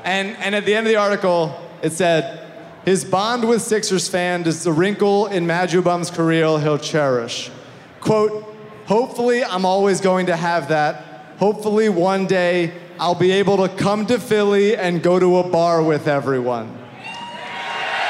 And, 0.07 0.37
and 0.37 0.55
at 0.55 0.65
the 0.65 0.73
end 0.73 0.87
of 0.87 0.89
the 0.89 0.95
article, 0.95 1.53
it 1.81 1.91
said, 1.91 2.39
his 2.85 3.03
bond 3.03 3.45
with 3.45 3.61
Sixers 3.61 4.07
fans 4.07 4.47
is 4.47 4.63
the 4.63 4.71
wrinkle 4.71 5.27
in 5.27 5.45
Maduabum's 5.45 6.09
career 6.09 6.57
he'll 6.59 6.77
cherish. 6.77 7.51
Quote, 7.99 8.45
hopefully 8.85 9.43
I'm 9.43 9.65
always 9.65 9.99
going 9.99 10.27
to 10.27 10.37
have 10.37 10.69
that. 10.69 11.35
Hopefully 11.39 11.89
one 11.89 12.25
day 12.25 12.71
I'll 12.97 13.15
be 13.15 13.31
able 13.31 13.57
to 13.57 13.67
come 13.75 14.05
to 14.05 14.17
Philly 14.17 14.77
and 14.77 15.03
go 15.03 15.19
to 15.19 15.39
a 15.39 15.49
bar 15.49 15.83
with 15.83 16.07
everyone. 16.07 16.69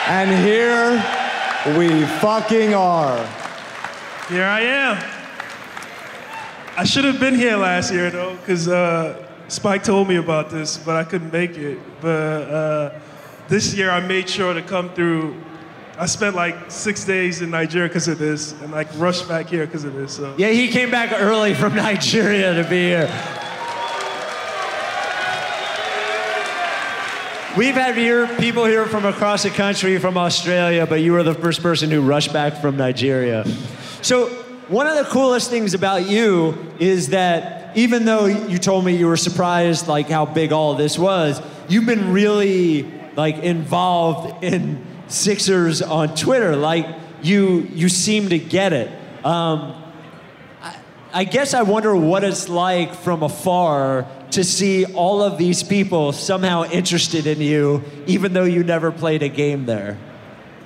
And 0.05 0.29
here 0.45 1.03
we 1.79 2.05
fucking 2.19 2.75
are. 2.75 3.17
Here 4.29 4.45
I 4.45 4.61
am. 4.61 5.03
I 6.77 6.83
should 6.83 7.05
have 7.05 7.19
been 7.19 7.33
here 7.33 7.57
last 7.57 7.91
year 7.91 8.11
though, 8.11 8.35
because 8.35 8.67
uh, 8.67 9.26
Spike 9.49 9.83
told 9.83 10.09
me 10.09 10.17
about 10.17 10.49
this, 10.49 10.77
but 10.77 10.97
I 10.97 11.05
couldn't 11.05 11.31
make 11.31 11.57
it. 11.57 11.79
But 12.01 12.09
uh, 12.51 12.99
this 13.47 13.73
year 13.73 13.89
I 13.89 14.01
made 14.01 14.29
sure 14.29 14.53
to 14.53 14.61
come 14.61 14.89
through. 14.89 15.41
I 15.97 16.05
spent 16.05 16.35
like 16.35 16.69
six 16.69 17.05
days 17.05 17.41
in 17.41 17.49
Nigeria 17.49 17.87
because 17.87 18.09
of 18.09 18.19
this, 18.19 18.51
and 18.61 18.71
like 18.71 18.87
rushed 18.97 19.27
back 19.27 19.47
here 19.47 19.65
because 19.65 19.85
of 19.85 19.93
this. 19.93 20.15
So 20.15 20.35
Yeah, 20.37 20.49
he 20.49 20.67
came 20.67 20.91
back 20.91 21.13
early 21.13 21.53
from 21.53 21.75
Nigeria 21.87 22.61
to 22.61 22.69
be 22.69 22.89
here. 22.89 23.07
We've 27.57 27.73
had 27.73 27.97
here 27.97 28.27
people 28.37 28.65
here 28.65 28.85
from 28.85 29.05
across 29.05 29.43
the 29.43 29.49
country, 29.49 29.97
from 29.97 30.15
Australia, 30.17 30.85
but 30.85 31.01
you 31.01 31.13
were 31.13 31.23
the 31.23 31.33
first 31.33 31.63
person 31.63 31.89
who 31.89 32.01
rushed 32.01 32.31
back 32.31 32.61
from 32.61 32.77
Nigeria. 32.77 33.45
So 34.03 34.27
one 34.67 34.85
of 34.85 34.95
the 34.95 35.05
coolest 35.05 35.49
things 35.49 35.73
about 35.73 36.07
you 36.07 36.55
is 36.77 37.07
that 37.09 37.56
even 37.75 38.05
though 38.05 38.25
you 38.25 38.57
told 38.57 38.85
me 38.85 38.95
you 38.95 39.07
were 39.07 39.17
surprised 39.17 39.87
like 39.87 40.09
how 40.09 40.25
big 40.25 40.51
all 40.51 40.75
this 40.75 40.97
was, 40.97 41.41
you've 41.69 41.85
been 41.85 42.11
really 42.11 42.83
like 43.15 43.37
involved 43.39 44.43
in 44.43 44.85
Sixers 45.07 45.81
on 45.81 46.15
Twitter. 46.15 46.55
Like 46.55 46.87
you 47.21 47.67
you 47.73 47.89
seem 47.89 48.29
to 48.29 48.39
get 48.39 48.73
it. 48.73 48.91
Um, 49.25 49.83
I 51.13 51.23
guess 51.23 51.53
I 51.53 51.63
wonder 51.63 51.95
what 51.95 52.23
it's 52.23 52.49
like 52.49 52.93
from 52.93 53.23
afar 53.23 54.07
to 54.31 54.43
see 54.43 54.85
all 54.85 55.23
of 55.23 55.37
these 55.37 55.63
people 55.63 56.11
somehow 56.11 56.65
interested 56.65 57.25
in 57.27 57.39
you, 57.41 57.83
even 58.05 58.33
though 58.33 58.43
you 58.43 58.63
never 58.63 58.91
played 58.91 59.23
a 59.23 59.29
game 59.29 59.65
there. 59.65 59.97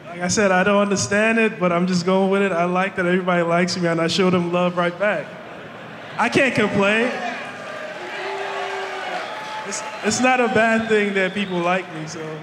like 0.08 0.22
I 0.22 0.28
said, 0.28 0.52
I 0.52 0.64
don't 0.64 0.82
understand 0.82 1.38
it, 1.38 1.60
but 1.60 1.72
I'm 1.72 1.88
just 1.88 2.06
going 2.06 2.32
with 2.32 2.42
it. 2.42 2.52
I 2.52 2.66
like 2.66 2.96
that 2.96 3.06
everybody 3.06 3.44
likes 3.44 3.78
me, 3.78 3.88
and 3.88 4.02
I 4.02 4.08
show 4.08 4.30
them 4.30 4.52
love 4.52 4.78
right 4.78 4.98
back. 4.98 5.28
I 6.18 6.30
can't 6.30 6.54
complain. 6.54 7.12
It's, 9.68 9.82
it's 10.04 10.22
not 10.22 10.40
a 10.40 10.48
bad 10.48 10.90
thing 10.90 11.14
that 11.14 11.34
people 11.34 11.60
like 11.60 11.92
me, 11.96 12.08
so. 12.08 12.40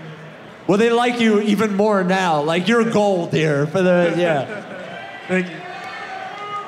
Well, 0.67 0.79
they 0.79 0.91
like 0.91 1.21
you 1.21 1.41
even 1.41 1.77
more 1.77 2.05
now. 2.05 2.43
Like 2.43 2.69
you're 2.69 2.91
gold 2.91 3.33
here 3.33 3.67
for 3.67 3.83
the 3.83 4.15
yeah. 4.19 5.27
Thank 5.29 5.49
you. 5.49 5.57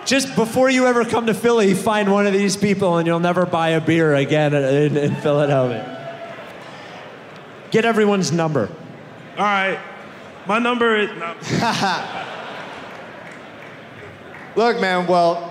Just 0.07 0.34
before 0.34 0.70
you 0.70 0.86
ever 0.86 1.05
come 1.05 1.26
to 1.26 1.34
Philly, 1.34 1.74
find 1.74 2.11
one 2.11 2.26
of 2.26 2.32
these 2.32 2.57
people, 2.57 2.96
and 2.96 3.07
you'll 3.07 3.20
never 3.20 3.46
buy 3.46 3.70
a 3.70 3.80
beer 3.80 4.14
again 4.14 4.55
in, 4.55 4.96
in 4.96 5.14
Philadelphia. 5.16 5.96
Get 7.70 7.84
everyone's 7.84 8.32
number. 8.32 8.68
All 9.38 9.44
right. 9.44 9.78
My 10.46 10.59
number 10.59 10.96
is. 10.96 11.11
No. 11.18 11.34
Look, 14.57 14.80
man, 14.80 15.07
well, 15.07 15.49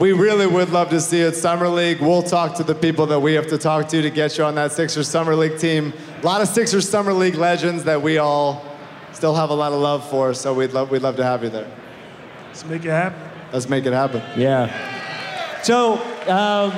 we 0.00 0.12
really 0.12 0.46
would 0.46 0.70
love 0.70 0.90
to 0.90 1.00
see 1.00 1.18
you 1.18 1.28
at 1.28 1.34
Summer 1.34 1.68
League. 1.68 2.00
We'll 2.00 2.22
talk 2.22 2.54
to 2.56 2.62
the 2.62 2.74
people 2.74 3.06
that 3.06 3.18
we 3.18 3.34
have 3.34 3.48
to 3.48 3.58
talk 3.58 3.88
to 3.88 4.00
to 4.00 4.10
get 4.10 4.38
you 4.38 4.44
on 4.44 4.54
that 4.54 4.70
Sixers 4.72 5.08
Summer 5.08 5.34
League 5.34 5.58
team. 5.58 5.92
A 6.22 6.26
lot 6.26 6.40
of 6.40 6.48
Sixers 6.48 6.88
Summer 6.88 7.12
League 7.12 7.34
legends 7.34 7.84
that 7.84 8.00
we 8.00 8.18
all 8.18 8.64
still 9.12 9.34
have 9.34 9.50
a 9.50 9.54
lot 9.54 9.72
of 9.72 9.80
love 9.80 10.08
for, 10.08 10.34
so 10.34 10.54
we'd 10.54 10.72
love, 10.72 10.90
we'd 10.90 11.02
love 11.02 11.16
to 11.16 11.24
have 11.24 11.42
you 11.42 11.50
there. 11.50 11.68
Let's 12.46 12.64
make 12.64 12.84
it 12.84 12.90
happen. 12.90 13.20
Let's 13.52 13.68
make 13.68 13.86
it 13.86 13.92
happen. 13.92 14.22
Yeah. 14.36 15.62
So, 15.62 15.98
um, 16.28 16.72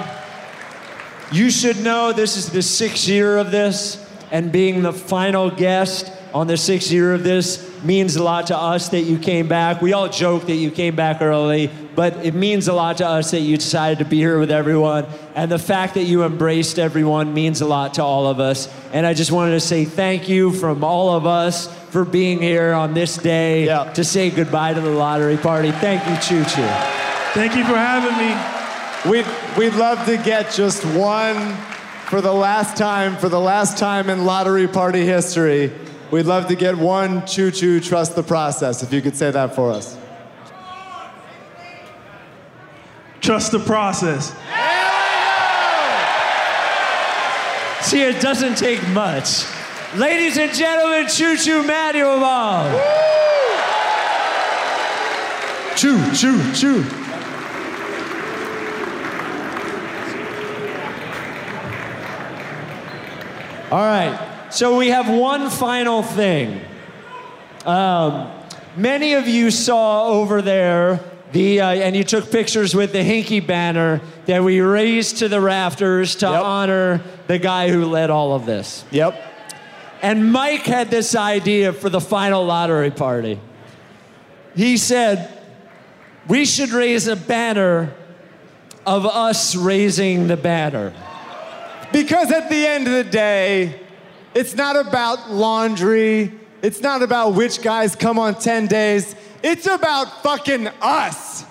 you 1.31 1.51
should 1.51 1.81
know 1.83 2.13
this 2.13 2.37
is 2.37 2.51
the 2.51 2.63
sixth 2.63 3.07
year 3.07 3.37
of 3.37 3.51
this, 3.51 4.05
and 4.31 4.51
being 4.51 4.83
the 4.83 4.93
final 4.93 5.51
guest 5.51 6.11
on 6.33 6.47
the 6.47 6.57
sixth 6.57 6.91
year 6.91 7.13
of 7.13 7.23
this 7.23 7.69
means 7.83 8.17
a 8.17 8.23
lot 8.23 8.47
to 8.49 8.57
us 8.57 8.89
that 8.91 9.03
you 9.03 9.19
came 9.19 9.49
back. 9.49 9.83
We 9.83 9.93
all 9.93 10.09
joke 10.09 10.47
that 10.47 10.57
you 10.57 10.71
came 10.71 10.97
back 10.97 11.21
early, 11.21 11.71
but 11.95 12.25
it 12.25 12.35
means 12.35 12.69
a 12.69 12.73
lot 12.73 12.99
to 12.99 13.07
us 13.07 13.31
that 13.33 13.41
you 13.41 13.57
decided 13.57 13.99
to 13.99 14.05
be 14.05 14.19
here 14.19 14.39
with 14.39 14.51
everyone. 14.51 15.07
And 15.35 15.51
the 15.51 15.59
fact 15.59 15.95
that 15.95 16.05
you 16.05 16.25
embraced 16.25 16.79
everyone 16.79 17.35
means 17.35 17.61
a 17.61 17.67
lot 17.67 17.95
to 17.95 18.03
all 18.03 18.27
of 18.27 18.41
us. 18.41 18.73
And 18.93 19.07
I 19.07 19.15
just 19.15 19.33
wanted 19.33 19.53
to 19.53 19.61
say 19.61 19.85
thank 19.85 20.29
you 20.29 20.53
from 20.53 20.85
all 20.85 21.11
of 21.11 21.27
us 21.27 21.67
for 21.91 22.05
being 22.05 22.41
here 22.41 22.73
on 22.73 22.95
this 22.95 23.17
day 23.17 23.67
to 23.95 24.05
say 24.05 24.31
goodbye 24.31 24.75
to 24.75 24.81
the 24.81 24.91
lottery 24.91 25.37
party. 25.37 25.73
Thank 25.73 26.07
you, 26.09 26.17
Chu 26.17 26.45
Chu. 26.45 26.63
Thank 27.33 27.57
you 27.57 27.65
for 27.65 27.77
having 27.77 28.17
me. 28.19 29.11
We'd, 29.11 29.27
we'd 29.57 29.75
love 29.75 30.05
to 30.07 30.17
get 30.17 30.53
just 30.53 30.85
one 30.85 31.57
for 32.09 32.21
the 32.21 32.33
last 32.33 32.77
time, 32.77 33.17
for 33.17 33.29
the 33.29 33.41
last 33.41 33.79
time 33.79 34.11
in 34.11 34.25
lottery 34.25 34.67
party 34.67 35.07
history. 35.07 35.73
We'd 36.11 36.27
love 36.27 36.49
to 36.49 36.57
get 36.57 36.77
one 36.77 37.25
choo 37.25 37.53
choo 37.53 37.81
trust 37.81 38.17
the 38.17 38.25
process, 38.25 38.83
if 38.83 38.93
you 38.93 39.01
could 39.01 39.17
say 39.17 39.31
that 39.31 39.55
for 39.55 39.71
us. 39.71 40.00
Trust 43.21 43.53
the 43.53 43.59
process. 43.59 44.35
See, 47.83 48.03
it 48.03 48.21
doesn't 48.21 48.57
take 48.57 48.87
much. 48.89 49.45
Ladies 49.97 50.39
and 50.39 50.53
gentlemen, 50.55 51.09
Chu 51.09 51.37
Chu 51.37 51.63
Manuel. 51.63 52.71
Choo, 55.77 55.99
choo, 56.13 56.53
choo. 56.53 56.85
All 63.73 63.79
right. 63.79 64.47
So 64.51 64.77
we 64.77 64.89
have 64.89 65.09
one 65.09 65.49
final 65.49 66.03
thing. 66.03 66.61
Um, 67.65 68.31
many 68.77 69.15
of 69.15 69.27
you 69.27 69.51
saw 69.51 70.09
over 70.09 70.43
there 70.43 71.01
the, 71.33 71.61
uh, 71.61 71.71
and 71.71 71.95
you 71.95 72.05
took 72.05 72.31
pictures 72.31 72.75
with 72.75 72.93
the 72.93 72.99
Hinkie 72.99 73.47
banner 73.47 74.01
that 74.27 74.43
we 74.43 74.61
raised 74.61 75.19
to 75.19 75.29
the 75.29 75.41
rafters 75.41 76.17
to 76.17 76.27
honor 76.29 77.03
the 77.29 77.39
guy 77.39 77.71
who 77.71 77.85
led 77.85 78.11
all 78.11 78.35
of 78.35 78.47
this. 78.47 78.85
Yep. 78.91 79.29
And 80.03 80.33
Mike 80.33 80.63
had 80.63 80.91
this 80.91 81.15
idea 81.15 81.73
for 81.73 81.89
the 81.89 82.01
final 82.01 82.45
lottery 82.45 82.91
party. 82.91 83.39
He 84.57 84.77
said, 84.77 85.41
we 86.27 86.45
should 86.45 86.71
raise 86.71 87.07
a 87.07 87.17
banner 87.17 87.95
of 88.87 89.07
us 89.07 89.55
raising 89.55 90.27
the 90.27 90.37
banner. 90.37 90.93
Because 91.93 92.31
at 92.31 92.49
the 92.49 92.67
end 92.67 92.87
of 92.87 92.93
the 92.93 93.05
day, 93.05 93.81
it's 94.35 94.55
not 94.55 94.77
about 94.77 95.31
laundry. 95.31 96.33
It's 96.63 96.81
not 96.81 97.03
about 97.03 97.35
which 97.35 97.63
guys 97.63 97.97
come 97.97 98.19
on 98.19 98.37
10 98.37 98.69
days. 98.69 99.15
It's 99.43 99.67
about 99.67 100.23
fucking 100.23 100.69
us. 100.81 101.45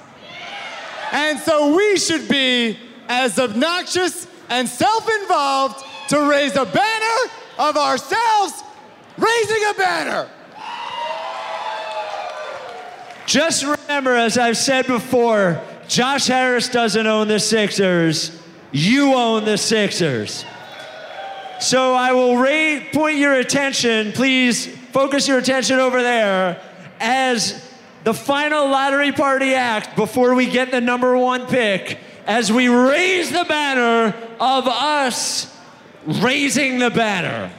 And 1.12 1.40
so 1.40 1.76
we 1.76 1.98
should 1.98 2.28
be 2.28 2.78
as 3.08 3.40
obnoxious 3.40 4.28
and 4.50 4.68
self 4.68 5.10
involved 5.22 5.84
to 6.10 6.30
raise 6.30 6.56
a 6.56 6.66
banner 6.66 7.32
of 7.58 7.78
ourselves 7.78 8.64
raising 9.18 9.64
a 9.70 9.74
banner. 9.74 10.30
Just 13.26 13.64
remember, 13.64 14.16
as 14.16 14.38
I've 14.38 14.58
said 14.58 14.88
before, 14.88 15.62
Josh 15.88 16.28
Harris 16.28 16.70
doesn't 16.70 17.06
own 17.06 17.28
the 17.28 17.40
Sixers. 17.40 18.40
You 18.72 19.14
own 19.14 19.46
the 19.46 19.58
Sixers. 19.58 20.46
So 21.60 21.94
I 21.94 22.12
will 22.14 22.38
point 22.92 23.18
your 23.18 23.34
attention, 23.34 24.14
please 24.14 24.68
focus 24.92 25.28
your 25.28 25.38
attention 25.38 25.78
over 25.78 26.02
there 26.02 26.62
as 27.00 27.69
the 28.04 28.14
final 28.14 28.70
lottery 28.70 29.12
party 29.12 29.54
act 29.54 29.96
before 29.96 30.36
we 30.36 30.50
get 30.50 30.72
the 30.72 30.82
number 30.82 31.18
one 31.18 31.48
pick, 31.48 32.00
as 32.26 32.52
we 32.52 32.68
raise 32.68 33.32
the 33.32 33.46
banner 33.46 34.16
of 34.40 34.68
us 34.68 35.56
raising 36.06 36.80
the 36.80 36.90
banner. 36.90 37.52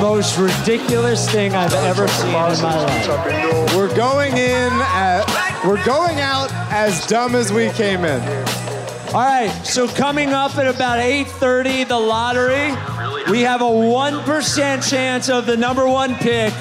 Most 0.00 0.38
ridiculous 0.38 1.28
thing 1.30 1.54
I've 1.54 1.74
ever 1.74 2.08
seen 2.08 2.28
in 2.28 2.32
my 2.32 2.84
life. 2.84 3.74
We're 3.74 3.94
going 3.94 4.32
in 4.36 4.72
at, 4.72 5.62
we're 5.64 5.84
going 5.84 6.20
out 6.20 6.52
as 6.70 7.06
dumb 7.06 7.34
as 7.34 7.52
we 7.52 7.70
came 7.70 8.04
in. 8.04 8.20
All 9.08 9.24
right, 9.24 9.50
so 9.64 9.88
coming 9.88 10.30
up 10.30 10.56
at 10.58 10.66
about 10.66 10.98
8:30, 10.98 11.84
the 11.88 11.98
lottery. 11.98 12.74
We 13.30 13.42
have 13.42 13.60
a 13.60 13.64
1% 13.64 14.88
chance 14.88 15.28
of 15.28 15.46
the 15.46 15.56
number 15.56 15.86
one 15.86 16.14
pick. 16.16 16.52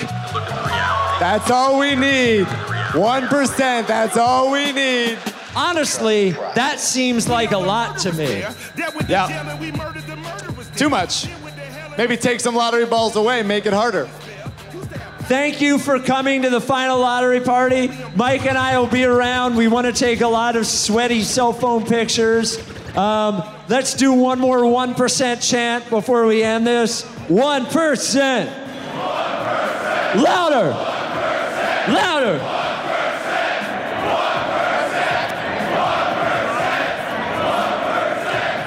That's 1.20 1.52
all 1.52 1.80
we 1.80 1.96
need. 1.96 2.46
1%, 2.46 3.88
that's 3.88 4.18
all 4.18 4.52
we 4.52 4.72
need. 4.72 5.18
Honestly, 5.56 6.32
that 6.56 6.80
seems 6.80 7.28
like 7.28 7.52
a 7.52 7.58
lot 7.58 7.98
to 8.00 8.14
me. 8.14 8.44
Yeah. 9.10 9.58
Too 10.76 10.90
much. 10.90 11.28
Maybe 11.98 12.16
take 12.16 12.40
some 12.40 12.56
lottery 12.56 12.86
balls 12.86 13.16
away, 13.16 13.42
make 13.42 13.66
it 13.66 13.74
harder. 13.74 14.06
Thank 15.28 15.60
you 15.60 15.78
for 15.78 16.00
coming 16.00 16.44
to 16.44 16.50
the 16.50 16.62
final 16.62 17.00
lottery 17.00 17.42
party. 17.42 17.92
Mike 18.16 18.46
and 18.46 18.58
I 18.58 18.80
will 18.80 18.88
be 18.88 19.04
around. 19.04 19.56
We 19.56 19.68
want 19.68 19.88
to 19.88 19.92
take 19.92 20.22
a 20.22 20.28
lot 20.28 20.56
of 20.56 20.66
sweaty 20.66 21.24
cell 21.24 21.52
phone 21.52 21.86
pictures. 21.86 22.58
Um, 22.96 23.44
let's 23.68 23.94
do 23.94 24.14
one 24.14 24.40
more 24.40 24.60
1% 24.60 25.50
chant 25.50 25.90
before 25.90 26.26
we 26.28 26.44
end 26.44 26.66
this. 26.66 27.04
1%. 27.04 28.46
Louder. 30.16 30.70
Louder. 31.92 32.40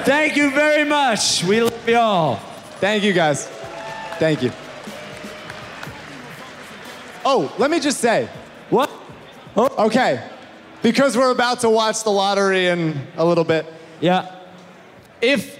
Thank 0.03 0.35
you 0.35 0.51
very 0.51 0.83
much. 0.85 1.43
We 1.43 1.61
love 1.61 1.89
you 1.89 1.97
all. 1.97 2.50
Thank 2.81 3.03
you 3.03 3.13
guys. 3.13 3.45
Thank 4.17 4.41
you. 4.41 4.51
Oh, 7.23 7.53
let 7.59 7.69
me 7.69 7.79
just 7.79 7.99
say. 7.99 8.27
What? 8.71 8.89
Oh. 9.55 9.85
Okay. 9.85 10.27
Because 10.81 11.15
we're 11.15 11.29
about 11.29 11.59
to 11.59 11.69
watch 11.69 12.03
the 12.03 12.09
lottery 12.09 12.65
in 12.65 12.99
a 13.17 13.23
little 13.23 13.43
bit. 13.43 13.67
Yeah. 13.99 14.35
If 15.21 15.59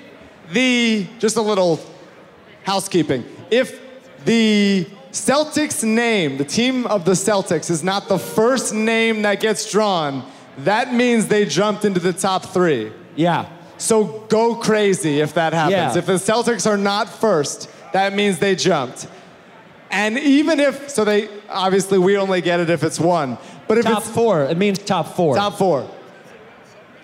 the, 0.51 1.05
just 1.19 1.37
a 1.37 1.43
little 1.43 1.79
housekeeping, 2.63 3.23
if 3.51 3.79
the 4.25 4.87
Celtics 5.11 5.83
name, 5.83 6.37
the 6.37 6.45
team 6.45 6.87
of 6.87 7.05
the 7.05 7.11
Celtics, 7.11 7.69
is 7.69 7.83
not 7.83 8.07
the 8.07 8.17
first 8.17 8.73
name 8.73 9.21
that 9.21 9.39
gets 9.39 9.71
drawn, 9.71 10.25
that 10.57 10.91
means 10.91 11.27
they 11.27 11.45
jumped 11.45 11.85
into 11.85 11.99
the 11.99 12.13
top 12.13 12.45
three. 12.45 12.91
Yeah. 13.15 13.47
So 13.81 14.25
go 14.29 14.53
crazy 14.53 15.21
if 15.21 15.33
that 15.33 15.53
happens. 15.53 15.95
Yeah. 15.95 15.97
If 15.97 16.05
the 16.05 16.13
Celtics 16.13 16.69
are 16.69 16.77
not 16.77 17.09
first, 17.09 17.67
that 17.93 18.13
means 18.13 18.37
they 18.37 18.55
jumped. 18.55 19.07
And 19.89 20.19
even 20.19 20.59
if, 20.59 20.89
so 20.91 21.03
they, 21.03 21.29
obviously 21.49 21.97
we 21.97 22.15
only 22.15 22.41
get 22.41 22.59
it 22.59 22.69
if 22.69 22.83
it's 22.83 22.99
one. 22.99 23.39
But 23.67 23.79
if 23.79 23.85
top 23.85 24.03
it's 24.03 24.11
four, 24.11 24.43
it 24.43 24.55
means 24.55 24.77
top 24.77 25.15
four. 25.15 25.35
top 25.35 25.57
four, 25.57 25.89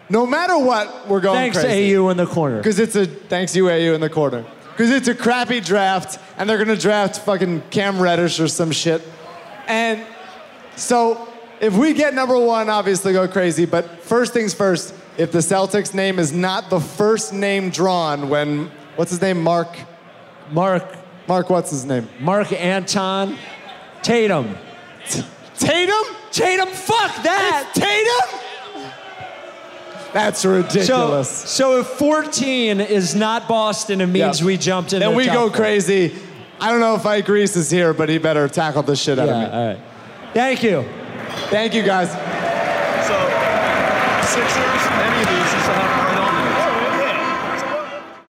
no 0.10 0.28
matter 0.28 0.56
what, 0.58 1.08
we're 1.08 1.20
going 1.20 1.52
Thanks, 1.52 1.60
crazy. 1.60 1.98
AU 1.98 2.10
in 2.10 2.18
the 2.18 2.28
corner. 2.28 2.58
Because 2.58 2.78
it's 2.78 2.96
a, 2.96 3.08
thanks 3.08 3.56
you 3.56 3.70
AU 3.70 3.94
in 3.94 4.00
the 4.00 4.10
corner. 4.10 4.46
Because 4.72 4.92
it's 4.92 5.08
a 5.08 5.16
crappy 5.16 5.60
draft, 5.60 6.20
and 6.38 6.48
they're 6.48 6.60
gonna 6.60 6.78
draft 6.78 7.20
fucking 7.22 7.64
Cam 7.72 8.00
Reddish 8.00 8.40
or 8.40 8.48
some 8.48 8.72
shit. 8.72 9.02
And 9.68 10.06
so 10.76 11.28
if 11.60 11.74
we 11.74 11.94
get 11.94 12.14
number 12.14 12.38
one, 12.38 12.70
obviously 12.70 13.14
go 13.14 13.28
crazy. 13.28 13.66
But 13.66 14.04
first 14.04 14.32
things 14.32 14.54
first, 14.54 14.94
if 15.18 15.32
the 15.32 15.40
Celtics 15.40 15.94
name 15.94 16.20
is 16.20 16.32
not 16.32 16.70
the 16.70 16.80
first 16.80 17.34
name 17.34 17.70
drawn 17.70 18.30
when, 18.30 18.70
what's 18.96 19.12
his 19.12 19.22
name, 19.22 19.42
Mark? 19.42 19.76
Mark, 20.52 20.96
Mark, 21.28 21.50
what's 21.50 21.72
his 21.72 21.86
name? 21.86 22.08
Mark 22.20 22.52
Anton 22.54 23.38
Tatum. 24.04 24.56
Tatum? 25.58 26.04
Tatum, 26.32 26.68
fuck 26.70 27.24
that! 27.24 27.72
Tatum? 27.74 28.40
That's 30.14 30.46
ridiculous. 30.46 31.30
So, 31.30 31.48
so 31.74 31.80
if 31.82 31.88
14 31.88 32.80
is 32.80 33.14
not 33.16 33.48
Boston, 33.48 34.02
it 34.02 34.06
means 34.08 34.40
Yeah. 34.40 34.46
we 34.46 34.58
jumped 34.58 34.94
in. 34.94 35.00
then 35.00 35.12
the 35.12 35.18
we 35.18 35.26
top 35.26 35.34
go 35.36 35.48
four. 35.50 35.58
crazy. 35.58 36.16
I 36.60 36.72
don't 36.72 36.80
know 36.80 36.96
if 36.96 37.06
Ike 37.06 37.28
Reese 37.28 37.56
is 37.56 37.70
here, 37.70 37.94
but 37.94 38.08
he 38.10 38.18
better 38.18 38.48
tackle 38.48 38.84
the 38.84 38.96
shit 38.96 39.20
out 39.20 39.30
of 39.30 39.36
me. 39.38 39.46
all 39.46 39.68
right. 39.68 39.80
Thank 40.34 40.64
you. 40.64 40.86
Thank 41.50 41.74
you 41.74 41.84
guys. 41.84 42.10
So, 43.08 43.16
Sixers. 44.28 44.87